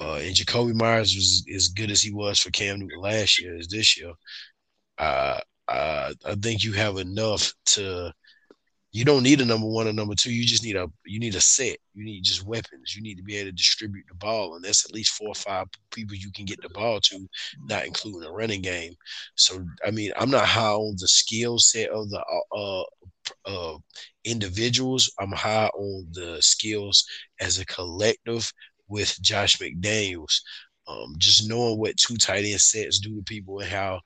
Uh, 0.00 0.20
and 0.22 0.34
Jakobi 0.34 0.74
Meyers 0.74 1.14
was 1.14 1.44
as 1.52 1.68
good 1.68 1.90
as 1.90 2.00
he 2.00 2.12
was 2.12 2.38
for 2.38 2.50
Cam 2.50 2.78
Newton 2.78 3.00
last 3.00 3.40
year 3.40 3.56
as 3.56 3.66
this 3.66 3.98
year. 3.98 4.12
Uh, 4.96 5.40
uh, 5.68 6.12
I 6.26 6.34
think 6.36 6.64
you 6.64 6.72
have 6.74 6.96
enough 6.98 7.52
to 7.66 8.12
You 8.92 9.04
don't 9.04 9.22
need 9.24 9.40
a 9.40 9.44
number 9.44 9.66
one 9.68 9.86
or 9.88 9.92
number 9.92 10.14
two. 10.14 10.32
You 10.32 10.44
just 10.46 10.64
need 10.64 10.76
a 10.76 10.88
you 11.06 11.20
need 11.20 11.34
a 11.34 11.40
set. 11.40 11.78
You 11.94 12.04
need 12.04 12.24
just 12.24 12.44
weapons. 12.46 12.96
You 12.96 13.02
need 13.02 13.16
to 13.16 13.22
be 13.22 13.36
able 13.36 13.50
to 13.50 13.56
distribute 13.56 14.06
the 14.08 14.14
ball, 14.14 14.56
and 14.56 14.64
that's 14.64 14.84
at 14.86 14.94
least 14.94 15.12
four 15.12 15.28
or 15.30 15.34
five 15.34 15.66
people 15.92 16.16
you 16.16 16.32
can 16.32 16.46
get 16.46 16.60
the 16.62 16.70
ball 16.70 17.00
to, 17.00 17.28
not 17.64 17.86
including 17.86 18.28
a 18.28 18.32
running 18.32 18.62
game. 18.62 18.94
So 19.36 19.64
I 19.86 19.90
mean, 19.92 20.12
I'm 20.16 20.30
not 20.30 20.46
high 20.46 20.72
on 20.72 20.96
the 20.98 21.08
skill 21.08 21.58
set 21.58 21.90
of 21.90 22.08
the 22.10 22.24
uh, 22.56 22.84
uh, 23.46 23.78
individuals. 24.24 25.12
I'm 25.20 25.32
high 25.32 25.68
on 25.68 26.06
the 26.12 26.38
skills 26.40 27.04
as 27.40 27.58
a 27.58 27.66
collective 27.66 28.52
with 28.88 29.20
Josh 29.20 29.58
McDaniels. 29.58 30.40
Um, 30.86 31.14
just 31.18 31.48
knowing 31.48 31.78
what 31.78 31.96
two 31.98 32.16
tight 32.16 32.44
end 32.46 32.60
sets 32.60 32.98
do 32.98 33.16
to 33.16 33.22
people 33.22 33.60
and 33.60 33.68
how 33.68 34.00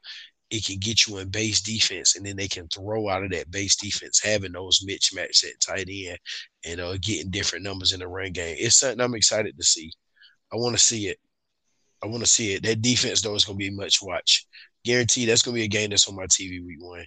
it 0.52 0.66
can 0.66 0.78
get 0.78 1.06
you 1.06 1.16
in 1.16 1.30
base 1.30 1.62
defense, 1.62 2.14
and 2.14 2.26
then 2.26 2.36
they 2.36 2.46
can 2.46 2.68
throw 2.68 3.08
out 3.08 3.24
of 3.24 3.30
that 3.30 3.50
base 3.50 3.74
defense, 3.74 4.20
having 4.22 4.52
those 4.52 4.84
mismatch 4.86 5.44
at 5.44 5.58
tight 5.60 5.88
end 5.90 6.18
and 6.66 6.78
uh, 6.78 6.94
getting 7.00 7.30
different 7.30 7.64
numbers 7.64 7.94
in 7.94 8.00
the 8.00 8.06
run 8.06 8.32
game. 8.32 8.54
It's 8.58 8.76
something 8.76 9.00
I'm 9.00 9.14
excited 9.14 9.56
to 9.56 9.64
see. 9.64 9.90
I 10.52 10.56
want 10.56 10.76
to 10.76 10.84
see 10.84 11.08
it. 11.08 11.16
I 12.04 12.06
want 12.06 12.20
to 12.20 12.28
see 12.28 12.52
it. 12.52 12.62
That 12.64 12.82
defense, 12.82 13.22
though, 13.22 13.34
is 13.34 13.46
going 13.46 13.58
to 13.58 13.64
be 13.64 13.74
much 13.74 14.02
watch. 14.02 14.46
Guaranteed, 14.84 15.30
that's 15.30 15.40
going 15.40 15.54
to 15.54 15.60
be 15.60 15.64
a 15.64 15.68
game 15.68 15.88
that's 15.88 16.06
on 16.06 16.16
my 16.16 16.26
TV 16.26 16.62
week 16.64 16.80
one. 16.80 17.06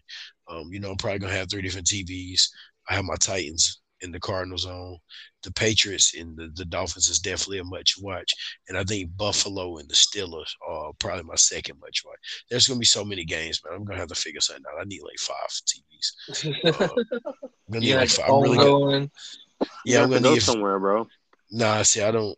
Um, 0.50 0.70
you 0.72 0.80
know, 0.80 0.89
I'm 0.89 0.98
probably 0.98 1.20
going 1.20 1.32
to 1.32 1.38
have 1.38 1.50
three 1.52 1.62
different 1.62 1.86
TVs. 1.86 2.48
I 2.89 2.96
have 2.96 3.06
my 3.06 3.16
Titans 3.16 3.80
in 4.02 4.12
the 4.12 4.20
Cardinals 4.20 4.66
on. 4.66 4.98
The 5.43 5.52
Patriots 5.52 6.16
and 6.16 6.36
the, 6.36 6.50
the 6.56 6.66
Dolphins 6.66 7.08
is 7.08 7.20
definitely 7.20 7.60
a 7.60 7.64
much 7.64 7.96
watch. 8.00 8.34
And 8.68 8.78
I 8.78 8.84
think 8.84 9.16
Buffalo 9.16 9.78
and 9.78 9.88
the 9.88 9.93
Steelers 9.93 10.50
are 10.68 10.91
probably 11.00 11.24
my 11.24 11.36
second 11.36 11.80
much 11.80 12.02
watch. 12.06 12.18
There's 12.50 12.68
going 12.68 12.78
to 12.78 12.80
be 12.80 12.86
so 12.86 13.06
many 13.06 13.26
games, 13.26 13.62
man. 13.64 13.76
I'm 13.76 13.86
going 13.86 13.96
to 13.96 14.02
have 14.02 14.10
to 14.10 14.16
figure 14.16 14.41
something 14.41 14.64
out. 14.72 14.82
I 14.82 14.86
need 14.86 15.02
like 15.04 15.20
five 15.20 15.36
TVs. 15.50 16.56
Uh, 16.66 16.88
I'm 17.68 17.74
gonna 17.74 17.86
need 17.86 17.96
like 17.96 18.10
five. 18.10 18.30
I'm 18.30 18.41
really 18.41 18.58
going. 18.58 19.12
Yeah, 19.86 20.04
I'm 20.04 20.10
going 20.10 20.24
to 20.24 20.30
go 20.30 20.39
somewhere, 20.39 20.80
bro. 20.80 21.08
Nah, 21.52 21.84
see, 21.84 22.02
I 22.02 22.12
don't 22.12 22.38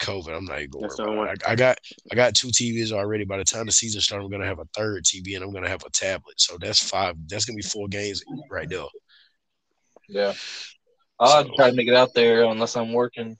COVID. 0.00 0.36
I'm 0.36 0.44
not 0.46 0.58
even 0.58 0.70
going. 0.70 1.28
I, 1.28 1.52
I, 1.52 1.54
got 1.54 1.78
I 2.10 2.14
got 2.14 2.34
two 2.34 2.48
TVs 2.48 2.92
already. 2.92 3.24
By 3.24 3.38
the 3.38 3.44
time 3.44 3.66
the 3.66 3.72
season 3.72 4.00
starts, 4.00 4.24
I'm 4.24 4.30
gonna 4.30 4.46
have 4.46 4.58
a 4.58 4.68
third 4.74 5.04
TV 5.04 5.36
and 5.36 5.44
I'm 5.44 5.52
gonna 5.52 5.68
have 5.68 5.84
a 5.84 5.90
tablet. 5.90 6.40
So 6.40 6.56
that's 6.58 6.82
five. 6.82 7.14
That's 7.28 7.44
gonna 7.44 7.56
be 7.56 7.62
four 7.62 7.88
games 7.88 8.22
right 8.50 8.68
there. 8.68 8.86
Yeah. 10.08 10.32
I'll 11.20 11.44
so, 11.44 11.50
try 11.56 11.70
to 11.70 11.76
make 11.76 11.88
it 11.88 11.94
out 11.94 12.14
there 12.14 12.44
unless 12.44 12.76
I'm 12.76 12.92
working. 12.92 13.36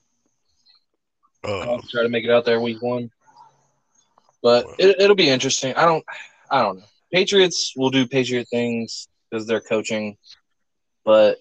Uh, 1.47 1.59
I'll 1.59 1.81
try 1.81 2.03
to 2.03 2.09
make 2.09 2.25
it 2.25 2.31
out 2.31 2.45
there 2.45 2.59
week 2.59 2.81
one. 2.81 3.09
But 4.41 4.65
it, 4.77 4.99
it'll 4.99 5.15
be 5.15 5.29
interesting. 5.29 5.73
I 5.75 5.85
don't, 5.85 6.03
I 6.49 6.61
don't 6.61 6.79
know. 6.79 6.85
Patriots 7.11 7.73
will 7.75 7.89
do 7.89 8.07
Patriot 8.07 8.47
things 8.49 9.07
because 9.29 9.47
they're 9.47 9.61
coaching, 9.61 10.17
but 11.03 11.37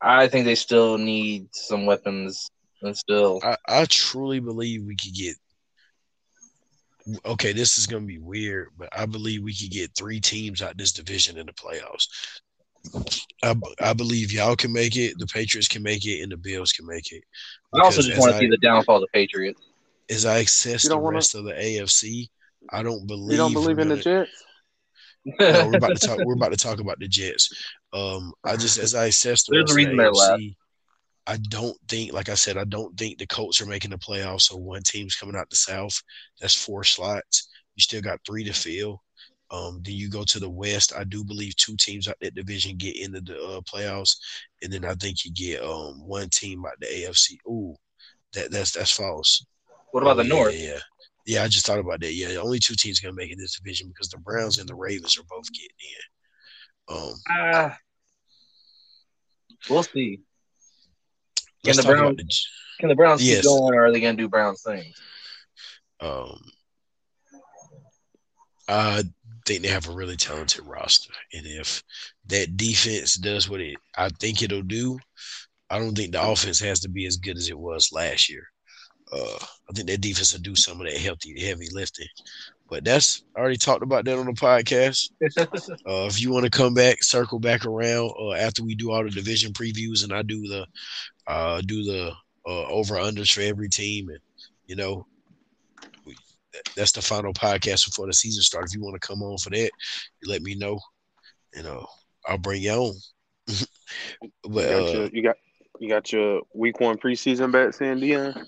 I 0.00 0.28
think 0.28 0.44
they 0.44 0.54
still 0.54 0.96
need 0.98 1.48
some 1.52 1.86
weapons 1.86 2.50
and 2.82 2.96
still. 2.96 3.40
I, 3.42 3.56
I 3.66 3.84
truly 3.86 4.40
believe 4.40 4.84
we 4.84 4.96
could 4.96 5.14
get. 5.14 5.36
Okay, 7.24 7.52
this 7.52 7.78
is 7.78 7.86
gonna 7.86 8.04
be 8.04 8.18
weird, 8.18 8.68
but 8.76 8.90
I 8.92 9.06
believe 9.06 9.42
we 9.42 9.54
could 9.54 9.70
get 9.70 9.96
three 9.96 10.20
teams 10.20 10.60
out 10.60 10.76
this 10.76 10.92
division 10.92 11.38
in 11.38 11.46
the 11.46 11.52
playoffs. 11.52 12.06
I, 13.42 13.54
I 13.80 13.92
believe 13.92 14.32
y'all 14.32 14.56
can 14.56 14.72
make 14.72 14.96
it, 14.96 15.14
the 15.18 15.26
Patriots 15.26 15.68
can 15.68 15.82
make 15.82 16.06
it, 16.06 16.22
and 16.22 16.32
the 16.32 16.36
Bills 16.36 16.72
can 16.72 16.86
make 16.86 17.12
it. 17.12 17.22
I 17.74 17.80
also 17.80 18.02
just 18.02 18.20
want 18.20 18.32
to 18.32 18.38
see 18.38 18.48
the 18.48 18.56
downfall 18.56 18.96
of 18.96 19.02
the 19.02 19.08
Patriots. 19.12 19.60
As 20.10 20.24
I 20.24 20.38
assess 20.38 20.88
the 20.88 20.96
wanna, 20.96 21.16
rest 21.16 21.34
of 21.34 21.44
the 21.44 21.52
AFC, 21.52 22.28
I 22.70 22.82
don't 22.82 23.06
believe. 23.06 23.32
You 23.32 23.36
don't 23.36 23.52
believe 23.52 23.78
in 23.78 23.88
gonna, 23.88 23.96
the 23.96 24.02
Jets? 24.02 24.44
no, 25.40 25.68
we're 25.68 25.76
about 25.76 25.96
to 25.96 26.06
talk. 26.06 26.18
We're 26.24 26.34
about 26.34 26.52
to 26.52 26.56
talk 26.56 26.80
about 26.80 26.98
the 26.98 27.08
Jets. 27.08 27.50
Um, 27.92 28.32
I 28.44 28.56
just 28.56 28.78
as 28.78 28.94
I 28.94 29.06
assess 29.06 29.44
the 29.44 29.52
There's 29.52 29.74
rest 29.74 29.90
of 29.90 29.96
the 29.96 30.02
AFC, 30.02 30.56
I 31.26 31.36
don't 31.36 31.76
think, 31.88 32.14
like 32.14 32.30
I 32.30 32.34
said, 32.34 32.56
I 32.56 32.64
don't 32.64 32.96
think 32.96 33.18
the 33.18 33.26
Colts 33.26 33.60
are 33.60 33.66
making 33.66 33.90
the 33.90 33.98
playoffs. 33.98 34.42
So 34.42 34.56
one 34.56 34.82
team's 34.82 35.14
coming 35.14 35.36
out 35.36 35.50
the 35.50 35.56
South. 35.56 36.00
That's 36.40 36.54
four 36.54 36.84
slots. 36.84 37.50
You 37.76 37.82
still 37.82 38.00
got 38.00 38.20
three 38.26 38.44
to 38.44 38.52
fill. 38.54 39.02
Um, 39.50 39.80
then 39.82 39.94
you 39.94 40.10
go 40.10 40.24
to 40.24 40.38
the 40.38 40.48
West. 40.48 40.92
I 40.96 41.04
do 41.04 41.24
believe 41.24 41.56
two 41.56 41.76
teams 41.76 42.06
out 42.06 42.16
that 42.20 42.34
division 42.34 42.76
get 42.76 42.96
into 42.96 43.20
the 43.20 43.38
uh, 43.42 43.60
playoffs, 43.62 44.16
and 44.62 44.72
then 44.72 44.84
I 44.84 44.94
think 44.94 45.24
you 45.24 45.32
get 45.32 45.62
um, 45.62 46.06
one 46.06 46.28
team 46.28 46.64
out 46.66 46.74
the 46.80 46.86
AFC. 46.86 47.38
Ooh, 47.46 47.74
that 48.34 48.50
that's 48.50 48.72
that's 48.72 48.92
false. 48.92 49.44
What 49.92 50.02
about 50.02 50.18
oh, 50.18 50.22
the 50.22 50.28
yeah, 50.28 50.34
North? 50.34 50.54
Yeah, 50.54 50.78
yeah. 51.26 51.44
I 51.44 51.48
just 51.48 51.64
thought 51.64 51.78
about 51.78 52.00
that. 52.00 52.12
Yeah, 52.12 52.36
only 52.36 52.58
two 52.58 52.74
teams 52.74 53.00
gonna 53.00 53.14
make 53.14 53.30
it 53.30 53.38
this 53.38 53.58
division 53.58 53.88
because 53.88 54.10
the 54.10 54.18
Browns 54.18 54.58
and 54.58 54.68
the 54.68 54.74
Ravens 54.74 55.16
are 55.16 55.24
both 55.30 55.46
getting 55.52 55.68
in. 55.80 56.96
Um, 56.96 57.14
uh, 57.38 57.70
we'll 59.70 59.82
see. 59.82 60.20
Can 61.64 61.76
the 61.76 61.82
Browns 61.82 62.16
the, 62.16 62.80
can 62.80 62.88
the 62.90 62.94
Browns 62.94 63.22
yes. 63.22 63.38
keep 63.38 63.44
going, 63.44 63.74
or 63.74 63.86
are 63.86 63.92
they 63.92 64.00
gonna 64.00 64.16
do 64.16 64.28
Browns 64.28 64.62
things? 64.62 64.94
Um, 66.00 66.38
uh, 68.68 69.02
think 69.48 69.62
they 69.62 69.68
have 69.68 69.88
a 69.88 69.92
really 69.92 70.16
talented 70.16 70.64
roster. 70.66 71.12
And 71.32 71.46
if 71.46 71.82
that 72.26 72.56
defense 72.56 73.14
does 73.14 73.48
what 73.48 73.60
it 73.60 73.78
I 73.96 74.10
think 74.20 74.42
it'll 74.42 74.62
do, 74.62 74.98
I 75.70 75.78
don't 75.78 75.96
think 75.96 76.12
the 76.12 76.22
offense 76.22 76.60
has 76.60 76.80
to 76.80 76.88
be 76.88 77.06
as 77.06 77.16
good 77.16 77.38
as 77.38 77.48
it 77.48 77.58
was 77.58 77.90
last 77.92 78.28
year. 78.28 78.44
Uh, 79.10 79.38
I 79.70 79.72
think 79.74 79.88
that 79.88 80.02
defense 80.02 80.34
will 80.34 80.42
do 80.42 80.54
some 80.54 80.80
of 80.80 80.86
that 80.86 80.98
healthy, 80.98 81.40
heavy 81.40 81.68
lifting. 81.72 82.06
But 82.68 82.84
that's 82.84 83.24
I 83.34 83.40
already 83.40 83.56
talked 83.56 83.82
about 83.82 84.04
that 84.04 84.18
on 84.18 84.26
the 84.26 84.32
podcast. 84.32 85.10
uh, 85.38 86.06
if 86.06 86.20
you 86.20 86.30
want 86.30 86.44
to 86.44 86.50
come 86.50 86.74
back, 86.74 87.02
circle 87.02 87.38
back 87.38 87.64
around 87.64 88.12
uh, 88.20 88.32
after 88.32 88.62
we 88.62 88.74
do 88.74 88.90
all 88.90 89.02
the 89.02 89.10
division 89.10 89.54
previews, 89.54 90.04
and 90.04 90.12
I 90.12 90.20
do 90.20 90.46
the 90.46 90.66
uh, 91.26 91.62
do 91.62 91.82
the 91.84 92.12
uh, 92.46 92.66
over 92.66 92.96
unders 92.96 93.32
for 93.32 93.40
every 93.40 93.70
team, 93.70 94.10
and 94.10 94.18
you 94.66 94.76
know 94.76 95.06
that's 96.76 96.92
the 96.92 97.02
final 97.02 97.32
podcast 97.32 97.86
before 97.86 98.06
the 98.06 98.12
season 98.12 98.42
starts. 98.42 98.72
If 98.72 98.78
you 98.78 98.84
want 98.84 99.00
to 99.00 99.06
come 99.06 99.22
on 99.22 99.38
for 99.38 99.50
that, 99.50 99.70
you 100.22 100.30
let 100.30 100.42
me 100.42 100.54
know. 100.54 100.78
You 101.54 101.62
know, 101.62 101.86
I'll 102.26 102.38
bring 102.38 102.62
you 102.62 102.72
on. 102.72 102.94
but 104.44 104.44
you 104.44 104.52
got, 104.52 104.88
uh, 104.88 104.92
your, 104.92 105.08
you 105.12 105.22
got 105.22 105.36
you 105.80 105.88
got 105.88 106.12
your 106.12 106.42
week 106.54 106.80
one 106.80 106.98
preseason 106.98 107.52
bets 107.52 107.80
in, 107.80 108.00
Dion. 108.00 108.46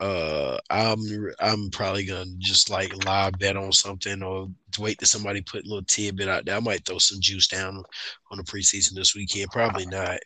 Uh, 0.00 0.58
I'm 0.68 0.98
I'm 1.38 1.70
probably 1.70 2.04
gonna 2.04 2.26
just 2.38 2.70
like 2.70 3.04
live 3.04 3.38
bet 3.38 3.56
on 3.56 3.70
something 3.70 4.20
or 4.22 4.48
wait 4.78 4.98
till 4.98 5.06
somebody 5.06 5.40
put 5.42 5.64
a 5.64 5.68
little 5.68 5.84
tidbit 5.84 6.28
out 6.28 6.44
there. 6.44 6.56
I 6.56 6.60
might 6.60 6.84
throw 6.84 6.98
some 6.98 7.20
juice 7.20 7.46
down 7.46 7.82
on 8.30 8.36
the 8.36 8.42
preseason 8.42 8.94
this 8.94 9.14
weekend. 9.14 9.50
Probably 9.52 9.86
not. 9.86 10.18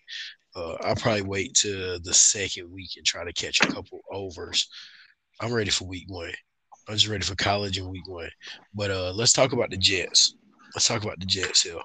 Uh, 0.54 0.76
I'll 0.80 0.96
probably 0.96 1.22
wait 1.22 1.52
to 1.56 1.98
the 1.98 2.14
second 2.14 2.72
week 2.72 2.92
and 2.96 3.04
try 3.04 3.24
to 3.24 3.32
catch 3.34 3.60
a 3.60 3.66
couple 3.66 4.00
overs. 4.10 4.66
I'm 5.40 5.52
ready 5.52 5.68
for 5.70 5.86
week 5.86 6.06
one. 6.08 6.32
I'm 6.88 6.94
just 6.94 7.08
ready 7.08 7.24
for 7.24 7.34
college 7.34 7.78
in 7.78 7.88
week 7.88 8.06
one. 8.06 8.30
But 8.74 8.90
uh, 8.90 9.12
let's 9.12 9.32
talk 9.32 9.52
about 9.52 9.70
the 9.70 9.76
Jets. 9.76 10.34
Let's 10.74 10.86
talk 10.86 11.02
about 11.02 11.18
the 11.18 11.26
Jets 11.26 11.62
here. 11.62 11.78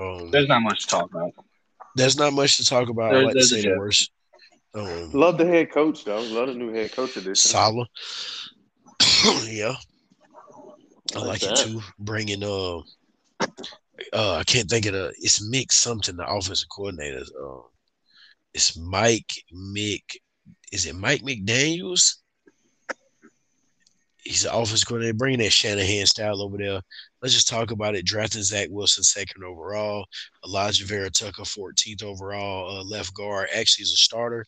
Um, 0.00 0.30
there's 0.30 0.48
not 0.48 0.62
much 0.62 0.82
to 0.82 0.86
talk 0.86 1.10
about. 1.10 1.32
There's 1.96 2.18
not 2.18 2.32
much 2.32 2.56
to 2.58 2.64
talk 2.64 2.88
about. 2.88 3.12
There, 3.12 3.22
I 3.22 3.24
like 3.24 3.34
to 3.34 3.42
say 3.42 3.62
the 3.62 3.76
worst. 3.78 4.10
Um, 4.74 5.10
Love 5.12 5.38
the 5.38 5.46
head 5.46 5.72
coach 5.72 6.04
though. 6.04 6.20
Love 6.20 6.48
the 6.48 6.54
new 6.54 6.72
head 6.72 6.92
coach 6.92 7.16
edition. 7.16 7.34
Saleh. 7.34 7.88
yeah. 9.48 9.74
I 11.14 11.18
like, 11.18 11.42
like 11.42 11.42
it 11.42 11.56
too. 11.56 11.80
Bringing 11.98 12.42
uh, 12.42 12.78
uh, 14.12 14.34
I 14.34 14.44
can't 14.44 14.68
think 14.68 14.86
of 14.86 14.92
the. 14.92 15.12
It's 15.18 15.46
Mick 15.46 15.72
something. 15.72 16.16
The 16.16 16.26
offensive 16.26 16.68
coordinator. 16.74 17.24
Um, 17.42 17.62
it's 18.52 18.76
Mike 18.78 19.32
Mick. 19.54 20.02
Is 20.72 20.86
it 20.86 20.94
Mike 20.94 21.22
McDaniel's? 21.22 22.22
He's 24.26 24.44
an 24.44 24.52
offense 24.52 24.82
coordinator, 24.82 25.14
bringing 25.14 25.38
that 25.38 25.52
Shanahan 25.52 26.06
style 26.06 26.42
over 26.42 26.58
there. 26.58 26.80
Let's 27.22 27.32
just 27.32 27.48
talk 27.48 27.70
about 27.70 27.94
it. 27.94 28.04
Drafting 28.04 28.42
Zach 28.42 28.68
Wilson 28.70 29.04
second 29.04 29.44
overall, 29.44 30.04
Alijah 30.44 30.82
Vera-Tucker 30.82 31.42
14th 31.42 32.02
overall, 32.02 32.78
uh, 32.78 32.82
left 32.82 33.14
guard. 33.14 33.48
Actually, 33.54 33.84
is 33.84 33.92
a 33.92 33.96
starter. 33.96 34.44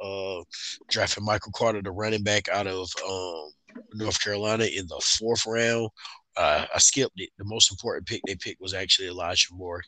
Uh, 0.00 0.42
drafting 0.88 1.24
Michael 1.24 1.52
Carter, 1.52 1.80
the 1.80 1.92
running 1.92 2.24
back 2.24 2.48
out 2.48 2.66
of 2.66 2.90
um, 3.08 3.50
North 3.94 4.20
Carolina 4.22 4.64
in 4.64 4.86
the 4.88 5.00
fourth 5.00 5.46
round. 5.46 5.90
Uh, 6.36 6.66
I 6.74 6.78
skipped 6.78 7.20
it. 7.20 7.30
The 7.38 7.44
most 7.44 7.70
important 7.70 8.06
pick 8.06 8.22
they 8.26 8.34
picked 8.34 8.60
was 8.60 8.74
actually 8.74 9.08
Elijah 9.08 9.52
Moore 9.52 9.82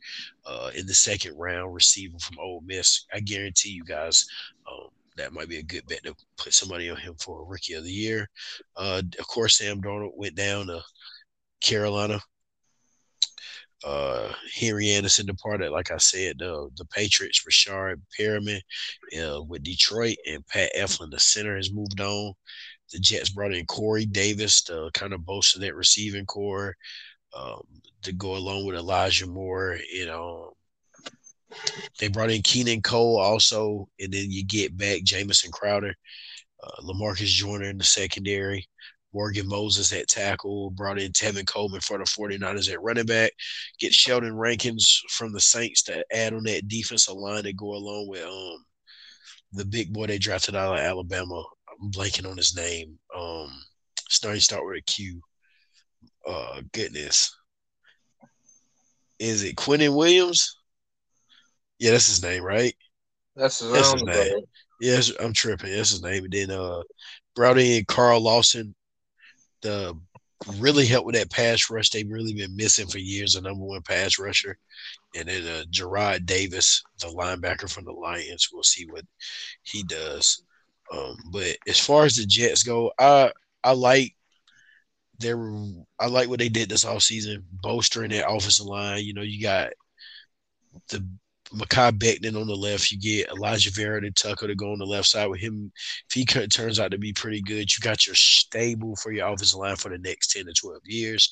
uh, 0.47 0.71
in 0.75 0.87
the 0.87 0.95
second 0.95 1.37
round, 1.37 1.75
receiver 1.75 2.19
from 2.19 2.39
Ole 2.39 2.63
Miss. 2.65 3.07
I 3.13 3.21
guarantee 3.21 3.71
you 3.71 3.85
guys, 3.85 4.25
um, 4.71 4.89
that 5.17 5.33
might 5.33 5.49
be 5.49 5.59
a 5.59 5.63
good 5.63 5.87
bet 5.87 6.03
to 6.05 6.15
put 6.37 6.55
some 6.55 6.69
money 6.69 6.91
on 6.91 6.97
him 6.97 7.15
for 7.19 7.41
a 7.43 7.45
rookie 7.45 7.75
of 7.75 7.85
the 7.85 7.91
year. 7.91 8.29
Uh, 8.77 9.03
of 9.19 9.27
course, 9.27 9.59
Sam 9.59 9.81
Darnold 9.81 10.17
went 10.17 10.35
down 10.35 10.67
to 10.67 10.83
Carolina. 11.61 12.21
Uh, 13.85 14.33
Henry 14.55 14.91
Anderson 14.91 15.27
departed, 15.27 15.73
like 15.73 15.91
I 15.91 15.97
said, 15.97 16.39
the 16.39 16.71
the 16.77 16.85
Patriots, 16.87 17.43
Breshad 17.45 18.01
Perriman 18.19 18.61
uh, 19.19 19.43
with 19.43 19.65
Detroit, 19.65 20.17
and 20.27 20.47
Pat 20.47 20.71
Elflein, 20.77 21.11
the 21.11 21.19
center, 21.19 21.57
has 21.57 21.73
moved 21.73 22.01
on. 22.01 22.33
The 22.93 23.01
Jets 23.01 23.31
brought 23.31 23.55
in 23.55 23.67
Corey 23.67 24.07
Davis 24.07 24.63
to 24.65 24.91
kind 24.95 25.13
of 25.13 25.25
bolster 25.25 25.59
that 25.61 25.75
receiving 25.75 26.27
core 26.27 26.77
um, 27.35 27.63
to 28.03 28.13
go 28.13 28.37
along 28.37 28.67
with 28.67 28.77
Elijah 28.77 29.27
Moore. 29.27 29.79
You 29.93 30.07
know, 30.07 30.53
they 31.99 32.09
brought 32.09 32.31
in 32.31 32.43
Keelan 32.43 32.83
Cole 32.83 33.19
also, 33.19 33.89
and 34.01 34.13
then 34.13 34.31
you 34.31 34.45
get 34.45 34.77
back 34.77 35.03
Jamison 35.03 35.51
Crowder, 35.51 35.95
uh, 36.63 36.83
Lamarcus 36.83 37.27
Joyner 37.27 37.71
in 37.71 37.79
the 37.79 37.85
secondary, 37.85 38.67
Morgan 39.13 39.47
Moses 39.47 39.93
at 39.93 40.09
tackle, 40.09 40.71
brought 40.71 40.99
in 40.99 41.13
Tevin 41.13 41.47
Coleman 41.47 41.81
for 41.81 41.99
the 41.99 42.05
49ers 42.05 42.73
at 42.73 42.83
running 42.83 43.07
back, 43.07 43.33
get 43.79 43.93
Sheldon 43.93 44.37
Rankins 44.37 45.03
from 45.11 45.33
the 45.33 45.41
Saints 45.41 45.83
to 45.85 46.05
add 46.13 46.33
on 46.35 46.45
that 46.45 46.69
defensive 46.69 47.15
line 47.15 47.45
to 47.45 47.53
go 47.53 47.75
along 47.75 48.09
with 48.09 48.25
um 48.25 48.65
the 49.53 49.65
big 49.67 49.93
boy 49.93 50.07
they 50.07 50.19
drafted 50.19 50.57
out 50.57 50.75
of 50.75 50.81
Alabama. 50.81 51.45
I'm 51.83 51.91
blanking 51.91 52.29
on 52.29 52.37
his 52.37 52.57
name. 52.57 52.99
Um, 53.17 53.51
starting 54.09 54.41
start 54.41 54.65
with 54.65 54.79
a 54.79 54.83
Q. 54.83 55.21
Uh, 56.27 56.63
goodness, 56.73 57.35
is 59.19 59.43
it 59.43 59.57
Quinnen 59.57 59.95
Williams? 59.95 60.57
Yeah, 61.83 61.91
that's 61.91 62.07
his 62.07 62.23
name, 62.23 62.45
right? 62.45 62.73
That's 63.35 63.59
his, 63.59 63.73
That's 63.73 63.93
his 63.93 64.05
name. 64.05 64.15
brother. 64.15 64.41
Yes, 64.81 65.11
I'm 65.19 65.33
tripping. 65.33 65.73
That's 65.73 65.91
his 65.91 66.03
name. 66.03 66.23
And 66.23 66.33
then 66.33 66.51
uh, 66.53 66.83
brought 67.35 67.59
in 67.59 67.85
Carl 67.87 68.21
Lawson, 68.21 68.73
the 69.63 69.99
really 70.59 70.87
helped 70.87 71.07
with 71.07 71.17
that 71.17 71.33
pass 71.33 71.71
rush 71.71 71.91
they've 71.91 72.09
really 72.09 72.35
been 72.35 72.55
missing 72.55 72.87
for 72.87 72.99
years, 72.99 73.35
the 73.35 73.41
number 73.41 73.65
one 73.65 73.83
pass 73.83 74.17
rusher. 74.21 74.57
And 75.17 75.29
then 75.29 75.45
uh, 75.45 75.65
Jarrad 75.73 76.25
Davis, 76.25 76.85
the 77.01 77.09
linebacker 77.09 77.69
from 77.69 77.85
the 77.85 77.93
Lions. 77.93 78.49
We'll 78.53 78.63
see 78.63 78.87
what 78.87 79.05
he 79.65 79.83
does. 79.83 80.45
Um, 80.93 81.17
but 81.33 81.57
as 81.67 81.81
far 81.81 82.05
as 82.05 82.15
the 82.15 82.27
Jets 82.27 82.63
go, 82.63 82.93
I 82.97 83.33
I 83.65 83.73
like 83.73 84.15
their 85.19 85.37
I 85.99 86.07
like 86.07 86.29
what 86.29 86.39
they 86.39 86.49
did 86.49 86.69
this 86.69 86.85
offseason, 86.85 87.43
bolstering 87.51 88.11
that 88.11 88.31
offensive 88.31 88.67
line. 88.67 89.05
You 89.05 89.15
know, 89.15 89.23
you 89.23 89.43
got 89.43 89.71
the 90.91 91.05
Mekhi 91.55 91.93
Becton 91.99 92.41
on 92.41 92.47
the 92.47 92.57
left. 92.57 92.91
You 92.91 92.99
get 92.99 93.31
Elijah 93.31 93.71
Vera 93.71 93.99
and 93.99 94.17
Tucker 94.17 94.47
to 94.47 94.55
go 94.55 94.73
on 94.73 94.79
the 94.79 94.87
left 94.87 95.09
side 95.09 95.27
with 95.27 95.41
him. 95.41 95.73
If 96.09 96.15
he 96.15 96.25
turns 96.25 96.81
out 96.81 96.91
to 96.91 96.99
be 96.99 97.13
pretty 97.13 97.43
good, 97.43 97.75
you 97.75 97.81
got 97.81 98.07
your 98.07 98.15
stable 98.15 98.97
for 98.97 99.13
your 99.13 99.29
offensive 99.29 99.59
line 99.59 99.77
for 99.77 99.91
the 99.91 99.99
next 99.99 100.33
10 100.33 100.47
to 100.47 100.53
12 100.53 100.81
years. 100.85 101.31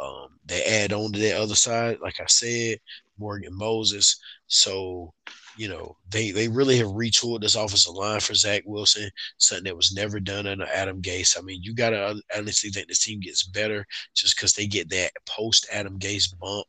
Um, 0.00 0.38
they 0.44 0.62
add 0.64 0.92
on 0.92 1.12
to 1.12 1.18
that 1.20 1.40
other 1.40 1.54
side, 1.54 1.98
like 2.02 2.20
I 2.20 2.26
said, 2.26 2.78
Morgan 3.18 3.56
Moses. 3.56 4.20
So, 4.46 5.14
you 5.56 5.68
know, 5.68 5.96
they, 6.10 6.32
they 6.32 6.48
really 6.48 6.76
have 6.76 6.88
retooled 6.88 7.40
this 7.40 7.54
offensive 7.54 7.94
line 7.94 8.20
for 8.20 8.34
Zach 8.34 8.62
Wilson, 8.66 9.10
something 9.38 9.64
that 9.64 9.76
was 9.76 9.94
never 9.94 10.20
done 10.20 10.46
under 10.46 10.66
Adam 10.66 11.00
Gase. 11.00 11.38
I 11.38 11.40
mean, 11.40 11.62
you 11.62 11.74
got 11.74 11.90
to 11.90 12.20
honestly 12.36 12.68
think 12.68 12.88
this 12.88 13.02
team 13.02 13.20
gets 13.20 13.44
better 13.44 13.86
just 14.14 14.36
because 14.36 14.52
they 14.52 14.66
get 14.66 14.90
that 14.90 15.12
post 15.24 15.66
Adam 15.72 15.98
Gase 15.98 16.38
bump 16.38 16.66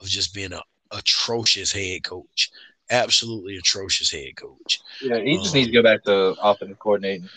of 0.00 0.06
just 0.06 0.32
being 0.32 0.52
a 0.52 0.62
atrocious 0.90 1.72
head 1.72 2.04
coach. 2.04 2.50
Absolutely 2.90 3.56
atrocious 3.56 4.10
head 4.10 4.34
coach. 4.36 4.80
Yeah, 5.02 5.20
he 5.20 5.36
just 5.36 5.48
Um, 5.48 5.54
needs 5.54 5.68
to 5.68 5.72
go 5.74 5.82
back 5.82 6.02
to 6.04 6.34
offensive 6.40 6.78
coordinating. 6.78 7.28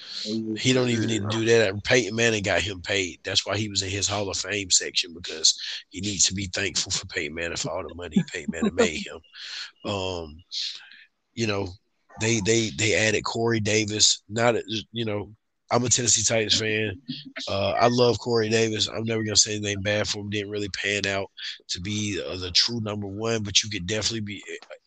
He, 0.57 0.71
don't 0.71 0.87
even 0.89 1.07
need 1.07 1.23
to 1.23 1.27
do 1.27 1.45
that. 1.45 1.83
Peyton 1.83 2.15
Manning 2.15 2.43
got 2.43 2.61
him 2.61 2.81
paid. 2.81 3.19
That's 3.23 3.45
why 3.45 3.57
he 3.57 3.67
was 3.67 3.81
in 3.81 3.89
his 3.89 4.07
Hall 4.07 4.29
of 4.29 4.37
Fame 4.37 4.71
section 4.71 5.13
because 5.13 5.59
he 5.89 5.99
needs 5.99 6.25
to 6.27 6.33
be 6.33 6.45
thankful 6.45 6.91
for 6.91 7.05
Peyton 7.07 7.35
Manning 7.35 7.57
for 7.57 7.69
all 7.69 7.85
the 7.85 7.93
money 7.95 8.23
Peyton 8.31 8.51
Manning 8.51 8.75
made 8.75 9.05
him. 9.05 9.19
Um, 9.83 10.37
you 11.33 11.47
know, 11.47 11.67
they 12.19 12.39
they 12.41 12.69
they 12.69 12.93
added 12.93 13.23
Corey 13.23 13.59
Davis. 13.59 14.21
Not 14.29 14.55
you 14.91 15.05
know, 15.05 15.33
I'm 15.71 15.85
a 15.85 15.89
Tennessee 15.89 16.23
Titans 16.23 16.59
fan. 16.59 16.93
Uh, 17.47 17.71
I 17.79 17.87
love 17.87 18.19
Corey 18.19 18.49
Davis. 18.49 18.87
I'm 18.87 19.05
never 19.05 19.23
gonna 19.23 19.37
say 19.37 19.55
anything 19.55 19.81
bad 19.81 20.07
for 20.07 20.19
him. 20.19 20.29
Didn't 20.29 20.51
really 20.51 20.69
pan 20.69 21.07
out 21.07 21.31
to 21.69 21.79
be 21.79 22.21
uh, 22.21 22.35
the 22.37 22.51
true 22.51 22.81
number 22.81 23.07
one, 23.07 23.43
but 23.43 23.63
you 23.63 23.69
could 23.69 23.87
definitely 23.87 24.21
be 24.21 24.43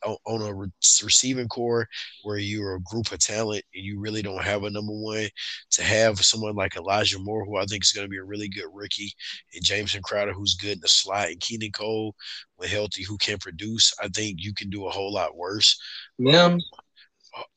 uh, 0.07 0.15
on- 0.27 0.43
a 0.43 0.53
re- 0.53 0.69
receiving 1.03 1.49
core 1.49 1.89
where 2.23 2.37
you're 2.39 2.75
a 2.75 2.81
group 2.83 3.13
of 3.13 3.19
talent 3.19 3.65
and 3.75 3.85
you 3.85 3.99
really 3.99 4.23
don't 4.23 4.45
have 4.45 4.65
a 4.65 4.71
number 4.71 4.93
one. 4.93 5.29
To 5.73 5.83
have 5.83 6.21
someone 6.21 6.55
like 6.55 6.77
Elijah 6.77 7.19
Moore, 7.19 7.45
who 7.45 7.57
I 7.57 7.65
think 7.65 7.83
is 7.83 7.93
going 7.93 8.05
to 8.05 8.11
be 8.11 8.19
a 8.19 8.25
really 8.25 8.49
good 8.49 8.69
rookie, 8.73 9.13
and 9.55 9.65
Jamison 9.65 10.03
Crowder, 10.03 10.33
who's 10.33 10.55
good 10.55 10.73
in 10.77 10.81
the 10.81 10.89
slot, 10.89 11.29
and 11.29 11.41
Keelan 11.41 11.73
Cole, 11.73 12.15
when 12.57 12.69
healthy, 12.69 13.03
who 13.03 13.17
can 13.17 13.39
produce, 13.39 13.93
I 14.03 14.09
think 14.09 14.43
you 14.43 14.55
can 14.55 14.71
do 14.71 14.87
a 14.87 14.91
whole 14.91 15.13
lot 15.13 15.37
worse 15.37 15.79
yeah, 16.19 16.57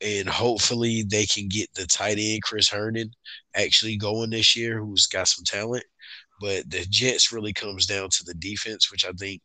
and 0.01 0.27
hopefully 0.27 1.03
they 1.03 1.25
can 1.25 1.47
get 1.47 1.73
the 1.73 1.85
tight 1.85 2.17
end 2.19 2.43
Chris 2.43 2.69
Herndon 2.69 3.11
actually 3.55 3.97
going 3.97 4.29
this 4.29 4.55
year, 4.55 4.79
who's 4.79 5.07
got 5.07 5.27
some 5.27 5.43
talent. 5.45 5.83
But 6.39 6.69
the 6.69 6.85
Jets 6.89 7.31
really 7.31 7.53
comes 7.53 7.85
down 7.85 8.09
to 8.11 8.23
the 8.23 8.35
defense, 8.35 8.91
which 8.91 9.05
I 9.05 9.11
think 9.13 9.41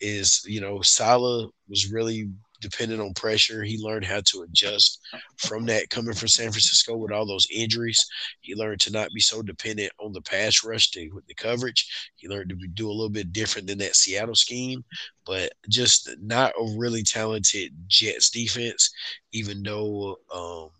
is, 0.00 0.42
you 0.46 0.60
know, 0.60 0.80
Saleh 0.82 1.50
was 1.68 1.92
really 1.92 2.30
dependent 2.60 3.00
on 3.00 3.14
pressure. 3.14 3.62
He 3.62 3.78
learned 3.78 4.04
how 4.04 4.20
to 4.26 4.42
adjust 4.42 5.00
from 5.36 5.66
that 5.66 5.90
coming 5.90 6.14
from 6.14 6.28
San 6.28 6.50
Francisco 6.50 6.96
with 6.96 7.12
all 7.12 7.26
those 7.26 7.48
injuries. 7.52 8.04
He 8.40 8.54
learned 8.54 8.80
to 8.80 8.92
not 8.92 9.10
be 9.14 9.20
so 9.20 9.42
dependent 9.42 9.92
on 9.98 10.12
the 10.12 10.22
pass 10.22 10.64
rush 10.64 10.90
to, 10.92 11.08
with 11.10 11.26
the 11.26 11.34
coverage. 11.34 12.12
He 12.16 12.28
learned 12.28 12.50
to 12.50 12.56
do 12.74 12.88
a 12.88 12.92
little 12.92 13.10
bit 13.10 13.32
different 13.32 13.66
than 13.66 13.78
that 13.78 13.96
Seattle 13.96 14.34
scheme, 14.34 14.84
but 15.26 15.52
just 15.68 16.10
not 16.20 16.52
a 16.60 16.76
really 16.78 17.02
talented 17.02 17.72
Jets 17.86 18.30
defense, 18.30 18.90
even 19.32 19.62
though 19.62 20.16
um, 20.34 20.70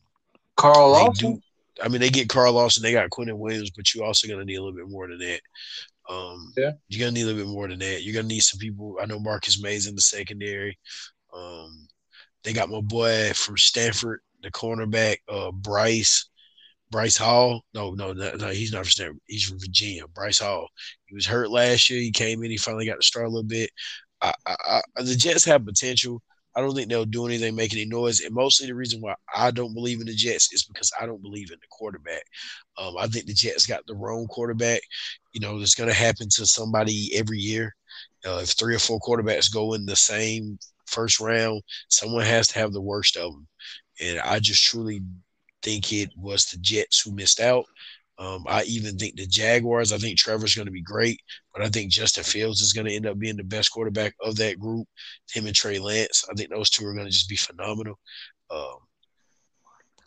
Carl 0.56 0.90
Lawson. 0.90 1.42
I 1.82 1.88
mean, 1.88 2.00
they 2.00 2.10
get 2.10 2.28
Carl 2.28 2.52
Lawson, 2.52 2.82
they 2.82 2.92
got 2.92 3.08
Quinnen 3.08 3.38
Williams, 3.38 3.70
but 3.70 3.94
you're 3.94 4.04
also 4.04 4.28
going 4.28 4.40
to 4.40 4.44
need 4.44 4.56
a 4.56 4.62
little 4.62 4.76
bit 4.76 4.90
more 4.90 5.08
than 5.08 5.18
that. 5.18 5.40
Um, 6.10 6.52
Yeah. 6.56 6.72
You're 6.88 7.00
going 7.00 7.14
to 7.14 7.20
need 7.20 7.22
a 7.22 7.32
little 7.32 7.44
bit 7.46 7.52
more 7.52 7.68
than 7.68 7.78
that. 7.78 8.02
You're 8.02 8.12
going 8.14 8.28
to 8.28 8.34
need 8.34 8.40
some 8.40 8.58
people. 8.58 8.98
I 9.00 9.06
know 9.06 9.18
Marcus 9.18 9.62
Maye 9.62 9.80
in 9.88 9.94
the 9.94 10.02
secondary. 10.02 10.78
Um, 11.34 11.88
they 12.44 12.52
got 12.52 12.70
my 12.70 12.80
boy 12.80 13.32
from 13.34 13.56
Stanford, 13.56 14.20
the 14.42 14.50
cornerback, 14.50 15.18
uh, 15.28 15.50
Bryce. 15.52 16.26
Bryce 16.90 17.16
Hall. 17.16 17.64
No, 17.72 17.92
no, 17.92 18.12
no, 18.12 18.32
no, 18.34 18.48
he's 18.48 18.72
not 18.72 18.82
from 18.82 18.90
Stanford. 18.90 19.20
He's 19.26 19.44
from 19.44 19.60
Virginia. 19.60 20.08
Bryce 20.08 20.40
Hall. 20.40 20.68
He 21.06 21.14
was 21.14 21.26
hurt 21.26 21.50
last 21.50 21.88
year. 21.88 22.00
He 22.00 22.10
came 22.10 22.42
in. 22.42 22.50
He 22.50 22.56
finally 22.56 22.86
got 22.86 23.00
to 23.00 23.06
start 23.06 23.26
a 23.26 23.28
little 23.28 23.44
bit. 23.44 23.70
I, 24.20 24.32
I, 24.44 24.80
I, 24.96 25.02
the 25.02 25.14
Jets 25.14 25.44
have 25.44 25.64
potential. 25.64 26.20
I 26.56 26.60
don't 26.60 26.74
think 26.74 26.88
they'll 26.88 27.04
do 27.04 27.26
anything, 27.26 27.54
make 27.54 27.72
any 27.72 27.84
noise. 27.84 28.20
And 28.20 28.34
mostly 28.34 28.66
the 28.66 28.74
reason 28.74 29.00
why 29.00 29.14
I 29.34 29.52
don't 29.52 29.72
believe 29.72 30.00
in 30.00 30.06
the 30.06 30.14
Jets 30.14 30.52
is 30.52 30.64
because 30.64 30.90
I 31.00 31.06
don't 31.06 31.22
believe 31.22 31.52
in 31.52 31.58
the 31.60 31.66
quarterback. 31.70 32.22
Um, 32.76 32.96
I 32.98 33.06
think 33.06 33.26
the 33.26 33.34
Jets 33.34 33.66
got 33.66 33.86
the 33.86 33.94
wrong 33.94 34.26
quarterback. 34.26 34.80
You 35.32 35.40
know, 35.40 35.60
it's 35.60 35.76
going 35.76 35.88
to 35.88 35.94
happen 35.94 36.28
to 36.30 36.46
somebody 36.46 37.12
every 37.14 37.38
year. 37.38 37.74
Uh, 38.26 38.40
if 38.42 38.50
three 38.50 38.74
or 38.74 38.80
four 38.80 38.98
quarterbacks 38.98 39.52
go 39.52 39.74
in 39.74 39.86
the 39.86 39.96
same 39.96 40.58
first 40.90 41.20
round, 41.20 41.62
someone 41.88 42.24
has 42.24 42.48
to 42.48 42.58
have 42.58 42.72
the 42.72 42.80
worst 42.80 43.16
of 43.16 43.32
them. 43.32 43.46
And 44.00 44.20
I 44.20 44.38
just 44.40 44.64
truly 44.64 45.02
think 45.62 45.92
it 45.92 46.10
was 46.16 46.44
the 46.46 46.58
Jets 46.58 47.00
who 47.00 47.12
missed 47.12 47.40
out. 47.40 47.64
Um, 48.18 48.44
I 48.46 48.64
even 48.64 48.98
think 48.98 49.16
the 49.16 49.26
Jaguars, 49.26 49.92
I 49.92 49.98
think 49.98 50.18
Trevor's 50.18 50.54
going 50.54 50.66
to 50.66 50.72
be 50.72 50.82
great, 50.82 51.18
but 51.54 51.62
I 51.62 51.68
think 51.68 51.90
Justin 51.90 52.22
Fields 52.22 52.60
is 52.60 52.74
going 52.74 52.86
to 52.86 52.94
end 52.94 53.06
up 53.06 53.18
being 53.18 53.36
the 53.36 53.42
best 53.42 53.72
quarterback 53.72 54.14
of 54.22 54.36
that 54.36 54.60
group. 54.60 54.86
Him 55.32 55.46
and 55.46 55.54
Trey 55.54 55.78
Lance, 55.78 56.26
I 56.30 56.34
think 56.34 56.50
those 56.50 56.68
two 56.68 56.86
are 56.86 56.92
going 56.92 57.06
to 57.06 57.10
just 57.10 57.30
be 57.30 57.36
phenomenal. 57.36 57.98
Um, 58.50 58.76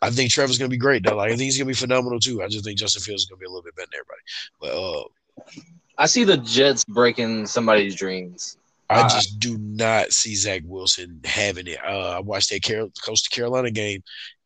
I 0.00 0.10
think 0.10 0.30
Trevor's 0.30 0.58
going 0.58 0.70
to 0.70 0.74
be 0.74 0.78
great, 0.78 1.02
though. 1.02 1.16
Like, 1.16 1.32
I 1.32 1.36
think 1.36 1.42
he's 1.42 1.56
going 1.58 1.66
to 1.66 1.70
be 1.70 1.74
phenomenal, 1.74 2.20
too. 2.20 2.42
I 2.42 2.46
just 2.46 2.64
think 2.64 2.78
Justin 2.78 3.02
Fields 3.02 3.22
is 3.22 3.28
going 3.28 3.38
to 3.38 3.40
be 3.40 3.46
a 3.46 3.48
little 3.48 3.64
bit 3.64 3.74
better 3.74 3.88
than 3.90 4.00
everybody. 4.00 4.20
But 4.60 5.60
uh, 5.60 5.64
I 5.98 6.06
see 6.06 6.22
the 6.22 6.36
Jets 6.36 6.84
breaking 6.84 7.46
somebody's 7.46 7.96
dreams. 7.96 8.58
I 8.90 9.02
Uh, 9.02 9.04
just 9.04 9.38
do 9.40 9.56
not 9.58 10.12
see 10.12 10.34
Zach 10.36 10.62
Wilson 10.64 11.20
having 11.24 11.66
it. 11.66 11.78
Uh, 11.84 12.16
I 12.16 12.20
watched 12.20 12.50
that 12.50 12.62
Carol, 12.62 12.90
Coastal 13.04 13.34
Carolina 13.34 13.70
game, 13.70 14.02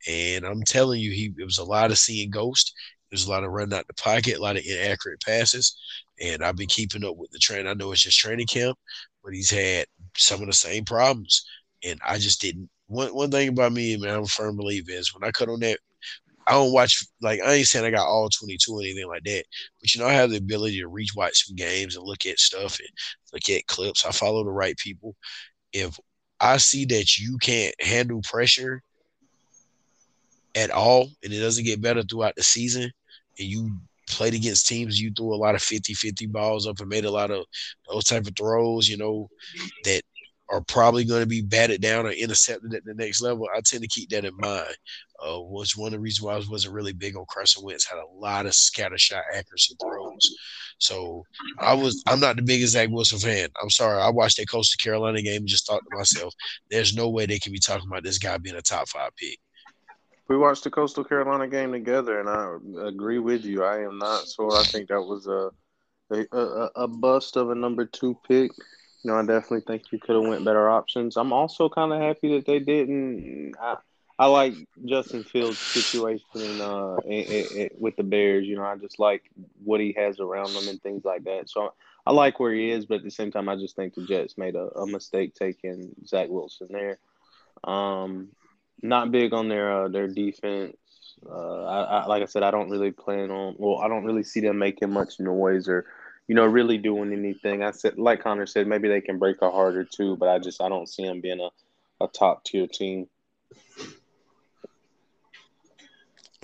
and 0.09 0.45
I'm 0.47 0.63
telling 0.63 1.01
you, 1.01 1.11
he 1.13 1.33
it 1.39 1.45
was 1.45 1.59
a 1.59 1.65
lot 1.65 1.91
of 1.91 1.99
seeing 1.99 2.31
ghost. 2.31 2.73
There's 3.11 3.27
a 3.27 3.31
lot 3.31 3.45
of 3.45 3.51
running 3.51 3.77
out 3.77 3.87
the 3.87 3.95
pocket, 3.95 4.37
a 4.39 4.41
lot 4.41 4.57
of 4.57 4.65
inaccurate 4.65 5.23
passes, 5.23 5.77
and 6.21 6.43
I've 6.45 6.57
been 6.57 6.69
keeping 6.69 7.05
up 7.05 7.17
with 7.17 7.31
the 7.31 7.39
trend. 7.39 7.69
I 7.69 7.75
know 7.75 7.93
it's 7.93 8.03
just 8.03 8.19
training 8.19 8.47
camp, 8.47 8.79
but 9.25 9.35
he's 9.35 9.51
had 9.51 9.87
some 10.17 10.41
of 10.41 10.47
the 10.47 10.53
same 10.53 10.85
problems, 10.85 11.45
and 11.85 12.01
I 12.07 12.19
just 12.19 12.41
didn't. 12.41 12.71
One 12.87 13.15
one 13.15 13.31
thing 13.31 13.49
about 13.49 13.73
me, 13.73 13.97
man, 13.97 14.15
I'm 14.17 14.23
a 14.25 14.27
firm 14.27 14.57
believer 14.57 14.93
is 14.93 15.13
when 15.15 15.25
I 15.29 15.33
cut 15.33 15.49
on 15.49 15.61
that. 15.61 15.79
I 16.49 16.53
don't 16.53 16.73
watch 16.73 17.05
like 17.21 17.41
I 17.41 17.55
ain't 17.55 17.67
saying 17.67 17.85
I 17.85 17.91
got 17.91 18.07
all 18.07 18.29
22 18.31 18.73
or 18.73 18.81
anything 18.81 19.07
like 19.07 19.25
that, 19.25 19.45
but 19.81 19.95
you 19.95 20.01
know 20.01 20.07
I 20.07 20.13
have 20.13 20.31
the 20.31 20.39
ability 20.39 20.81
to 20.81 20.89
reach 20.89 21.15
watch 21.15 21.47
some 21.47 21.57
games 21.57 21.97
and 21.97 22.07
look 22.07 22.25
at 22.25 22.39
stuff 22.39 22.79
and 22.79 22.89
look 23.33 23.49
at 23.51 23.67
clips. 23.67 24.07
I 24.07 24.11
follow 24.13 24.45
the 24.45 24.51
right 24.51 24.77
people. 24.79 25.15
If 25.73 25.99
I 26.41 26.57
see 26.57 26.85
that 26.87 27.19
you 27.19 27.37
can't 27.39 27.75
handle 27.81 28.23
pressure 28.23 28.83
at 30.55 30.71
all 30.71 31.11
and 31.23 31.33
it 31.33 31.41
doesn't 31.41 31.65
get 31.65 31.83
better 31.83 32.03
throughout 32.03 32.35
the 32.37 32.43
season 32.43 32.85
and 33.39 33.49
you 33.49 33.71
played 34.09 34.35
against 34.35 34.67
teams 34.67 35.01
you 35.01 35.13
threw 35.13 35.35
a 35.35 35.37
lot 35.37 35.55
of 35.55 35.61
50-50 35.61 36.33
balls 36.33 36.67
up 36.67 36.81
and 36.81 36.89
made 36.89 37.05
a 37.05 37.11
lot 37.11 37.31
of 37.31 37.45
those 37.91 38.05
type 38.05 38.27
of 38.27 38.35
throws, 38.37 38.89
you 38.89 38.97
know, 38.97 39.29
that 39.85 40.03
are 40.51 40.63
probably 40.63 41.05
going 41.05 41.21
to 41.21 41.27
be 41.27 41.43
batted 41.43 41.81
down 41.81 42.07
or 42.07 42.11
intercepted 42.11 42.75
at 42.75 42.85
the 42.85 42.95
next 42.95 43.21
level. 43.21 43.49
I 43.55 43.61
tend 43.61 43.83
to 43.83 43.89
keep 43.89 44.09
that 44.11 44.25
in 44.25 44.37
mind. 44.37 44.77
Uh, 45.21 45.41
was 45.41 45.77
one 45.77 45.89
of 45.89 45.93
the 45.93 46.01
reasons 46.01 46.23
why 46.25 46.35
I 46.35 46.43
wasn't 46.49 46.75
really 46.75 46.93
big 46.93 47.17
on 47.17 47.27
Carson 47.29 47.65
Wentz. 47.65 47.85
Had 47.85 47.99
a 47.99 48.19
lot 48.19 48.47
of 48.47 48.55
scatter 48.55 48.99
shot 48.99 49.25
accuracy 49.35 49.75
throws. 49.81 50.37
So 50.79 51.25
I 51.59 51.75
was 51.75 52.03
I'm 52.07 52.21
not 52.21 52.37
the 52.37 52.43
biggest 52.43 52.73
Zach 52.73 52.89
Wilson 52.89 53.19
fan. 53.19 53.49
I'm 53.61 53.71
sorry. 53.71 54.01
I 54.01 54.11
watched 54.11 54.37
that 54.37 54.49
Coastal 54.49 54.79
Carolina 54.83 55.21
game 55.21 55.43
and 55.43 55.49
just 55.49 55.67
thought 55.67 55.83
to 55.91 55.97
myself, 55.97 56.33
there's 56.71 56.95
no 56.95 57.09
way 57.09 57.27
they 57.27 57.41
can 57.41 57.53
be 57.53 57.59
talking 57.59 57.89
about 57.89 58.05
this 58.05 58.19
guy 58.19 58.39
being 58.39 58.57
a 58.57 58.63
top 58.63 58.89
five 58.89 59.11
pick. 59.17 59.39
We 60.29 60.37
watched 60.37 60.65
the 60.65 60.71
Coastal 60.71 61.05
Carolina 61.05 61.49
game 61.49 61.73
together, 61.73 62.21
and 62.21 62.29
I 62.29 62.87
agree 62.87 63.19
with 63.19 63.45
you. 63.45 63.65
I 63.65 63.83
am 63.83 63.99
not 63.99 64.27
sure. 64.29 64.53
I 64.53 64.63
think 64.65 64.89
that 64.89 65.01
was 65.01 65.27
a 65.27 65.51
a, 66.11 66.69
a 66.77 66.89
bust 66.89 67.37
of 67.37 67.51
a 67.51 67.55
number 67.55 67.85
two 67.85 68.17
pick. 68.27 68.53
Know, 69.05 69.17
I 69.17 69.23
definitely 69.23 69.61
think 69.61 69.93
you 69.93 69.99
could 69.99 70.17
have 70.17 70.25
went 70.25 70.45
better 70.45 70.69
options. 70.69 71.17
I'm 71.17 71.33
also 71.33 71.69
kind 71.69 71.93
of 71.93 72.01
happy 72.01 72.35
that 72.35 72.47
they 72.47 72.59
didn't. 72.59 73.55
I, 73.61 73.77
I 74.19 74.27
like 74.27 74.55
Justin 74.85 75.23
Fields' 75.23 75.61
situation 75.61 76.61
uh, 76.61 76.97
with 77.79 77.97
the 77.97 78.03
Bears. 78.03 78.47
You 78.47 78.57
know, 78.57 78.65
I 78.65 78.77
just 78.77 78.99
like 78.99 79.31
what 79.65 79.81
he 79.81 79.95
has 79.97 80.19
around 80.19 80.53
them 80.53 80.67
and 80.67 80.83
things 80.83 81.05
like 81.05 81.25
that. 81.25 81.49
So 81.49 81.73
I 82.05 82.13
like 82.13 82.41
where 82.41 82.53
he 82.53 82.71
is, 82.71 82.87
but 82.87 82.97
at 82.97 83.05
the 83.05 83.11
same 83.11 83.31
time, 83.31 83.49
I 83.49 83.55
just 83.55 83.77
think 83.77 83.95
the 83.95 84.05
Jets 84.05 84.37
made 84.37 84.57
a, 84.57 84.67
a 84.77 84.87
mistake 84.87 85.35
taking 85.35 85.95
Zach 86.05 86.29
Wilson 86.29 86.69
there. 86.71 86.99
Um, 87.63 88.31
not 88.83 89.13
big 89.13 89.33
on 89.33 89.49
their 89.49 89.85
uh, 89.85 89.89
their 89.89 90.09
defense. 90.09 90.77
Uh, 91.25 91.65
I, 91.65 91.83
I, 91.83 92.07
like 92.07 92.23
I 92.23 92.27
said, 92.27 92.43
I 92.43 92.51
don't 92.51 92.71
really 92.71 92.91
plan 92.91 93.31
on. 93.31 93.55
Well, 93.59 93.79
I 93.79 93.89
don't 93.89 94.05
really 94.05 94.25
see 94.25 94.41
them 94.41 94.59
making 94.59 94.93
much 94.93 95.21
noise 95.21 95.69
or, 95.69 95.87
you 96.29 96.35
know, 96.35 96.45
really 96.45 96.77
doing 96.77 97.13
anything. 97.13 97.63
I 97.63 97.71
said, 97.71 97.99
like 97.99 98.23
Connor 98.23 98.47
said, 98.47 98.67
maybe 98.67 98.87
they 98.87 99.01
can 99.01 99.19
break 99.19 99.41
a 99.41 99.51
heart 99.51 99.77
or 99.77 99.85
two, 99.85 100.17
but 100.17 100.29
I 100.29 100.39
just 100.39 100.63
I 100.63 100.69
don't 100.69 100.89
see 100.89 101.05
them 101.05 101.21
being 101.21 101.41
a, 101.41 101.49
a 102.05 102.07
top 102.07 102.45
tier 102.45 102.67
team. 102.67 103.09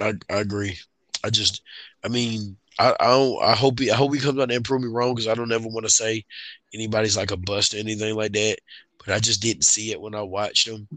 I, 0.00 0.14
I 0.30 0.36
agree. 0.36 0.78
I 1.22 1.30
just, 1.30 1.62
I 2.02 2.08
mean, 2.08 2.56
I 2.78 2.94
I, 2.98 3.06
don't, 3.06 3.42
I 3.42 3.54
hope 3.54 3.78
he 3.78 3.90
I 3.90 3.94
hope 3.94 4.14
he 4.14 4.20
comes 4.20 4.40
out 4.40 4.50
and 4.50 4.64
prove 4.64 4.82
me 4.82 4.88
wrong 4.88 5.14
because 5.14 5.28
I 5.28 5.34
don't 5.34 5.52
ever 5.52 5.68
want 5.68 5.86
to 5.86 5.90
say 5.90 6.24
anybody's 6.72 7.16
like 7.16 7.30
a 7.30 7.36
bust 7.36 7.74
or 7.74 7.78
anything 7.78 8.16
like 8.16 8.32
that. 8.32 8.56
But 9.04 9.14
I 9.14 9.18
just 9.18 9.42
didn't 9.42 9.64
see 9.64 9.92
it 9.92 10.00
when 10.00 10.14
I 10.14 10.22
watched 10.22 10.66
him. 10.66 10.88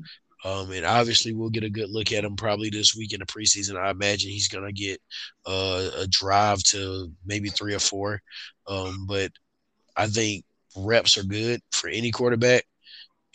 Um, 0.46 0.72
and 0.72 0.86
obviously 0.86 1.34
we'll 1.34 1.50
get 1.50 1.64
a 1.64 1.70
good 1.70 1.90
look 1.90 2.12
at 2.12 2.24
him 2.24 2.36
probably 2.36 2.70
this 2.70 2.96
week 2.96 3.14
in 3.14 3.20
the 3.20 3.26
preseason. 3.26 3.78
I 3.78 3.90
imagine 3.90 4.30
he's 4.30 4.48
gonna 4.48 4.72
get 4.72 5.02
uh, 5.46 5.90
a 5.98 6.08
drive 6.08 6.64
to 6.66 7.12
maybe 7.26 7.50
three 7.50 7.74
or 7.74 7.80
four. 7.80 8.22
Um, 8.68 9.06
but 9.08 9.32
I 9.96 10.08
think 10.08 10.46
reps 10.76 11.18
are 11.18 11.24
good 11.24 11.62
for 11.72 11.90
any 11.90 12.12
quarterback. 12.12 12.64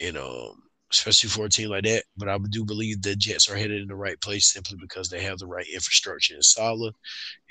And 0.01 0.17
um, 0.17 0.63
especially 0.93 1.31
for 1.31 1.47
a 1.47 1.49
team 1.49 1.71
like 1.71 1.85
that. 1.85 2.05
But 2.17 2.29
I 2.29 2.39
do 2.51 2.65
believe 2.65 3.03
the 3.03 3.17
Jets 3.17 3.51
are 3.51 3.57
headed 3.57 3.81
in 3.81 3.89
the 3.89 3.97
right 3.97 4.21
place 4.21 4.53
simply 4.53 4.77
because 4.81 5.09
they 5.09 5.23
have 5.23 5.39
the 5.39 5.47
right 5.47 5.67
infrastructure 5.67 6.35
in 6.35 6.43
Saleh 6.43 6.95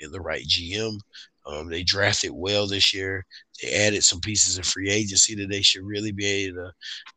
and 0.00 0.12
the 0.12 0.20
right 0.20 0.44
GM. 0.46 0.98
Um, 1.44 1.68
they 1.68 1.82
drafted 1.82 2.30
well 2.32 2.66
this 2.66 2.94
year. 2.94 3.26
They 3.60 3.72
added 3.72 4.04
some 4.04 4.20
pieces 4.20 4.58
of 4.58 4.64
free 4.64 4.90
agency 4.90 5.34
that 5.34 5.48
they 5.48 5.62
should 5.62 5.82
really 5.84 6.12
be 6.12 6.26
able 6.26 6.56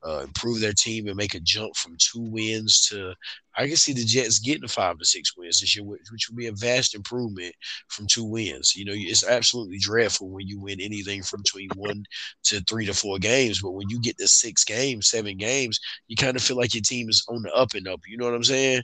to 0.03 0.09
uh, 0.09 0.19
improve 0.21 0.59
their 0.59 0.73
team 0.73 1.07
and 1.07 1.15
make 1.15 1.36
a 1.36 1.39
jump 1.39 1.76
from 1.76 1.95
two 1.99 2.21
wins 2.21 2.88
to. 2.89 3.13
I 3.57 3.67
can 3.67 3.78
see 3.78 3.93
the 3.93 4.03
Jets 4.03 4.39
getting 4.39 4.67
five 4.67 4.97
to 4.97 5.05
six 5.05 5.38
wins 5.38 5.59
this 5.61 5.76
year, 5.76 5.86
which, 5.86 6.01
which 6.11 6.28
would 6.30 6.38
be 6.38 6.47
a 6.47 6.51
vast 6.51 6.93
improvement 6.93 7.55
from 7.88 8.05
two 8.07 8.26
wins. 8.26 8.76
You 8.76 8.86
know, 8.86 8.93
it's 8.93 9.26
absolutely 9.26 9.78
dreadful 9.80 10.30
when 10.30 10.47
you 10.47 10.59
win 10.59 10.82
anything 10.82 11.23
from 11.23 11.41
between 11.41 11.69
one 11.76 12.03
to 12.45 12.59
three 12.61 12.86
to 12.86 12.93
four 12.93 13.17
games, 13.17 13.61
but 13.61 13.71
when 13.71 13.89
you 13.89 13.99
get 14.01 14.17
to 14.17 14.28
six 14.28 14.63
games, 14.65 15.07
seven 15.07 15.38
games, 15.38 15.80
you 16.07 16.15
kind 16.17 16.36
of 16.36 16.43
feel 16.43 16.57
like 16.57 16.73
your 16.73 16.82
team 16.84 17.09
is 17.09 17.23
on 17.30 17.43
the 17.43 17.53
up 17.53 17.73
and 17.76 17.88
up. 17.88 18.01
You 18.07 18.17
know 18.17 18.26
what 18.26 18.34
I'm 18.34 18.43
saying? 18.43 18.82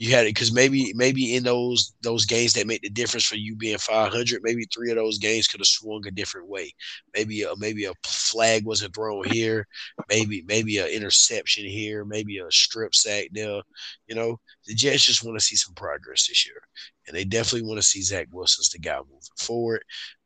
You 0.00 0.10
had 0.14 0.26
it 0.26 0.34
because 0.34 0.50
maybe 0.50 0.94
maybe 0.96 1.36
in 1.36 1.44
those 1.44 1.92
those 2.00 2.24
games 2.24 2.54
that 2.54 2.66
make 2.66 2.80
the 2.80 2.88
difference 2.88 3.26
for 3.26 3.36
you 3.36 3.54
being 3.54 3.76
500 3.76 4.40
maybe 4.42 4.64
three 4.72 4.90
of 4.90 4.96
those 4.96 5.18
games 5.18 5.46
could 5.46 5.60
have 5.60 5.66
swung 5.66 6.06
a 6.06 6.10
different 6.10 6.48
way. 6.48 6.72
Maybe 7.14 7.42
a, 7.42 7.54
maybe 7.58 7.84
a 7.84 7.92
flag 8.02 8.64
wasn't 8.64 8.94
thrown 8.94 9.24
here. 9.28 9.68
Maybe 10.08 10.42
maybe 10.48 10.78
an 10.78 10.88
interception 10.88 11.66
here 11.66 12.06
maybe 12.06 12.38
a 12.38 12.50
strip 12.50 12.94
sack 12.94 13.28
there. 13.32 13.60
You 14.06 14.14
know 14.14 14.40
the 14.66 14.74
jets 14.74 15.04
just 15.04 15.22
want 15.22 15.38
to 15.38 15.44
see 15.44 15.56
some 15.56 15.74
progress 15.74 16.26
this 16.26 16.46
year 16.46 16.62
and 17.06 17.14
they 17.14 17.24
definitely 17.24 17.68
want 17.68 17.78
to 17.78 17.86
see 17.86 18.00
zach 18.00 18.28
wilson's 18.32 18.70
the 18.70 18.78
guy 18.78 18.98
moving 18.98 19.20
forward 19.36 19.82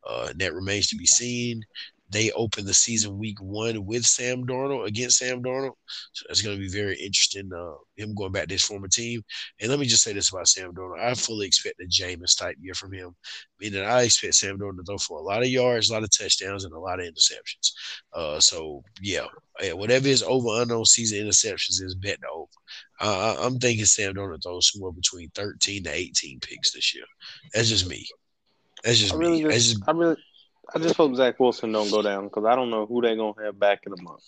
uh, 0.07 0.31
that 0.37 0.53
remains 0.53 0.87
to 0.87 0.95
be 0.95 1.05
seen 1.05 1.61
they 2.09 2.31
open 2.31 2.65
the 2.65 2.73
season 2.73 3.17
week 3.17 3.41
one 3.41 3.85
with 3.85 4.05
Sam 4.05 4.45
Darnold 4.45 4.87
against 4.87 5.17
Sam 5.17 5.41
Darnold. 5.41 5.73
So 6.13 6.25
that's 6.27 6.41
going 6.41 6.55
to 6.55 6.61
be 6.61 6.69
very 6.69 6.95
interesting. 6.95 7.49
Uh, 7.53 7.73
him 7.95 8.13
going 8.13 8.31
back 8.31 8.47
to 8.47 8.53
his 8.53 8.63
former 8.63 8.87
team. 8.87 9.21
And 9.59 9.69
let 9.69 9.79
me 9.79 9.85
just 9.85 10.03
say 10.03 10.13
this 10.13 10.29
about 10.29 10.47
Sam 10.47 10.73
Darnold. 10.73 10.99
I 10.99 11.13
fully 11.15 11.47
expect 11.47 11.81
a 11.81 11.85
Jameis 11.85 12.37
type 12.37 12.57
year 12.61 12.73
from 12.73 12.93
him, 12.93 13.15
meaning 13.59 13.83
I 13.83 14.03
expect 14.03 14.35
Sam 14.35 14.57
Darnold 14.57 14.77
to 14.77 14.83
throw 14.83 14.97
for 14.97 15.19
a 15.19 15.23
lot 15.23 15.41
of 15.41 15.47
yards, 15.47 15.89
a 15.89 15.93
lot 15.93 16.03
of 16.03 16.11
touchdowns, 16.11 16.63
and 16.65 16.73
a 16.73 16.79
lot 16.79 16.99
of 16.99 17.05
interceptions. 17.05 17.71
Uh, 18.13 18.39
so, 18.39 18.83
yeah, 19.01 19.25
whatever 19.73 20.07
his 20.07 20.23
over 20.23 20.61
unknown 20.61 20.85
season 20.85 21.19
interceptions 21.25 21.81
is, 21.81 21.95
bet 21.99 22.19
the 22.21 22.27
over. 22.27 22.49
Uh, 23.01 23.35
I'm 23.39 23.57
thinking 23.57 23.85
Sam 23.85 24.13
Darnold 24.13 24.43
throws 24.43 24.71
somewhere 24.71 24.91
between 24.91 25.29
13 25.35 25.83
to 25.83 25.93
18 25.93 26.39
picks 26.39 26.71
this 26.71 26.93
year. 26.93 27.05
That's 27.53 27.69
just 27.69 27.89
me. 27.89 28.05
That's 28.83 28.99
just 28.99 29.13
I 29.13 29.17
really 29.17 29.43
me. 29.43 29.51
Just, 29.51 29.69
just, 29.69 29.83
I 29.87 29.91
really, 29.91 30.17
I 30.73 30.79
just 30.79 30.95
hope 30.95 31.15
Zach 31.15 31.39
Wilson 31.39 31.71
don't 31.71 31.91
go 31.91 32.01
down 32.01 32.25
because 32.25 32.45
I 32.45 32.55
don't 32.55 32.69
know 32.69 32.85
who 32.85 33.01
they're 33.01 33.15
gonna 33.15 33.43
have 33.43 33.59
back 33.59 33.81
in 33.85 33.93
the 33.95 34.01
month. 34.01 34.23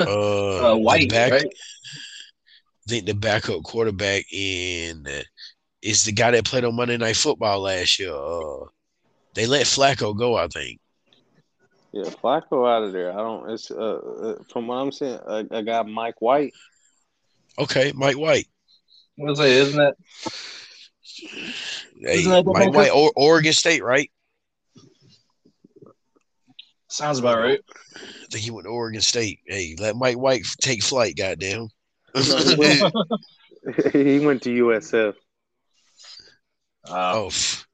Uh, 0.00 0.72
Uh, 0.72 0.76
White, 0.76 1.10
back, 1.10 1.32
right? 1.32 1.44
I 1.44 2.88
think 2.88 3.06
the 3.06 3.14
backup 3.14 3.62
quarterback 3.62 4.24
in 4.32 5.06
uh, 5.06 5.22
is 5.82 6.04
the 6.04 6.12
guy 6.12 6.30
that 6.30 6.44
played 6.44 6.64
on 6.64 6.74
Monday 6.74 6.96
Night 6.96 7.16
Football 7.16 7.60
last 7.60 7.98
year. 7.98 8.14
Uh, 8.14 8.66
they 9.34 9.46
let 9.46 9.66
Flacco 9.66 10.16
go, 10.16 10.36
I 10.36 10.48
think. 10.48 10.80
Yeah, 11.92 12.04
Flacco 12.04 12.68
out 12.68 12.84
of 12.84 12.92
there. 12.92 13.12
I 13.12 13.16
don't. 13.16 13.50
It's 13.50 13.70
uh, 13.70 13.74
uh 13.76 14.34
from 14.50 14.66
what 14.66 14.76
I'm 14.76 14.92
saying, 14.92 15.20
a, 15.26 15.44
a 15.50 15.62
guy 15.62 15.82
Mike 15.82 16.20
White. 16.20 16.54
Okay, 17.58 17.92
Mike 17.94 18.18
White. 18.18 18.46
I 19.20 19.24
was 19.24 19.38
say, 19.38 19.52
isn't 19.52 19.76
that 19.76 19.96
Hey, 22.00 22.20
Isn't 22.20 22.32
that 22.32 22.46
Mike? 22.46 22.72
White, 22.72 22.90
or, 22.92 23.12
Oregon 23.16 23.52
State, 23.52 23.82
right? 23.82 24.10
Sounds 26.88 27.18
about 27.18 27.38
right? 27.38 27.60
I 27.96 28.26
think 28.30 28.44
he 28.44 28.50
went 28.50 28.66
to 28.66 28.70
Oregon 28.70 29.00
State. 29.00 29.40
Hey, 29.46 29.76
let 29.78 29.96
Mike 29.96 30.18
White 30.18 30.44
take 30.60 30.82
flight, 30.82 31.16
goddamn. 31.16 31.68
he, 33.92 34.18
went, 34.20 34.42
to 34.42 34.50
USF. 34.64 35.14
Uh, 36.88 37.12
oh, 37.14 37.26
pff. 37.28 37.64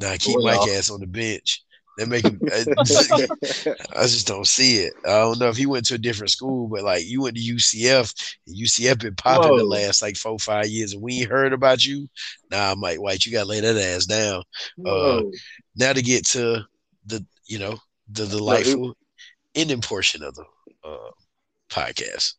nah, 0.00 0.16
keep 0.18 0.36
Well, 0.36 0.44
Mike 0.44 0.68
ass 0.70 0.90
on 0.90 1.00
the 1.00 1.06
bench. 1.06 1.62
They 1.98 2.06
make 2.06 2.24
him. 2.24 2.40
I 2.46 4.02
just 4.02 4.26
don't 4.26 4.46
see 4.46 4.78
it. 4.78 4.94
I 5.04 5.18
don't 5.18 5.38
know 5.38 5.48
if 5.48 5.58
he 5.58 5.66
went 5.66 5.84
to 5.86 5.94
a 5.94 5.98
different 5.98 6.30
school, 6.30 6.66
but 6.68 6.84
like 6.84 7.04
you 7.04 7.20
went 7.20 7.36
to 7.36 7.42
UCF, 7.42 8.14
and 8.46 8.56
UCF 8.56 9.00
been 9.00 9.14
popping 9.14 9.58
the 9.58 9.64
last 9.64 10.00
like 10.00 10.16
four 10.16 10.38
five 10.38 10.68
years, 10.68 10.94
and 10.94 11.02
we 11.02 11.20
ain't 11.20 11.30
heard 11.30 11.52
about 11.52 11.84
you. 11.84 12.08
Nah, 12.50 12.74
Mike 12.76 13.00
White, 13.00 13.26
you 13.26 13.32
gotta 13.32 13.48
lay 13.48 13.60
that 13.60 13.76
ass 13.76 14.06
down. 14.06 14.42
whoa. 14.76 15.30
Now 15.76 15.92
to 15.92 16.00
get 16.00 16.26
to 16.28 16.64
the 17.04 17.26
you 17.46 17.58
know 17.58 17.76
the 18.10 18.26
delightful 18.26 18.94
ending 19.54 19.80
portion 19.80 20.22
of 20.22 20.34
the 20.34 20.44
uh, 20.84 21.10
podcast. 21.70 22.34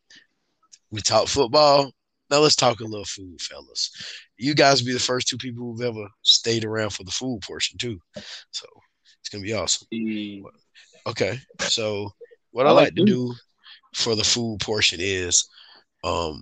We 0.92 1.02
talk 1.02 1.28
football. 1.28 1.92
Now 2.30 2.40
let's 2.40 2.56
talk 2.56 2.80
a 2.80 2.86
little 2.86 3.06
food, 3.06 3.40
fellas. 3.42 3.92
You 4.38 4.56
guys 4.56 4.82
be 4.82 4.94
the 4.94 5.00
first 5.00 5.28
two 5.28 5.38
people 5.38 5.64
who've 5.66 5.82
ever 5.86 6.08
stayed 6.22 6.66
around 6.66 6.92
for 6.92 7.04
the 7.04 7.12
food 7.12 7.42
portion 7.42 7.78
too. 7.78 8.00
So 8.52 8.66
it's 9.20 9.30
gonna 9.32 9.44
be 9.44 9.54
awesome. 9.54 9.88
The- 9.92 10.44
Okay. 11.06 11.38
So 11.60 12.10
what 12.52 12.66
I 12.66 12.70
I, 12.70 12.72
like 12.74 12.84
like 12.86 12.96
to 12.96 13.06
do 13.06 13.34
for 13.94 14.16
the 14.16 14.24
food 14.24 14.60
portion 14.62 15.00
is 15.02 15.48
um 16.04 16.42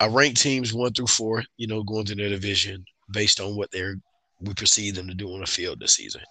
I 0.00 0.06
rank 0.06 0.36
teams 0.36 0.72
one 0.72 0.92
through 0.92 1.06
four, 1.08 1.44
you 1.58 1.66
know, 1.66 1.82
going 1.82 2.06
through 2.06 2.16
their 2.16 2.28
division 2.30 2.84
based 3.12 3.38
on 3.40 3.56
what 3.56 3.70
they're 3.70 3.96
we 4.40 4.54
perceive 4.54 4.94
them 4.94 5.06
to 5.06 5.14
do 5.14 5.32
on 5.32 5.40
the 5.40 5.46
field 5.46 5.78
this 5.80 5.94
season. 5.94 6.22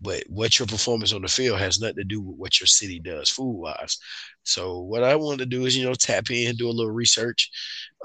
But 0.00 0.24
what 0.28 0.58
your 0.58 0.66
performance 0.66 1.12
on 1.12 1.22
the 1.22 1.28
field 1.28 1.58
has 1.60 1.80
nothing 1.80 1.96
to 1.96 2.04
do 2.04 2.20
with 2.22 2.36
what 2.38 2.60
your 2.60 2.66
city 2.66 2.98
does 2.98 3.28
food 3.28 3.52
wise. 3.52 3.98
So 4.44 4.80
what 4.80 5.02
I 5.04 5.14
want 5.16 5.40
to 5.40 5.46
do 5.46 5.66
is, 5.66 5.76
you 5.76 5.84
know, 5.84 5.94
tap 5.94 6.30
in, 6.30 6.56
do 6.56 6.68
a 6.68 6.72
little 6.72 6.92
research 6.92 7.50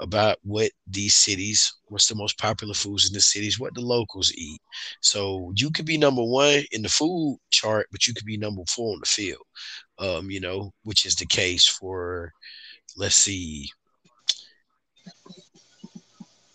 about 0.00 0.38
what 0.42 0.70
these 0.86 1.14
cities, 1.14 1.72
what's 1.86 2.08
the 2.08 2.14
most 2.14 2.38
popular 2.38 2.74
foods 2.74 3.08
in 3.08 3.14
the 3.14 3.20
cities, 3.20 3.58
what 3.58 3.74
the 3.74 3.80
locals 3.80 4.32
eat. 4.34 4.60
So 5.00 5.52
you 5.56 5.70
could 5.70 5.86
be 5.86 5.96
number 5.98 6.22
one 6.22 6.64
in 6.72 6.82
the 6.82 6.88
food 6.88 7.38
chart, 7.50 7.88
but 7.90 8.06
you 8.06 8.14
could 8.14 8.26
be 8.26 8.36
number 8.36 8.62
four 8.68 8.92
on 8.94 9.00
the 9.00 9.06
field. 9.06 9.42
Um, 9.98 10.30
you 10.30 10.40
know, 10.40 10.72
which 10.84 11.06
is 11.06 11.14
the 11.16 11.26
case 11.26 11.66
for 11.66 12.32
let's 12.96 13.16
see, 13.16 13.70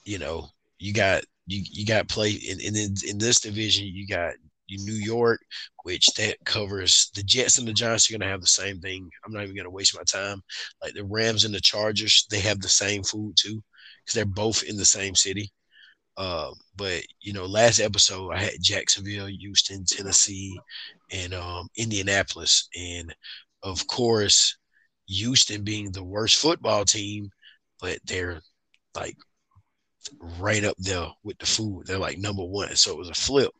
you 0.05 0.19
know, 0.19 0.49
you 0.79 0.93
got 0.93 1.23
you 1.47 1.63
you 1.71 1.85
got 1.85 2.07
play 2.07 2.31
in 2.31 2.59
in 2.59 2.95
in 3.07 3.17
this 3.17 3.39
division, 3.39 3.85
you 3.87 4.07
got 4.07 4.33
New 4.79 4.93
York, 4.93 5.41
which 5.83 6.07
that 6.17 6.37
covers 6.45 7.09
the 7.15 7.23
Jets 7.23 7.57
and 7.57 7.67
the 7.67 7.73
Giants 7.73 8.09
are 8.09 8.17
gonna 8.17 8.29
have 8.29 8.41
the 8.41 8.47
same 8.47 8.79
thing. 8.79 9.09
I'm 9.25 9.33
not 9.33 9.43
even 9.43 9.55
gonna 9.55 9.69
waste 9.69 9.95
my 9.95 10.03
time. 10.03 10.41
Like 10.81 10.93
the 10.93 11.05
Rams 11.05 11.45
and 11.45 11.53
the 11.53 11.61
Chargers, 11.61 12.25
they 12.29 12.39
have 12.41 12.59
the 12.61 12.69
same 12.69 13.03
food 13.03 13.35
too, 13.37 13.61
because 14.03 14.15
they're 14.15 14.25
both 14.25 14.63
in 14.63 14.77
the 14.77 14.85
same 14.85 15.15
city. 15.15 15.51
Uh, 16.17 16.51
but 16.75 17.03
you 17.21 17.33
know, 17.33 17.45
last 17.45 17.79
episode 17.79 18.31
I 18.31 18.39
had 18.39 18.61
Jacksonville, 18.61 19.27
Houston, 19.27 19.85
Tennessee, 19.85 20.59
and 21.11 21.33
um, 21.33 21.67
Indianapolis, 21.77 22.67
and 22.77 23.13
of 23.63 23.85
course, 23.87 24.57
Houston 25.07 25.63
being 25.63 25.91
the 25.91 26.03
worst 26.03 26.37
football 26.37 26.85
team, 26.85 27.29
but 27.79 27.99
they're 28.05 28.41
like 28.95 29.17
right 30.39 30.63
up 30.63 30.75
there 30.77 31.07
with 31.23 31.37
the 31.39 31.45
food. 31.45 31.85
They're 31.85 31.97
like 31.97 32.17
number 32.17 32.43
one. 32.43 32.75
So 32.75 32.91
it 32.91 32.97
was 32.97 33.09
a 33.09 33.13
flip. 33.13 33.51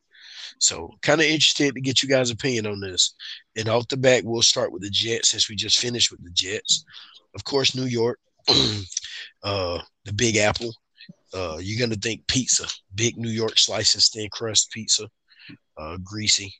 So 0.60 0.92
kind 1.02 1.22
of 1.22 1.28
interested 1.28 1.74
to 1.74 1.82
get 1.82 2.02
you 2.02 2.10
guys' 2.10 2.32
opinion 2.32 2.68
on 2.68 2.80
this. 2.80 3.16
And 3.56 3.68
off 3.70 3.88
the 3.88 3.98
back, 3.98 4.24
we'll 4.26 4.42
start 4.42 4.72
with 4.72 4.82
the 4.82 4.90
Jets 4.90 5.30
since 5.30 5.50
we 5.50 5.56
just 5.56 5.80
finished 5.80 6.12
with 6.12 6.24
the 6.24 6.32
Jets. 6.32 6.84
Of 7.36 7.44
course, 7.44 7.76
New 7.76 7.86
York, 7.86 8.20
uh, 9.44 9.80
the 10.06 10.14
Big 10.14 10.38
Apple. 10.38 10.74
Uh, 11.34 11.58
you're 11.62 11.80
gonna 11.80 11.96
think 11.96 12.28
pizza, 12.28 12.68
big 12.96 13.18
New 13.18 13.30
York 13.30 13.58
slices, 13.58 14.10
thin 14.10 14.28
crust 14.32 14.70
pizza, 14.72 15.08
uh, 15.78 15.98
greasy. 16.04 16.54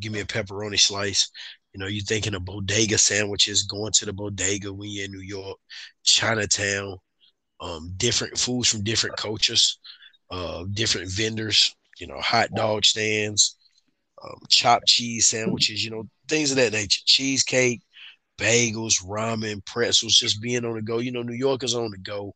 Give 0.00 0.12
me 0.12 0.20
a 0.20 0.24
pepperoni 0.24 0.78
slice. 0.78 1.30
You 1.72 1.80
know, 1.80 1.86
you're 1.86 2.04
thinking 2.04 2.34
of 2.34 2.44
bodega 2.44 2.98
sandwiches, 2.98 3.62
going 3.62 3.92
to 3.92 4.04
the 4.04 4.12
bodega 4.12 4.72
when 4.72 4.90
you're 4.90 5.06
in 5.06 5.12
New 5.12 5.20
York, 5.20 5.56
Chinatown, 6.04 6.98
um, 7.60 7.92
different 7.96 8.38
foods 8.38 8.68
from 8.68 8.84
different 8.84 9.16
cultures, 9.16 9.78
uh, 10.30 10.64
different 10.72 11.10
vendors, 11.10 11.74
you 12.00 12.06
know, 12.06 12.20
hot 12.20 12.50
dog 12.54 12.84
stands, 12.84 13.56
um, 14.22 14.38
chopped 14.48 14.86
cheese 14.86 15.26
sandwiches, 15.26 15.84
you 15.84 15.90
know, 15.90 16.04
things 16.28 16.50
of 16.50 16.56
that 16.56 16.72
nature, 16.72 17.00
cheesecake, 17.04 17.80
bagels, 18.38 19.04
ramen, 19.04 19.64
pretzels, 19.66 20.14
just 20.14 20.40
being 20.40 20.64
on 20.64 20.74
the 20.74 20.82
go. 20.82 20.98
You 20.98 21.12
know, 21.12 21.22
New 21.22 21.34
Yorkers 21.34 21.74
on 21.74 21.90
the 21.90 21.98
go, 21.98 22.34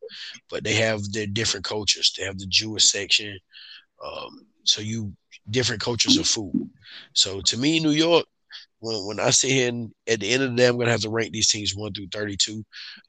but 0.50 0.64
they 0.64 0.74
have 0.74 1.00
their 1.12 1.26
different 1.26 1.64
cultures. 1.64 2.12
They 2.16 2.24
have 2.24 2.38
the 2.38 2.46
Jewish 2.46 2.90
section. 2.90 3.38
Um, 4.04 4.46
so 4.64 4.80
you 4.80 5.12
different 5.50 5.82
cultures 5.82 6.18
of 6.18 6.26
food. 6.26 6.70
So 7.14 7.40
to 7.42 7.56
me, 7.56 7.80
New 7.80 7.90
York, 7.90 8.26
when, 8.80 9.06
when 9.06 9.20
I 9.20 9.30
sit 9.30 9.50
here 9.50 9.68
and 9.68 9.92
at 10.08 10.20
the 10.20 10.30
end 10.30 10.42
of 10.42 10.50
the 10.50 10.56
day, 10.56 10.66
I'm 10.66 10.78
to 10.78 10.90
have 10.90 11.00
to 11.00 11.10
rank 11.10 11.32
these 11.32 11.48
teams 11.48 11.74
one 11.74 11.92
through 11.92 12.08
32. 12.08 12.64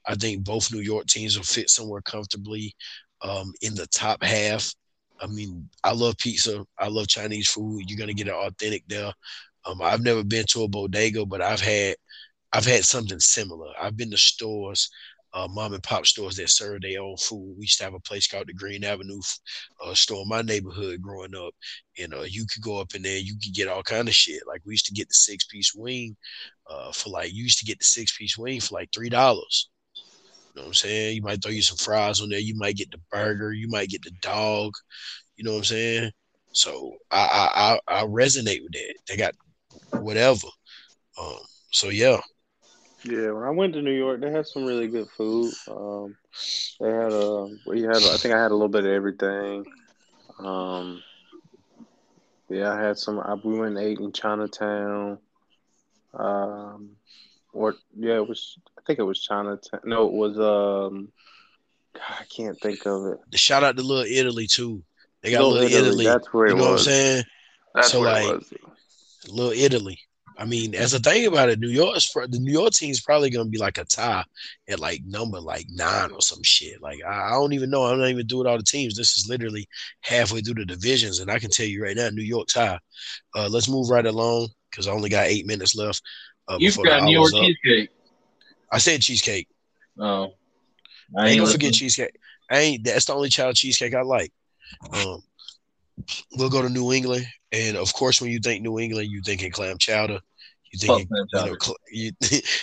I 0.06 0.14
think 0.14 0.44
both 0.44 0.72
New 0.72 0.80
York 0.80 1.06
teams 1.06 1.36
will 1.36 1.44
fit 1.44 1.70
somewhere 1.70 2.02
comfortably 2.02 2.74
um, 3.22 3.52
in 3.60 3.74
the 3.74 3.86
top 3.88 4.22
half. 4.22 4.72
I 5.20 5.26
mean, 5.26 5.68
I 5.82 5.92
love 5.92 6.18
pizza. 6.18 6.64
I 6.78 6.88
love 6.88 7.08
Chinese 7.08 7.48
food. 7.48 7.84
You're 7.88 8.06
to 8.06 8.14
get 8.14 8.28
it 8.28 8.34
authentic 8.34 8.84
there. 8.88 9.12
Um, 9.64 9.80
I've 9.82 10.02
never 10.02 10.24
been 10.24 10.44
to 10.50 10.64
a 10.64 10.68
bodega, 10.68 11.24
but 11.24 11.40
I've 11.40 11.60
had 11.60 11.96
I've 12.52 12.66
had 12.66 12.84
something 12.84 13.20
similar. 13.20 13.72
I've 13.80 13.96
been 13.96 14.10
to 14.10 14.18
stores 14.18 14.90
uh, 15.34 15.48
mom 15.50 15.74
and 15.74 15.82
pop 15.82 16.06
stores 16.06 16.36
that 16.36 16.48
serve 16.48 16.80
their 16.82 17.02
own 17.02 17.16
food. 17.16 17.56
We 17.58 17.64
used 17.64 17.78
to 17.78 17.84
have 17.84 17.94
a 17.94 18.00
place 18.00 18.28
called 18.28 18.46
the 18.46 18.54
Green 18.54 18.84
Avenue 18.84 19.20
uh, 19.84 19.92
store 19.94 20.22
in 20.22 20.28
my 20.28 20.42
neighborhood 20.42 21.02
growing 21.02 21.34
up, 21.34 21.52
and 21.98 22.14
uh, 22.14 22.22
you 22.22 22.46
could 22.46 22.62
go 22.62 22.80
up 22.80 22.94
in 22.94 23.02
there, 23.02 23.18
you 23.18 23.34
could 23.42 23.52
get 23.52 23.68
all 23.68 23.82
kind 23.82 24.06
of 24.08 24.14
shit. 24.14 24.42
Like 24.46 24.62
we 24.64 24.74
used 24.74 24.86
to 24.86 24.94
get 24.94 25.08
the 25.08 25.14
six 25.14 25.44
piece 25.44 25.74
wing 25.74 26.16
uh, 26.70 26.92
for 26.92 27.10
like 27.10 27.32
you 27.32 27.42
used 27.42 27.58
to 27.58 27.64
get 27.64 27.80
the 27.80 27.84
six 27.84 28.16
piece 28.16 28.38
wing 28.38 28.60
for 28.60 28.76
like 28.76 28.90
three 28.94 29.08
dollars. 29.08 29.70
You 30.54 30.60
know 30.60 30.66
what 30.66 30.68
I'm 30.68 30.74
saying? 30.74 31.16
You 31.16 31.22
might 31.22 31.42
throw 31.42 31.50
you 31.50 31.62
some 31.62 31.78
fries 31.78 32.20
on 32.20 32.28
there. 32.28 32.38
You 32.38 32.56
might 32.56 32.76
get 32.76 32.90
the 32.90 33.00
burger. 33.10 33.52
You 33.52 33.68
might 33.68 33.88
get 33.88 34.02
the 34.02 34.12
dog. 34.20 34.72
You 35.36 35.44
know 35.44 35.52
what 35.52 35.58
I'm 35.58 35.64
saying? 35.64 36.10
So 36.52 36.94
I 37.10 37.78
I 37.88 37.90
I, 37.92 38.00
I 38.02 38.04
resonate 38.04 38.62
with 38.62 38.72
that. 38.72 38.94
They 39.08 39.16
got 39.16 39.34
whatever. 39.90 40.46
Um, 41.20 41.38
so 41.72 41.88
yeah, 41.88 42.20
yeah, 43.04 43.32
when 43.32 43.42
I 43.42 43.50
went 43.50 43.74
to 43.74 43.82
New 43.82 43.92
York, 43.92 44.20
they 44.20 44.30
had 44.30 44.46
some 44.46 44.64
really 44.64 44.88
good 44.88 45.08
food. 45.10 45.52
Um, 45.68 46.16
they 46.80 46.88
had 46.88 47.12
a 47.12 47.48
we 47.66 47.82
had 47.82 47.96
I 47.96 48.16
think 48.16 48.34
I 48.34 48.42
had 48.42 48.50
a 48.50 48.54
little 48.54 48.68
bit 48.68 48.84
of 48.84 48.92
everything. 48.92 49.64
Um, 50.38 51.02
yeah, 52.48 52.72
I 52.72 52.80
had 52.80 52.96
some. 52.96 53.20
I, 53.20 53.34
we 53.34 53.58
went 53.58 53.76
and 53.76 53.84
ate 53.84 53.98
in 53.98 54.12
Chinatown. 54.12 55.18
Um, 56.14 56.90
or 57.52 57.74
yeah, 57.96 58.16
it 58.16 58.28
was. 58.28 58.58
I 58.84 58.86
think 58.86 58.98
it 58.98 59.04
was 59.04 59.22
Chinatown. 59.22 59.80
No, 59.84 60.06
it 60.06 60.12
was. 60.12 60.38
Um, 60.38 61.08
God, 61.94 62.02
I 62.20 62.24
can't 62.24 62.60
think 62.60 62.86
of 62.86 63.06
it. 63.06 63.18
The 63.30 63.38
shout 63.38 63.64
out 63.64 63.76
to 63.76 63.82
Little 63.82 64.04
Italy 64.04 64.46
too. 64.46 64.84
They 65.22 65.30
got 65.30 65.42
Little, 65.42 65.54
Little 65.54 65.68
Italy. 65.68 65.88
Italy. 65.88 66.04
That's 66.04 66.32
where 66.34 66.48
you 66.48 66.54
it 66.54 66.58
know 66.58 66.72
was. 66.72 66.86
what 66.86 66.92
I'm 66.92 66.94
saying? 66.94 67.24
That's 67.74 67.90
so 67.90 68.00
where 68.00 68.12
like, 68.12 68.24
it 68.24 68.34
was. 68.34 68.52
Little 69.28 69.52
Italy. 69.52 69.98
I 70.36 70.44
mean, 70.44 70.74
as 70.74 70.92
a 70.92 70.98
thing 70.98 71.26
about 71.26 71.48
it, 71.48 71.60
New 71.60 71.68
York's 71.68 72.12
the 72.12 72.38
New 72.40 72.52
York 72.52 72.72
team's 72.72 73.00
probably 73.00 73.30
gonna 73.30 73.48
be 73.48 73.56
like 73.58 73.78
a 73.78 73.84
tie 73.84 74.24
at 74.68 74.80
like 74.80 75.00
number 75.06 75.40
like 75.40 75.66
nine 75.70 76.10
or 76.10 76.20
some 76.20 76.42
shit. 76.42 76.82
Like 76.82 76.98
I, 77.06 77.28
I 77.28 77.30
don't 77.30 77.52
even 77.52 77.70
know. 77.70 77.84
I'm 77.84 77.98
not 77.98 78.10
even 78.10 78.26
doing 78.26 78.46
all 78.46 78.58
the 78.58 78.64
teams. 78.64 78.96
This 78.96 79.16
is 79.16 79.28
literally 79.28 79.66
halfway 80.00 80.40
through 80.40 80.54
the 80.54 80.64
divisions, 80.66 81.20
and 81.20 81.30
I 81.30 81.38
can 81.38 81.50
tell 81.50 81.66
you 81.66 81.82
right 81.82 81.96
now, 81.96 82.10
New 82.10 82.22
York's 82.22 82.54
high. 82.54 82.80
Uh, 83.34 83.48
let's 83.48 83.68
move 83.68 83.88
right 83.88 84.04
along 84.04 84.48
because 84.70 84.88
I 84.88 84.92
only 84.92 85.08
got 85.08 85.26
eight 85.26 85.46
minutes 85.46 85.76
left. 85.76 86.02
Uh, 86.48 86.58
You've 86.60 86.76
got 86.82 87.04
New 87.04 87.12
York 87.12 87.32
hour's 87.32 87.46
cheesecake. 87.46 87.90
I 88.74 88.78
said 88.78 89.02
cheesecake. 89.02 89.48
Oh, 89.98 90.34
I 91.16 91.28
ain't 91.30 91.38
gonna 91.38 91.46
forget 91.46 91.72
cheesecake. 91.72 92.16
I 92.50 92.58
ain't. 92.58 92.84
That's 92.84 93.04
the 93.06 93.14
only 93.14 93.28
child 93.28 93.56
cheesecake 93.56 93.94
I 93.94 94.02
like. 94.02 94.32
Um, 94.92 95.22
we'll 96.36 96.50
go 96.50 96.62
to 96.62 96.68
New 96.68 96.92
England, 96.92 97.26
and 97.52 97.76
of 97.76 97.92
course, 97.94 98.20
when 98.20 98.30
you 98.30 98.38
think 98.40 98.62
New 98.62 98.78
England, 98.78 99.08
you 99.10 99.22
thinking 99.22 99.50
clam 99.50 99.78
chowder. 99.78 100.20
You 100.72 100.78
thinking, 100.78 101.08
you 101.32 101.44
know, 101.44 101.56
cl- 101.60 101.76
you 101.92 102.10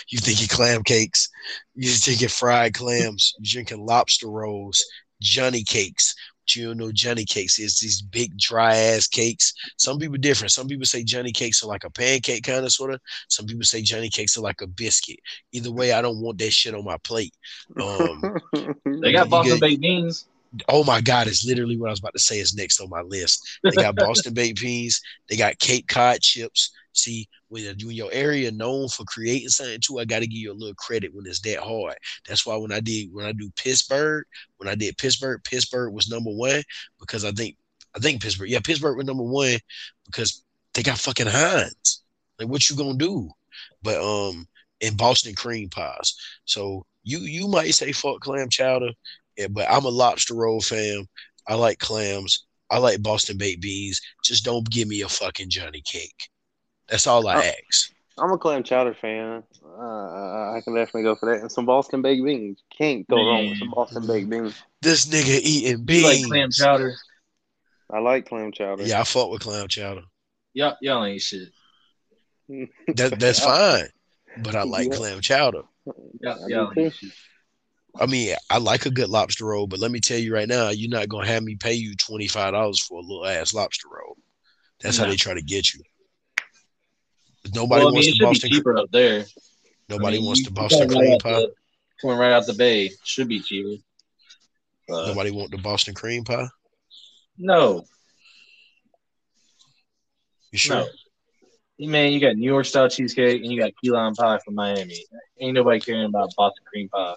you 0.08 0.18
thinking 0.18 0.48
clam 0.48 0.82
cakes. 0.82 1.28
You 1.74 1.90
thinking 1.90 2.28
fried 2.28 2.74
clams. 2.74 3.34
You 3.38 3.50
drinking 3.50 3.84
lobster 3.86 4.28
rolls, 4.28 4.84
Johnny 5.20 5.64
cakes. 5.64 6.14
But 6.52 6.60
you 6.60 6.68
don't 6.68 6.76
know 6.76 6.92
Johnny 6.92 7.24
cakes 7.24 7.58
is 7.58 7.78
these 7.78 8.02
big 8.02 8.36
dry 8.36 8.76
ass 8.76 9.06
cakes. 9.06 9.54
Some 9.78 9.98
people 9.98 10.18
different. 10.18 10.52
Some 10.52 10.68
people 10.68 10.84
say 10.84 11.02
Johnny 11.02 11.32
cakes 11.32 11.62
are 11.62 11.66
like 11.66 11.84
a 11.84 11.90
pancake 11.90 12.44
kind 12.44 12.64
of 12.64 12.72
sort 12.72 12.92
of. 12.92 13.00
Some 13.28 13.46
people 13.46 13.64
say 13.64 13.80
Johnny 13.80 14.10
cakes 14.10 14.36
are 14.36 14.42
like 14.42 14.60
a 14.60 14.66
biscuit. 14.66 15.18
Either 15.52 15.72
way, 15.72 15.92
I 15.92 16.02
don't 16.02 16.20
want 16.20 16.38
that 16.38 16.52
shit 16.52 16.74
on 16.74 16.84
my 16.84 16.98
plate. 17.04 17.34
Um, 17.80 18.36
They 19.00 19.12
got 19.12 19.30
Boston 19.30 19.54
get- 19.54 19.60
baked 19.60 19.80
beans. 19.80 20.26
Oh 20.68 20.84
my 20.84 21.00
God, 21.00 21.28
it's 21.28 21.46
literally 21.46 21.78
what 21.78 21.88
I 21.88 21.92
was 21.92 22.00
about 22.00 22.12
to 22.12 22.18
say 22.18 22.38
is 22.38 22.54
next 22.54 22.78
on 22.80 22.90
my 22.90 23.00
list. 23.00 23.58
They 23.62 23.70
got 23.70 23.96
Boston 23.96 24.34
baked 24.34 24.60
beans. 24.60 25.00
They 25.30 25.36
got 25.36 25.58
Cape 25.58 25.88
Cod 25.88 26.20
chips. 26.20 26.72
See, 26.92 27.28
when, 27.48 27.64
when 27.64 27.96
your 27.96 28.10
area 28.12 28.50
known 28.52 28.88
for 28.88 29.04
creating 29.04 29.48
something 29.48 29.80
too, 29.80 29.98
I 29.98 30.04
got 30.04 30.20
to 30.20 30.26
give 30.26 30.38
you 30.38 30.52
a 30.52 30.54
little 30.54 30.74
credit 30.74 31.14
when 31.14 31.26
it's 31.26 31.40
that 31.40 31.58
hard. 31.58 31.96
That's 32.28 32.44
why 32.44 32.56
when 32.56 32.72
I 32.72 32.80
did 32.80 33.12
when 33.12 33.24
I 33.26 33.32
do 33.32 33.50
Pittsburgh, 33.56 34.24
when 34.58 34.68
I 34.68 34.74
did 34.74 34.98
Pittsburgh, 34.98 35.42
Pittsburgh 35.44 35.92
was 35.92 36.10
number 36.10 36.30
one 36.30 36.62
because 37.00 37.24
I 37.24 37.32
think 37.32 37.56
I 37.94 37.98
think 37.98 38.22
Pittsburgh, 38.22 38.50
yeah, 38.50 38.60
Pittsburgh 38.60 38.96
was 38.96 39.06
number 39.06 39.22
one 39.22 39.58
because 40.06 40.44
they 40.74 40.82
got 40.82 40.98
fucking 40.98 41.26
Heinz. 41.26 42.02
Like, 42.38 42.48
what 42.48 42.68
you 42.68 42.76
gonna 42.76 42.94
do? 42.94 43.30
But 43.82 44.00
um, 44.00 44.46
in 44.80 44.96
Boston 44.96 45.34
cream 45.34 45.68
pies. 45.70 46.14
So 46.44 46.84
you 47.04 47.18
you 47.20 47.48
might 47.48 47.74
say 47.74 47.92
fuck 47.92 48.20
clam 48.20 48.48
chowder, 48.50 48.90
yeah, 49.36 49.48
but 49.48 49.70
I'm 49.70 49.84
a 49.84 49.90
lobster 49.90 50.34
roll 50.34 50.60
fan. 50.60 51.06
I 51.48 51.54
like 51.54 51.78
clams. 51.78 52.44
I 52.70 52.78
like 52.78 53.02
Boston 53.02 53.38
baked 53.38 53.62
beans. 53.62 54.00
Just 54.24 54.44
don't 54.44 54.68
give 54.70 54.88
me 54.88 55.02
a 55.02 55.08
fucking 55.08 55.50
Johnny 55.50 55.82
cake. 55.82 56.30
That's 56.88 57.06
all 57.06 57.26
I 57.26 57.36
Oh. 57.36 57.40
ask. 57.70 57.92
I'm 58.18 58.30
a 58.30 58.38
clam 58.38 58.62
chowder 58.62 58.94
fan. 58.94 59.42
Uh, 59.64 60.52
I 60.52 60.60
can 60.62 60.74
definitely 60.74 61.04
go 61.04 61.14
for 61.16 61.32
that. 61.32 61.40
And 61.40 61.50
some 61.50 61.64
Boston 61.64 62.02
baked 62.02 62.22
beans. 62.24 62.62
Can't 62.76 63.08
go 63.08 63.24
wrong 63.26 63.48
with 63.48 63.58
some 63.58 63.70
Boston 63.70 64.06
baked 64.06 64.28
beans. 64.28 64.54
This 64.82 65.06
nigga 65.06 65.40
eating 65.42 65.78
You 65.78 65.84
beans. 65.84 66.02
like 66.04 66.24
clam 66.24 66.50
chowder? 66.52 66.94
I 67.90 67.98
like 68.00 68.28
clam 68.28 68.52
chowder. 68.52 68.84
Yeah, 68.84 69.00
I 69.00 69.04
fuck 69.04 69.30
with 69.30 69.40
clam 69.40 69.68
chowder. 69.68 70.02
Y'all, 70.52 70.76
y'all 70.82 71.04
ain't 71.04 71.22
shit. 71.22 71.48
That 72.96 73.18
that's 73.18 73.40
fine. 73.42 73.88
But 74.42 74.54
I 74.54 74.64
like 74.64 74.88
Yeah. 74.90 74.96
clam 74.96 75.20
chowder. 75.20 75.62
Y'all, 76.20 76.44
I 76.44 76.48
y'all 76.48 76.72
ain't 76.76 76.94
shit. 76.94 77.12
I 77.98 78.06
mean, 78.06 78.34
I 78.50 78.58
like 78.58 78.86
a 78.86 78.90
good 78.90 79.08
lobster 79.08 79.46
roll, 79.46 79.66
but 79.66 79.78
let 79.78 79.90
me 79.90 80.00
tell 80.00 80.18
you 80.18 80.34
right 80.34 80.48
now, 80.48 80.68
you're 80.70 80.90
not 80.90 81.08
gonna 81.08 81.26
have 81.26 81.42
me 81.42 81.56
pay 81.56 81.74
you 81.74 81.94
twenty 81.96 82.26
five 82.26 82.52
dollars 82.52 82.82
for 82.82 82.98
a 82.98 83.02
little 83.02 83.26
ass 83.26 83.54
lobster 83.54 83.88
roll. 83.88 84.16
That's 84.80 84.98
how 84.98 85.06
they 85.06 85.16
try 85.16 85.34
to 85.34 85.42
get 85.42 85.72
you. 85.72 85.82
Nobody 87.54 87.80
Well, 87.84 87.88
I 87.88 87.90
mean, 87.90 87.94
wants 87.94 88.08
should 88.08 88.18
Boston. 88.18 88.50
be 88.50 88.56
cheaper 88.56 88.76
up 88.78 88.90
there. 88.92 89.24
Nobody 89.88 90.16
I 90.16 90.20
mean, 90.20 90.26
wants 90.26 90.40
you 90.44 90.50
Boston 90.50 90.88
cream 90.88 91.18
pie. 91.18 91.32
the- 91.32 91.54
Coming 92.00 92.16
right 92.18 92.32
out 92.32 92.46
the 92.46 92.54
bay, 92.54 92.90
should 93.04 93.28
be 93.28 93.40
cheaper. 93.40 93.80
Uh, 94.90 95.06
Nobody 95.08 95.30
want 95.30 95.52
the 95.52 95.58
Boston 95.58 95.94
cream 95.94 96.24
pie. 96.24 96.48
no, 97.38 97.84
You 100.50 100.58
sure? 100.58 100.76
no. 100.76 100.88
You 101.78 101.88
Man, 101.88 102.12
you 102.12 102.20
got 102.20 102.36
New 102.36 102.46
York 102.46 102.66
style 102.66 102.88
cheesecake 102.88 103.42
and 103.42 103.52
you 103.52 103.60
got 103.60 103.72
key 103.82 103.90
lime 103.90 104.14
pie 104.14 104.38
from 104.44 104.54
Miami. 104.54 105.04
Ain't 105.40 105.54
nobody 105.54 105.80
caring 105.80 106.04
about 106.04 106.32
Boston 106.36 106.64
cream 106.70 106.88
pie. 106.88 107.14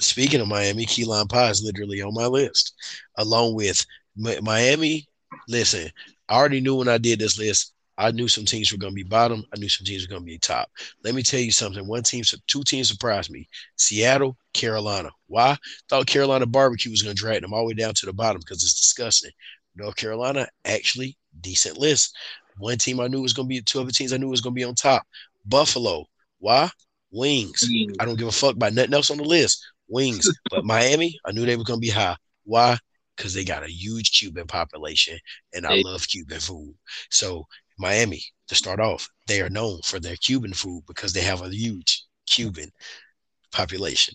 Speaking 0.00 0.40
of 0.40 0.48
Miami, 0.48 0.84
key 0.86 1.04
lime 1.04 1.28
pie 1.28 1.50
is 1.50 1.62
literally 1.62 2.00
on 2.02 2.12
my 2.14 2.26
list, 2.26 2.74
along 3.16 3.54
with 3.54 3.84
Miami. 4.16 5.06
Listen, 5.48 5.90
I 6.28 6.34
already 6.36 6.60
knew 6.60 6.76
when 6.76 6.88
I 6.88 6.98
did 6.98 7.18
this 7.18 7.38
list, 7.38 7.72
I 7.98 8.10
knew 8.10 8.28
some 8.28 8.44
teams 8.44 8.72
were 8.72 8.78
going 8.78 8.92
to 8.92 8.96
be 8.96 9.02
bottom. 9.02 9.44
I 9.54 9.58
knew 9.58 9.68
some 9.68 9.84
teams 9.84 10.06
were 10.06 10.10
going 10.10 10.22
to 10.22 10.26
be 10.26 10.38
top. 10.38 10.70
Let 11.04 11.14
me 11.14 11.22
tell 11.22 11.40
you 11.40 11.52
something. 11.52 11.86
One 11.86 12.02
team, 12.02 12.24
two 12.46 12.62
teams 12.62 12.88
surprised 12.88 13.30
me: 13.30 13.48
Seattle, 13.76 14.36
Carolina. 14.54 15.10
Why? 15.26 15.56
Thought 15.88 16.06
Carolina 16.06 16.46
barbecue 16.46 16.90
was 16.90 17.02
going 17.02 17.14
to 17.14 17.20
drag 17.20 17.42
them 17.42 17.52
all 17.52 17.60
the 17.60 17.66
way 17.66 17.74
down 17.74 17.94
to 17.94 18.06
the 18.06 18.12
bottom 18.12 18.40
because 18.40 18.62
it's 18.62 18.80
disgusting. 18.80 19.30
North 19.76 19.96
Carolina 19.96 20.46
actually 20.64 21.16
decent 21.40 21.78
list. 21.78 22.14
One 22.58 22.78
team 22.78 23.00
I 23.00 23.08
knew 23.08 23.22
was 23.22 23.32
going 23.32 23.46
to 23.46 23.54
be 23.54 23.60
two 23.62 23.80
other 23.80 23.90
teams 23.90 24.12
I 24.12 24.18
knew 24.18 24.28
was 24.28 24.40
going 24.40 24.54
to 24.54 24.58
be 24.58 24.64
on 24.64 24.74
top. 24.74 25.02
Buffalo. 25.46 26.06
Why? 26.38 26.70
Wings. 27.10 27.62
Mm. 27.70 27.96
I 28.00 28.04
don't 28.04 28.18
give 28.18 28.28
a 28.28 28.32
fuck 28.32 28.56
about 28.56 28.74
nothing 28.74 28.94
else 28.94 29.10
on 29.10 29.16
the 29.18 29.24
list. 29.24 29.64
Wings. 29.88 30.28
but 30.50 30.64
Miami, 30.64 31.18
I 31.24 31.32
knew 31.32 31.46
they 31.46 31.56
were 31.56 31.64
going 31.64 31.80
to 31.80 31.86
be 31.86 31.90
high. 31.90 32.16
Why? 32.44 32.78
Because 33.16 33.34
they 33.34 33.44
got 33.44 33.64
a 33.64 33.70
huge 33.70 34.18
Cuban 34.18 34.46
population, 34.46 35.18
and 35.52 35.66
I 35.66 35.82
love 35.82 36.08
Cuban 36.08 36.40
food. 36.40 36.74
So 37.10 37.46
Miami, 37.82 38.22
to 38.48 38.56
start 38.56 38.80
off, 38.80 39.08
they 39.28 39.42
are 39.42 39.50
known 39.50 39.80
for 39.84 40.00
their 40.00 40.16
Cuban 40.16 40.54
food 40.54 40.84
because 40.86 41.12
they 41.12 41.22
have 41.22 41.42
a 41.42 41.54
huge 41.54 42.04
Cuban 42.26 42.70
population. 43.52 44.14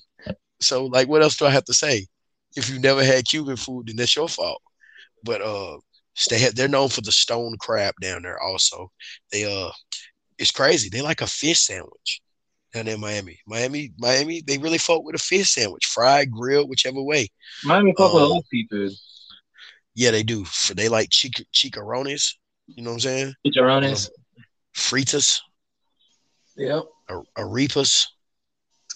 So, 0.61 0.85
like, 0.87 1.07
what 1.07 1.21
else 1.23 1.37
do 1.37 1.45
I 1.45 1.51
have 1.51 1.65
to 1.65 1.73
say? 1.73 2.07
If 2.55 2.69
you 2.69 2.79
never 2.79 3.03
had 3.03 3.25
Cuban 3.27 3.57
food, 3.57 3.87
then 3.87 3.97
that's 3.97 4.15
your 4.15 4.29
fault. 4.29 4.61
But 5.23 5.41
uh, 5.41 5.77
they 6.29 6.39
have, 6.39 6.55
they're 6.55 6.67
known 6.67 6.89
for 6.89 7.01
the 7.01 7.11
stone 7.11 7.57
crab 7.59 7.95
down 8.01 8.23
there. 8.23 8.41
Also, 8.41 8.91
they 9.31 9.45
uh, 9.45 9.71
it's 10.39 10.51
crazy. 10.51 10.89
They 10.89 11.01
like 11.01 11.21
a 11.21 11.27
fish 11.27 11.59
sandwich 11.59 12.21
down 12.73 12.85
there 12.85 12.95
in 12.95 13.01
Miami. 13.01 13.39
Miami, 13.47 13.93
Miami, 13.99 14.41
they 14.45 14.57
really 14.57 14.79
fuck 14.79 15.03
with 15.03 15.15
a 15.15 15.19
fish 15.19 15.51
sandwich, 15.51 15.85
fried, 15.85 16.31
grilled, 16.31 16.69
whichever 16.69 17.01
way. 17.01 17.29
Miami 17.63 17.93
fuck 17.97 18.13
with 18.13 18.23
a 18.23 18.25
Um, 18.25 18.31
lot 18.31 18.39
of 18.39 18.45
seafood. 18.49 18.91
Yeah, 19.95 20.11
they 20.11 20.23
do. 20.23 20.45
For 20.45 20.73
they 20.73 20.89
like 20.89 21.09
chic-. 21.11 21.47
You 22.67 22.83
know 22.83 22.91
what 22.91 22.95
I'm 22.95 22.99
saying? 23.01 23.33
Chicharrones. 23.45 24.09
Fritas, 24.75 25.39
Yep. 26.57 26.83
a- 27.09 27.21
arepas, 27.37 28.07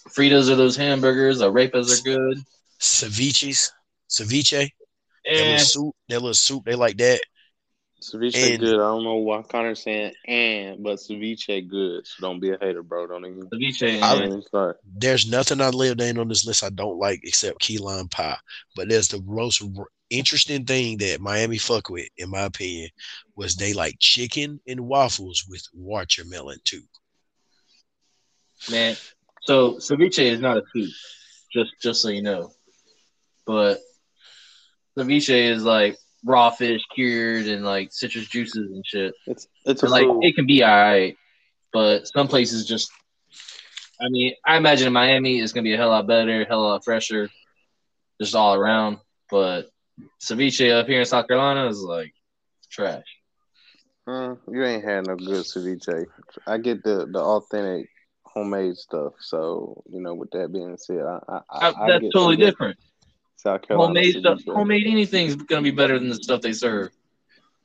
Fritas 0.09 0.49
are 0.49 0.55
those 0.55 0.76
hamburgers. 0.76 1.39
Arepas 1.41 1.99
are 1.99 2.03
good. 2.03 2.38
ceviches, 2.80 3.72
ceviche. 4.09 4.69
That 5.26 5.34
Eh, 5.34 5.51
little 5.51 5.59
soup, 5.65 5.95
that 6.09 6.19
little 6.19 6.34
soup, 6.34 6.65
they 6.65 6.76
like 6.76 6.97
that. 6.97 7.22
Ceviche 8.01 8.53
And- 8.53 8.59
good. 8.59 8.74
I 8.76 8.78
don't 8.78 9.03
know 9.03 9.15
why 9.17 9.43
Connor's 9.43 9.84
saying 9.84 10.13
and, 10.28 10.84
but 10.84 10.97
ceviche 10.97 11.67
good. 11.69 12.07
So 12.07 12.15
don't 12.22 12.39
be 12.39 12.49
a 12.49 12.57
hater, 12.59 12.82
bro. 12.82 13.05
Don't 13.07 13.26
even. 13.26 13.47
ceviche. 13.49 13.84
I- 13.84 14.13
and- 14.13 14.19
Don't 14.22 14.28
even 14.28 14.41
start. 14.41 14.80
There's 14.84 15.28
nothing 15.30 15.61
I 15.61 15.69
lived 15.69 16.01
in 16.01 16.17
on 16.17 16.28
this 16.28 16.45
list 16.45 16.63
I 16.63 16.69
don't 16.72 16.97
like 16.97 17.22
except 17.24 17.59
key 17.59 17.78
lime 17.78 18.07
pie. 18.09 18.38
But 18.76 18.89
there's 18.89 19.07
the 19.09 19.22
most 19.22 19.61
r- 19.61 19.86
interesting 20.12 20.66
thing 20.66 20.99
that 20.99 21.22
Miami 21.22 21.57
fuck 21.57 21.89
with, 21.89 22.09
in 22.18 22.30
my 22.30 22.41
opinion, 22.41 22.89
was 23.36 23.55
they 23.55 23.74
like 23.74 23.97
chicken 23.99 24.59
and 24.68 24.82
waffles 24.88 25.45
with 25.49 25.64
watermelon 25.74 26.59
too. 26.66 26.84
Man, 28.70 28.95
so 29.41 29.76
ceviche 29.76 30.24
is 30.24 30.39
not 30.39 30.57
a 30.57 30.64
soup, 30.74 30.91
just 31.51 31.72
just 31.82 32.01
so 32.01 32.09
you 32.09 32.22
know. 32.22 32.51
But 33.47 33.80
ceviche 34.97 35.49
is 35.51 35.64
like 35.64 35.97
raw 36.24 36.51
fish 36.51 36.82
cured 36.93 37.47
and 37.47 37.66
like 37.66 37.91
citrus 37.91 38.28
juices 38.28 38.72
and 38.72 38.86
shit. 38.86 39.16
It's 39.26 39.47
it's 39.66 39.82
And, 39.82 39.91
like 39.91 40.05
food. 40.05 40.24
it 40.24 40.36
can 40.36 40.45
be 40.45 40.64
alright, 40.64 41.18
but 41.74 42.07
some 42.07 42.28
places 42.28 42.68
just. 42.68 42.91
I 43.99 44.09
mean, 44.09 44.34
I 44.45 44.57
imagine 44.57 44.88
in 44.88 44.93
Miami 44.93 45.39
it's 45.39 45.53
gonna 45.53 45.64
be 45.64 45.74
a 45.74 45.78
hell 45.78 45.89
lot 45.89 46.07
better, 46.07 46.45
hell 46.45 46.62
lot 46.64 46.84
fresher, 46.84 47.30
just 48.22 48.36
all 48.36 48.55
around. 48.55 48.99
But 49.30 49.70
ceviche 50.20 50.72
up 50.72 50.88
here 50.88 50.99
in 50.99 51.06
South 51.06 51.28
Carolina 51.28 51.68
is 51.68 51.80
like 51.80 52.14
trash. 52.70 53.06
Uh, 54.08 54.36
you 54.49 54.64
ain't 54.64 54.84
had 54.84 55.08
no 55.08 55.16
good 55.16 55.45
ceviche. 55.45 56.06
I 56.47 56.58
get 56.58 56.84
the 56.84 57.08
the 57.12 57.20
authentic 57.20 57.88
homemade 58.24 58.78
stuff. 58.78 59.14
So 59.20 59.84
you 59.91 60.02
know, 60.02 60.14
with 60.14 60.32
that 60.32 60.52
being 60.52 60.78
said, 60.78 61.02
I, 61.02 61.20
I, 61.28 61.39
I, 61.49 61.68
I 61.68 61.88
that's 61.89 62.02
get 62.04 62.14
totally 62.14 62.38
different. 62.38 62.78
South 63.38 63.62
Carolina 63.64 63.88
Homemade 63.88 64.20
stuff, 64.20 64.39
homemade 64.47 64.88
anything's 64.88 65.36
gonna 65.36 65.62
be 65.64 65.72
better 65.72 65.97
than 65.97 66.10
the 66.10 66.16
stuff 66.16 66.41
they 66.41 66.54
serve. 66.54 66.91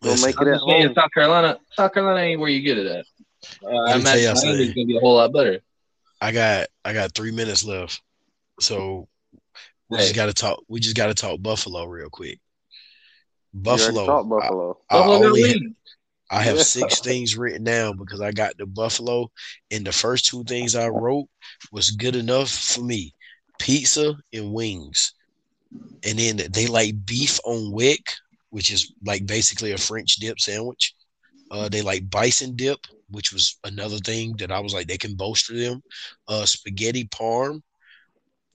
Go 0.02 0.10
Listen, 0.10 0.28
make 0.28 0.40
it 0.40 0.48
at 0.48 0.60
home. 0.60 0.94
South 0.94 1.10
Carolina, 1.12 1.58
South 1.72 1.92
Carolina 1.92 2.20
ain't 2.20 2.40
where 2.40 2.48
you 2.48 2.60
get 2.60 2.78
it 2.78 2.86
at. 2.86 3.04
Uh, 3.62 3.68
I 3.68 3.98
me 3.98 4.04
tell 4.04 4.18
imagine 4.20 4.22
y'all 4.22 4.54
gonna 4.54 4.86
be 4.86 4.96
a 4.96 5.00
whole 5.00 5.16
lot 5.16 5.32
better. 5.32 5.60
I 6.20 6.32
got 6.32 6.68
I 6.84 6.92
got 6.92 7.12
three 7.14 7.30
minutes 7.30 7.64
left. 7.64 8.02
So 8.60 9.08
we 9.88 9.98
Hey. 9.98 10.04
just 10.04 10.14
gotta 10.14 10.32
talk 10.32 10.62
we 10.68 10.80
just 10.80 10.96
gotta 10.96 11.14
talk 11.14 11.40
Buffalo 11.40 11.84
real 11.84 12.10
quick. 12.10 12.40
You 13.52 13.70
already 13.70 13.94
Buffalo. 13.94 14.02
I- 14.02 14.22
Buffalo. 14.28 14.78
I, 14.90 14.94
Buffalo 14.98 15.26
only 15.26 15.42
wings. 15.42 15.76
I 16.30 16.42
have 16.42 16.56
Yeah. 16.56 16.62
six 16.64 17.00
things 17.00 17.36
written 17.36 17.62
down 17.64 17.96
because 17.96 18.20
I 18.20 18.32
got 18.32 18.56
the 18.58 18.66
Buffalo, 18.66 19.30
and 19.70 19.86
the 19.86 19.92
first 19.92 20.26
two 20.26 20.42
things 20.44 20.74
I 20.74 20.88
wrote 20.88 21.28
was 21.70 21.92
good 21.92 22.16
enough 22.16 22.50
for 22.50 22.82
me: 22.82 23.14
pizza 23.60 24.16
and 24.32 24.52
wings. 24.52 25.12
And 26.02 26.18
then 26.18 26.36
they 26.50 26.66
like 26.66 27.06
beef 27.06 27.38
on 27.44 27.72
weck, 27.72 28.04
which 28.50 28.72
is 28.72 28.92
like 29.04 29.24
basically 29.26 29.72
a 29.72 29.78
French 29.78 30.16
dip 30.16 30.40
sandwich. 30.40 30.94
Uh, 31.50 31.68
they 31.68 31.80
like 31.80 32.10
bison 32.10 32.56
dip, 32.56 32.78
which 33.08 33.32
was 33.32 33.56
another 33.62 33.98
thing 33.98 34.34
that 34.38 34.50
I 34.50 34.58
was 34.58 34.74
like 34.74 34.88
they 34.88 34.98
can 34.98 35.14
bolster 35.14 35.56
them. 35.56 35.80
Uh, 36.26 36.44
spaghetti 36.44 37.04
parm, 37.04 37.62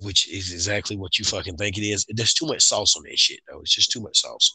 which 0.02 0.28
is 0.30 0.52
exactly 0.52 0.98
what 0.98 1.18
you 1.20 1.26
fucking 1.26 1.58
think 1.58 1.78
it 1.78 1.82
is. 1.82 2.06
There's 2.10 2.34
too 2.34 2.48
much 2.48 2.62
sauce 2.64 2.96
on 2.96 3.04
that 3.04 3.18
shit 3.18 3.40
though. 3.50 3.60
It's 3.62 3.74
just 3.76 3.92
too 3.92 4.02
much 4.02 4.20
sauce. 4.22 4.54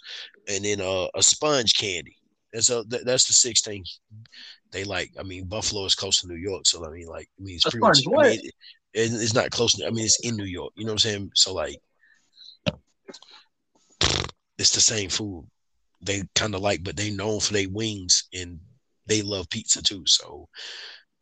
And 0.48 0.64
then 0.64 0.80
uh, 0.80 1.06
a 1.14 1.22
sponge 1.22 1.74
candy. 1.76 2.16
And 2.52 2.64
so 2.64 2.84
th- 2.84 3.02
that's 3.04 3.26
the 3.26 3.32
six 3.32 3.60
things 3.62 4.00
they 4.72 4.84
like. 4.84 5.10
I 5.18 5.22
mean, 5.22 5.44
Buffalo 5.46 5.84
is 5.84 5.94
close 5.94 6.20
to 6.20 6.28
New 6.28 6.36
York, 6.36 6.66
so 6.66 6.84
I 6.86 6.90
mean, 6.90 7.06
like, 7.06 7.28
I 7.38 7.42
mean, 7.42 7.56
it's 7.56 7.66
A 7.66 7.70
pretty 7.70 7.82
much. 7.82 7.98
I 8.06 8.10
mean, 8.30 8.40
it, 8.44 8.44
it- 8.46 8.52
it's 9.22 9.34
not 9.34 9.50
close. 9.50 9.74
To, 9.74 9.86
I 9.86 9.90
mean, 9.90 10.04
it's 10.04 10.20
in 10.20 10.36
New 10.36 10.44
York. 10.44 10.72
You 10.76 10.84
know 10.84 10.92
what 10.92 11.04
I'm 11.04 11.10
saying? 11.10 11.30
So 11.34 11.52
like, 11.52 11.76
it's 14.58 14.70
the 14.74 14.80
same 14.80 15.10
food. 15.10 15.46
They 16.00 16.22
kind 16.34 16.54
of 16.54 16.60
like, 16.60 16.82
but 16.82 16.96
they 16.96 17.10
known 17.10 17.40
for 17.40 17.52
their 17.52 17.68
wings 17.68 18.24
and 18.34 18.58
they 19.06 19.22
love 19.22 19.50
pizza 19.50 19.82
too. 19.82 20.02
So, 20.06 20.48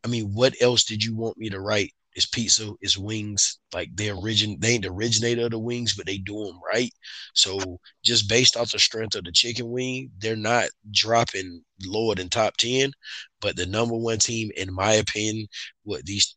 I 0.05 0.09
mean, 0.09 0.33
what 0.35 0.55
else 0.61 0.85
did 0.85 1.03
you 1.03 1.15
want 1.17 1.39
me 1.39 1.49
to 1.51 1.61
write? 1.61 1.93
It's 2.15 2.27
pizza, 2.27 2.73
it's 2.81 2.97
wings. 2.97 3.59
Like 3.73 3.95
they 3.97 4.11
origin, 4.11 4.57
they 4.61 4.71
ain't 4.71 4.85
the 4.85 4.91
originator 4.91 5.47
of 5.47 5.51
the 5.51 5.59
wings, 5.59 5.95
but 5.95 6.07
they 6.07 6.19
do 6.19 6.45
them 6.45 6.61
right. 6.73 6.93
So 7.35 7.81
just 8.05 8.29
based 8.29 8.57
off 8.57 8.71
the 8.73 8.79
strength 8.79 9.17
of 9.17 9.25
the 9.25 9.33
chicken 9.33 9.71
wing, 9.71 10.11
they're 10.19 10.37
not 10.37 10.69
dropping 10.93 11.63
lower 11.85 12.15
than 12.15 12.29
top 12.29 12.57
ten. 12.57 12.93
But 13.41 13.57
the 13.57 13.67
number 13.67 13.97
one 13.97 14.19
team, 14.19 14.51
in 14.57 14.73
my 14.73 14.95
opinion, 14.95 15.49
what 15.83 16.05
these 16.05 16.37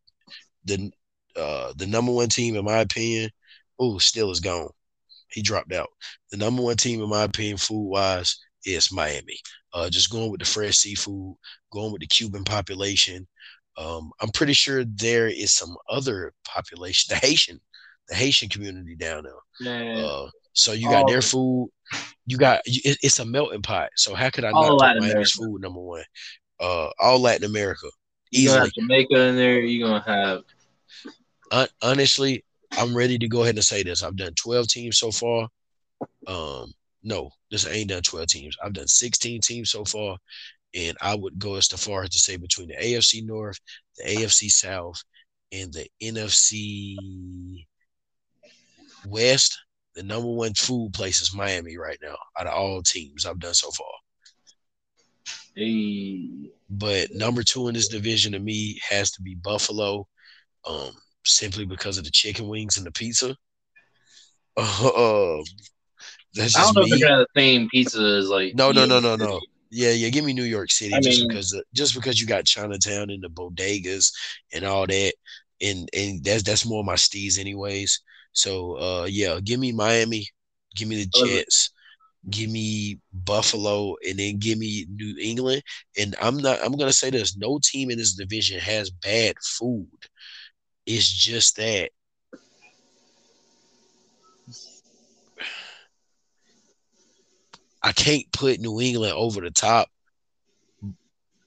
the 0.66 0.92
uh 1.36 1.74
the 1.78 1.88
number 1.88 2.12
one 2.12 2.30
team, 2.30 2.56
in 2.56 2.66
my 2.66 2.80
opinion, 2.80 3.30
oh, 3.80 3.98
Steel 4.00 4.32
is 4.32 4.40
gone. 4.40 4.70
He 5.30 5.42
dropped 5.42 5.74
out. 5.74 5.90
The 6.32 6.38
number 6.38 6.62
one 6.62 6.78
team, 6.78 7.02
in 7.02 7.10
my 7.10 7.24
opinion, 7.24 7.58
food 7.58 7.90
wise, 7.90 8.38
is 8.66 8.92
Miami. 8.92 9.38
Uh, 9.74 9.90
just 9.90 10.10
going 10.10 10.32
with 10.32 10.40
the 10.40 10.46
fresh 10.46 10.78
seafood, 10.78 11.36
going 11.72 11.92
with 11.92 12.02
the 12.02 12.08
Cuban 12.08 12.44
population. 12.44 13.28
Um, 13.78 14.12
I'm 14.22 14.30
pretty 14.30 14.54
sure 14.54 14.84
there 14.86 15.28
is 15.28 15.52
some 15.54 15.76
other 15.90 16.34
population, 16.46 17.14
the 17.16 17.26
Haitian, 17.26 17.60
the 18.10 18.16
Haitian 18.16 18.50
community 18.50 18.96
down 18.96 19.24
there. 19.24 19.34
Man, 19.60 20.04
Uh, 20.04 20.30
so 20.54 20.72
you 20.74 20.90
got 20.90 21.04
Oh. 21.04 21.08
their 21.12 21.22
food. 21.22 21.70
You 22.26 22.38
got 22.38 22.62
it, 22.66 22.98
it's 23.04 23.20
a 23.20 23.26
melting 23.26 23.62
pot. 23.62 23.90
So 23.96 24.16
how 24.16 24.30
could 24.30 24.44
I 24.44 24.52
All 24.52 24.62
not 24.64 24.70
put 24.72 24.82
Latin 24.82 25.02
Miami's 25.04 25.14
America. 25.36 25.52
food 25.54 25.62
number 25.62 25.80
one? 25.80 26.04
Uh, 26.60 26.90
all 27.00 27.20
Latin 27.20 27.46
America, 27.46 27.88
Easily. 28.32 28.44
you're 28.46 28.54
gonna 28.54 28.66
have 28.66 28.74
Jamaica 28.74 29.20
in 29.30 29.36
there. 29.36 29.60
You're 29.60 29.88
gonna 29.88 30.04
have 30.06 30.44
Hon- 31.52 31.68
honestly, 31.82 32.44
I'm 32.72 32.96
ready 32.98 33.18
to 33.20 33.28
go 33.28 33.44
ahead 33.44 33.56
and 33.56 33.64
say 33.64 33.84
this. 33.84 34.04
I've 34.04 34.18
done 34.18 34.34
12 34.34 34.68
teams 34.68 34.98
so 34.98 35.12
far. 35.12 35.48
Um, 36.28 36.74
no, 37.04 37.32
this 37.52 37.66
ain't 37.66 37.90
done 37.90 38.02
12 38.02 38.28
teams. 38.28 38.58
I've 38.62 38.74
done 38.74 38.88
16 38.88 39.40
teams 39.42 39.72
so 39.72 39.86
far, 39.86 40.18
and 40.76 40.98
I 41.02 41.16
would 41.16 41.40
go 41.40 41.56
as 41.56 41.68
far 41.68 42.04
as 42.04 42.10
to 42.10 42.20
say 42.20 42.38
between 42.38 42.68
the 42.68 42.76
AFC 42.76 43.26
North, 43.26 43.60
the 43.98 44.04
AFC 44.04 44.50
South, 44.50 45.02
and 45.52 45.72
the 45.74 45.88
NFC 46.02 47.66
West, 49.08 49.58
the 49.96 50.04
number 50.04 50.30
one 50.30 50.54
food 50.54 50.94
place 50.94 51.22
is 51.22 51.34
Miami 51.34 51.78
right 51.78 51.98
now 52.02 52.16
out 52.40 52.48
of 52.48 52.54
all 52.54 52.82
teams 52.84 53.26
I've 53.26 53.40
done 53.40 53.54
so 53.54 53.72
far. 53.72 53.88
a 55.58 56.50
But 56.70 57.10
number 57.14 57.44
two 57.44 57.68
in 57.68 57.74
this 57.74 57.88
division 57.88 58.34
to 58.34 58.40
me 58.40 58.80
has 58.88 59.12
to 59.12 59.22
be 59.22 59.36
Buffalo, 59.36 60.08
um, 60.68 60.92
simply 61.26 61.66
because 61.66 61.98
of 61.98 62.04
the 62.04 62.12
chicken 62.12 62.48
wings 62.48 62.78
and 62.78 62.86
the 62.86 62.92
pizza. 62.92 63.36
Um, 64.60 65.44
that's 66.34 66.56
I 66.56 66.62
don't 66.62 66.76
know 66.76 66.82
if 66.84 67.00
they're 67.00 67.20
the 67.20 67.28
same 67.36 67.70
pizza 67.70 68.02
as 68.02 68.28
like 68.28 68.54
No, 68.56 68.72
no, 68.72 68.86
no, 68.86 69.00
no, 69.00 69.16
no. 69.16 69.40
Yeah, 69.70 69.92
yeah. 69.92 70.10
Give 70.10 70.26
me 70.26 70.34
New 70.34 70.44
York 70.44 70.72
City 70.72 70.96
I 70.96 71.00
just 71.02 71.20
mean- 71.20 71.28
because 71.28 71.62
just 71.74 71.94
because 71.96 72.20
you 72.22 72.28
got 72.28 72.46
Chinatown 72.46 73.10
and 73.10 73.24
the 73.24 73.30
bodegas 73.30 74.12
and 74.54 74.66
all 74.66 74.88
that, 74.88 75.14
and 75.62 75.90
and 75.94 76.24
that's 76.24 76.44
that's 76.44 76.66
more 76.66 76.84
my 76.84 76.96
steez 76.96 77.38
anyways. 77.40 78.02
So 78.34 78.74
uh, 78.80 79.08
yeah, 79.10 79.40
give 79.44 79.60
me 79.60 79.72
Miami, 79.72 80.28
give 80.76 80.88
me 80.88 81.04
the. 81.04 81.08
Jets, 81.08 81.72
give 82.30 82.50
me 82.50 83.00
Buffalo, 83.14 83.96
and 84.08 84.18
then 84.20 84.38
give 84.38 84.58
me 84.58 84.86
New 84.90 85.16
England. 85.22 85.64
And 85.98 86.16
I'm 86.22 86.38
not. 86.38 86.60
I'm 86.64 86.74
gonna 86.74 86.94
say 86.94 87.10
this: 87.10 87.38
no 87.38 87.60
team 87.64 87.92
in 87.92 87.98
this 87.98 88.14
division 88.14 88.60
has 88.60 88.90
bad 88.90 89.36
food. 89.42 89.88
It's 90.86 91.10
just 91.10 91.58
that 91.58 91.90
I 97.88 97.94
can't 97.94 98.30
put 98.34 98.60
New 98.60 98.82
England 98.82 99.14
over 99.14 99.40
the 99.40 99.50
top. 99.50 99.88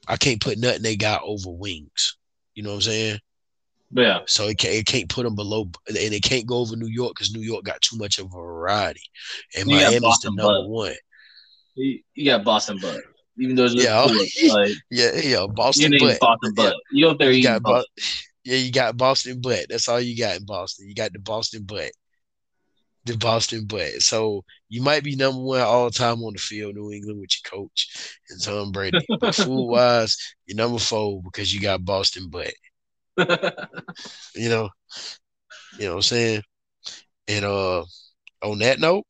I 0.09 0.16
can't 0.16 0.41
put 0.41 0.57
nothing 0.57 0.80
they 0.80 0.97
got 0.97 1.20
over 1.22 1.51
wings. 1.51 2.16
You 2.55 2.62
know 2.62 2.70
what 2.70 2.76
I'm 2.76 2.80
saying? 2.82 3.18
Yeah. 3.91 4.20
So 4.24 4.49
it 4.49 4.57
can't, 4.57 4.74
it 4.74 4.86
can't 4.86 5.09
put 5.11 5.24
them 5.24 5.34
below, 5.34 5.70
and 5.86 5.97
it 5.99 6.22
can't 6.22 6.47
go 6.47 6.57
over 6.57 6.76
New 6.76 6.86
York 6.86 7.12
because 7.14 7.34
New 7.34 7.43
York 7.43 7.64
got 7.64 7.82
too 7.82 7.99
much 7.99 8.18
of 8.18 8.26
a 8.26 8.28
variety, 8.30 9.03
and 9.55 9.68
You 9.68 9.76
Miami's 9.76 9.93
the 9.93 10.01
Boston 10.01 10.34
number 10.36 10.62
Bud. 10.62 10.70
one. 10.70 10.95
You, 11.74 12.01
you 12.14 12.24
got 12.24 12.43
Boston 12.43 12.78
Butt. 12.80 13.01
Even 13.38 13.55
though 13.55 13.66
it's 13.66 13.74
Yeah. 13.74 14.07
cool, 14.09 14.49
like 14.57 14.72
Yeah, 14.91 15.11
yeah, 15.16 15.47
Boston, 15.47 15.91
name 15.91 16.01
but 16.01 16.20
Boston 16.20 16.55
Butt. 16.55 16.76
You 16.91 17.09
up 17.11 17.18
there 17.18 17.32
you 17.32 17.38
eating 17.38 17.53
got 17.53 17.62
Boston. 17.62 17.84
Bo- 17.95 18.03
yeah, 18.45 18.57
you 18.57 18.72
got 18.72 18.97
Boston 18.97 19.41
butt. 19.43 19.66
That's 19.68 19.88
all 19.88 20.01
you 20.01 20.16
got 20.16 20.36
in 20.38 20.47
Boston. 20.47 20.88
You 20.88 20.95
got 20.95 21.12
the 21.12 21.18
Boston 21.18 21.64
butt. 21.64 21.91
The 23.05 23.16
Boston 23.16 23.66
butt. 23.66 24.03
So 24.03 24.44
you 24.68 24.82
might 24.82 25.05
be 25.05 25.16
number 25.16 25.40
one 25.40 25.61
all 25.62 25.90
time 25.90 26.22
on 26.22 26.34
the 26.34 26.38
field, 26.38 26.74
New 26.74 26.92
England, 26.92 27.20
with 27.20 27.30
your 27.44 27.51
coach 27.61 28.18
and 28.30 28.42
Tom 28.42 28.72
Brady. 28.72 29.09
But 29.20 29.34
food 29.34 29.66
wise, 29.68 30.16
you're 30.46 30.57
number 30.57 30.78
four 30.78 31.22
because 31.22 31.53
you 31.55 31.61
got 31.61 31.84
Boston 31.84 32.28
butt. 32.28 32.53
You 34.34 34.48
know, 34.48 34.70
you 35.78 35.84
know 35.86 35.90
what 35.92 35.96
I'm 35.96 36.03
saying? 36.03 36.42
And 37.28 37.44
uh 37.44 37.84
on 38.42 38.59
that 38.61 38.80
note, 38.80 39.05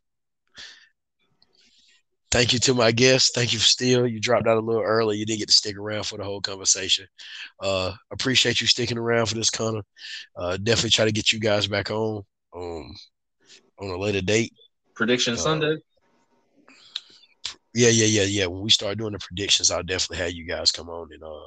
thank 2.30 2.52
you 2.52 2.58
to 2.60 2.74
my 2.74 2.92
guests. 2.92 3.30
Thank 3.34 3.52
you 3.52 3.58
for 3.58 3.64
Steel. 3.64 4.06
You 4.06 4.20
dropped 4.20 4.46
out 4.46 4.56
a 4.56 4.60
little 4.60 4.82
early. 4.82 5.18
You 5.18 5.26
didn't 5.26 5.40
get 5.40 5.48
to 5.48 5.54
stick 5.54 5.76
around 5.76 6.04
for 6.04 6.18
the 6.18 6.24
whole 6.24 6.40
conversation. 6.40 7.06
Uh 7.60 7.92
appreciate 8.12 8.60
you 8.60 8.66
sticking 8.66 8.98
around 8.98 9.26
for 9.26 9.34
this 9.34 9.50
Connor. 9.50 9.82
Uh 10.36 10.56
definitely 10.56 10.90
try 10.90 11.04
to 11.04 11.12
get 11.12 11.32
you 11.32 11.40
guys 11.40 11.66
back 11.66 11.90
on 11.90 12.22
um 12.56 12.94
on 13.80 13.90
a 13.90 13.96
later 13.96 14.20
date. 14.20 14.52
Prediction 14.94 15.34
Uh, 15.34 15.38
Sunday. 15.38 15.76
Yeah, 17.72 17.88
yeah, 17.88 18.06
yeah, 18.06 18.24
yeah. 18.24 18.46
When 18.46 18.62
we 18.62 18.70
start 18.70 18.98
doing 18.98 19.12
the 19.12 19.20
predictions, 19.20 19.70
I'll 19.70 19.84
definitely 19.84 20.24
have 20.24 20.32
you 20.32 20.44
guys 20.44 20.72
come 20.72 20.88
on 20.88 21.08
and 21.12 21.22
uh 21.22 21.46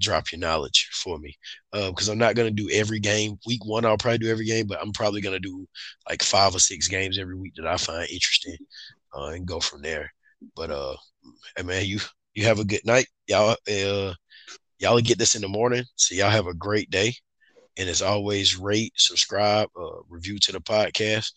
drop 0.00 0.32
your 0.32 0.40
knowledge 0.40 0.88
for 0.92 1.18
me. 1.18 1.36
Uh, 1.72 1.90
because 1.90 2.08
I'm 2.08 2.18
not 2.18 2.34
gonna 2.34 2.50
do 2.50 2.68
every 2.70 2.98
game. 2.98 3.38
Week 3.46 3.64
one, 3.64 3.84
I'll 3.84 3.96
probably 3.96 4.18
do 4.18 4.30
every 4.30 4.44
game, 4.44 4.66
but 4.66 4.80
I'm 4.82 4.92
probably 4.92 5.20
gonna 5.20 5.38
do 5.38 5.66
like 6.08 6.22
five 6.22 6.54
or 6.54 6.58
six 6.58 6.88
games 6.88 7.16
every 7.18 7.36
week 7.36 7.54
that 7.56 7.66
I 7.66 7.76
find 7.76 8.02
interesting, 8.10 8.56
uh, 9.16 9.26
and 9.28 9.46
go 9.46 9.60
from 9.60 9.82
there. 9.82 10.12
But 10.56 10.72
uh, 10.72 10.96
hey 11.56 11.62
man, 11.62 11.84
you 11.86 12.00
you 12.34 12.44
have 12.44 12.58
a 12.58 12.64
good 12.64 12.84
night, 12.84 13.06
y'all. 13.28 13.56
Uh, 13.70 14.14
y'all 14.78 15.00
get 15.00 15.18
this 15.18 15.36
in 15.36 15.42
the 15.42 15.48
morning, 15.48 15.84
so 15.94 16.16
y'all 16.16 16.30
have 16.30 16.48
a 16.48 16.54
great 16.54 16.90
day. 16.90 17.14
And 17.78 17.88
as 17.88 18.02
always, 18.02 18.58
rate, 18.58 18.92
subscribe, 18.96 19.68
uh, 19.80 20.00
review 20.08 20.38
to 20.40 20.52
the 20.52 20.60
podcast. 20.60 21.30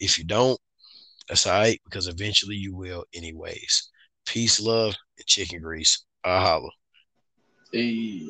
If 0.00 0.18
you 0.18 0.24
don't, 0.24 0.58
that's 1.28 1.46
all 1.46 1.52
right 1.52 1.80
because 1.84 2.08
eventually 2.08 2.56
you 2.56 2.74
will, 2.74 3.04
anyways. 3.14 3.90
Peace, 4.26 4.60
love, 4.60 4.94
and 5.18 5.26
chicken 5.26 5.60
grease. 5.60 6.04
I 6.24 6.40
holla. 6.40 6.70
Hey. 7.72 8.28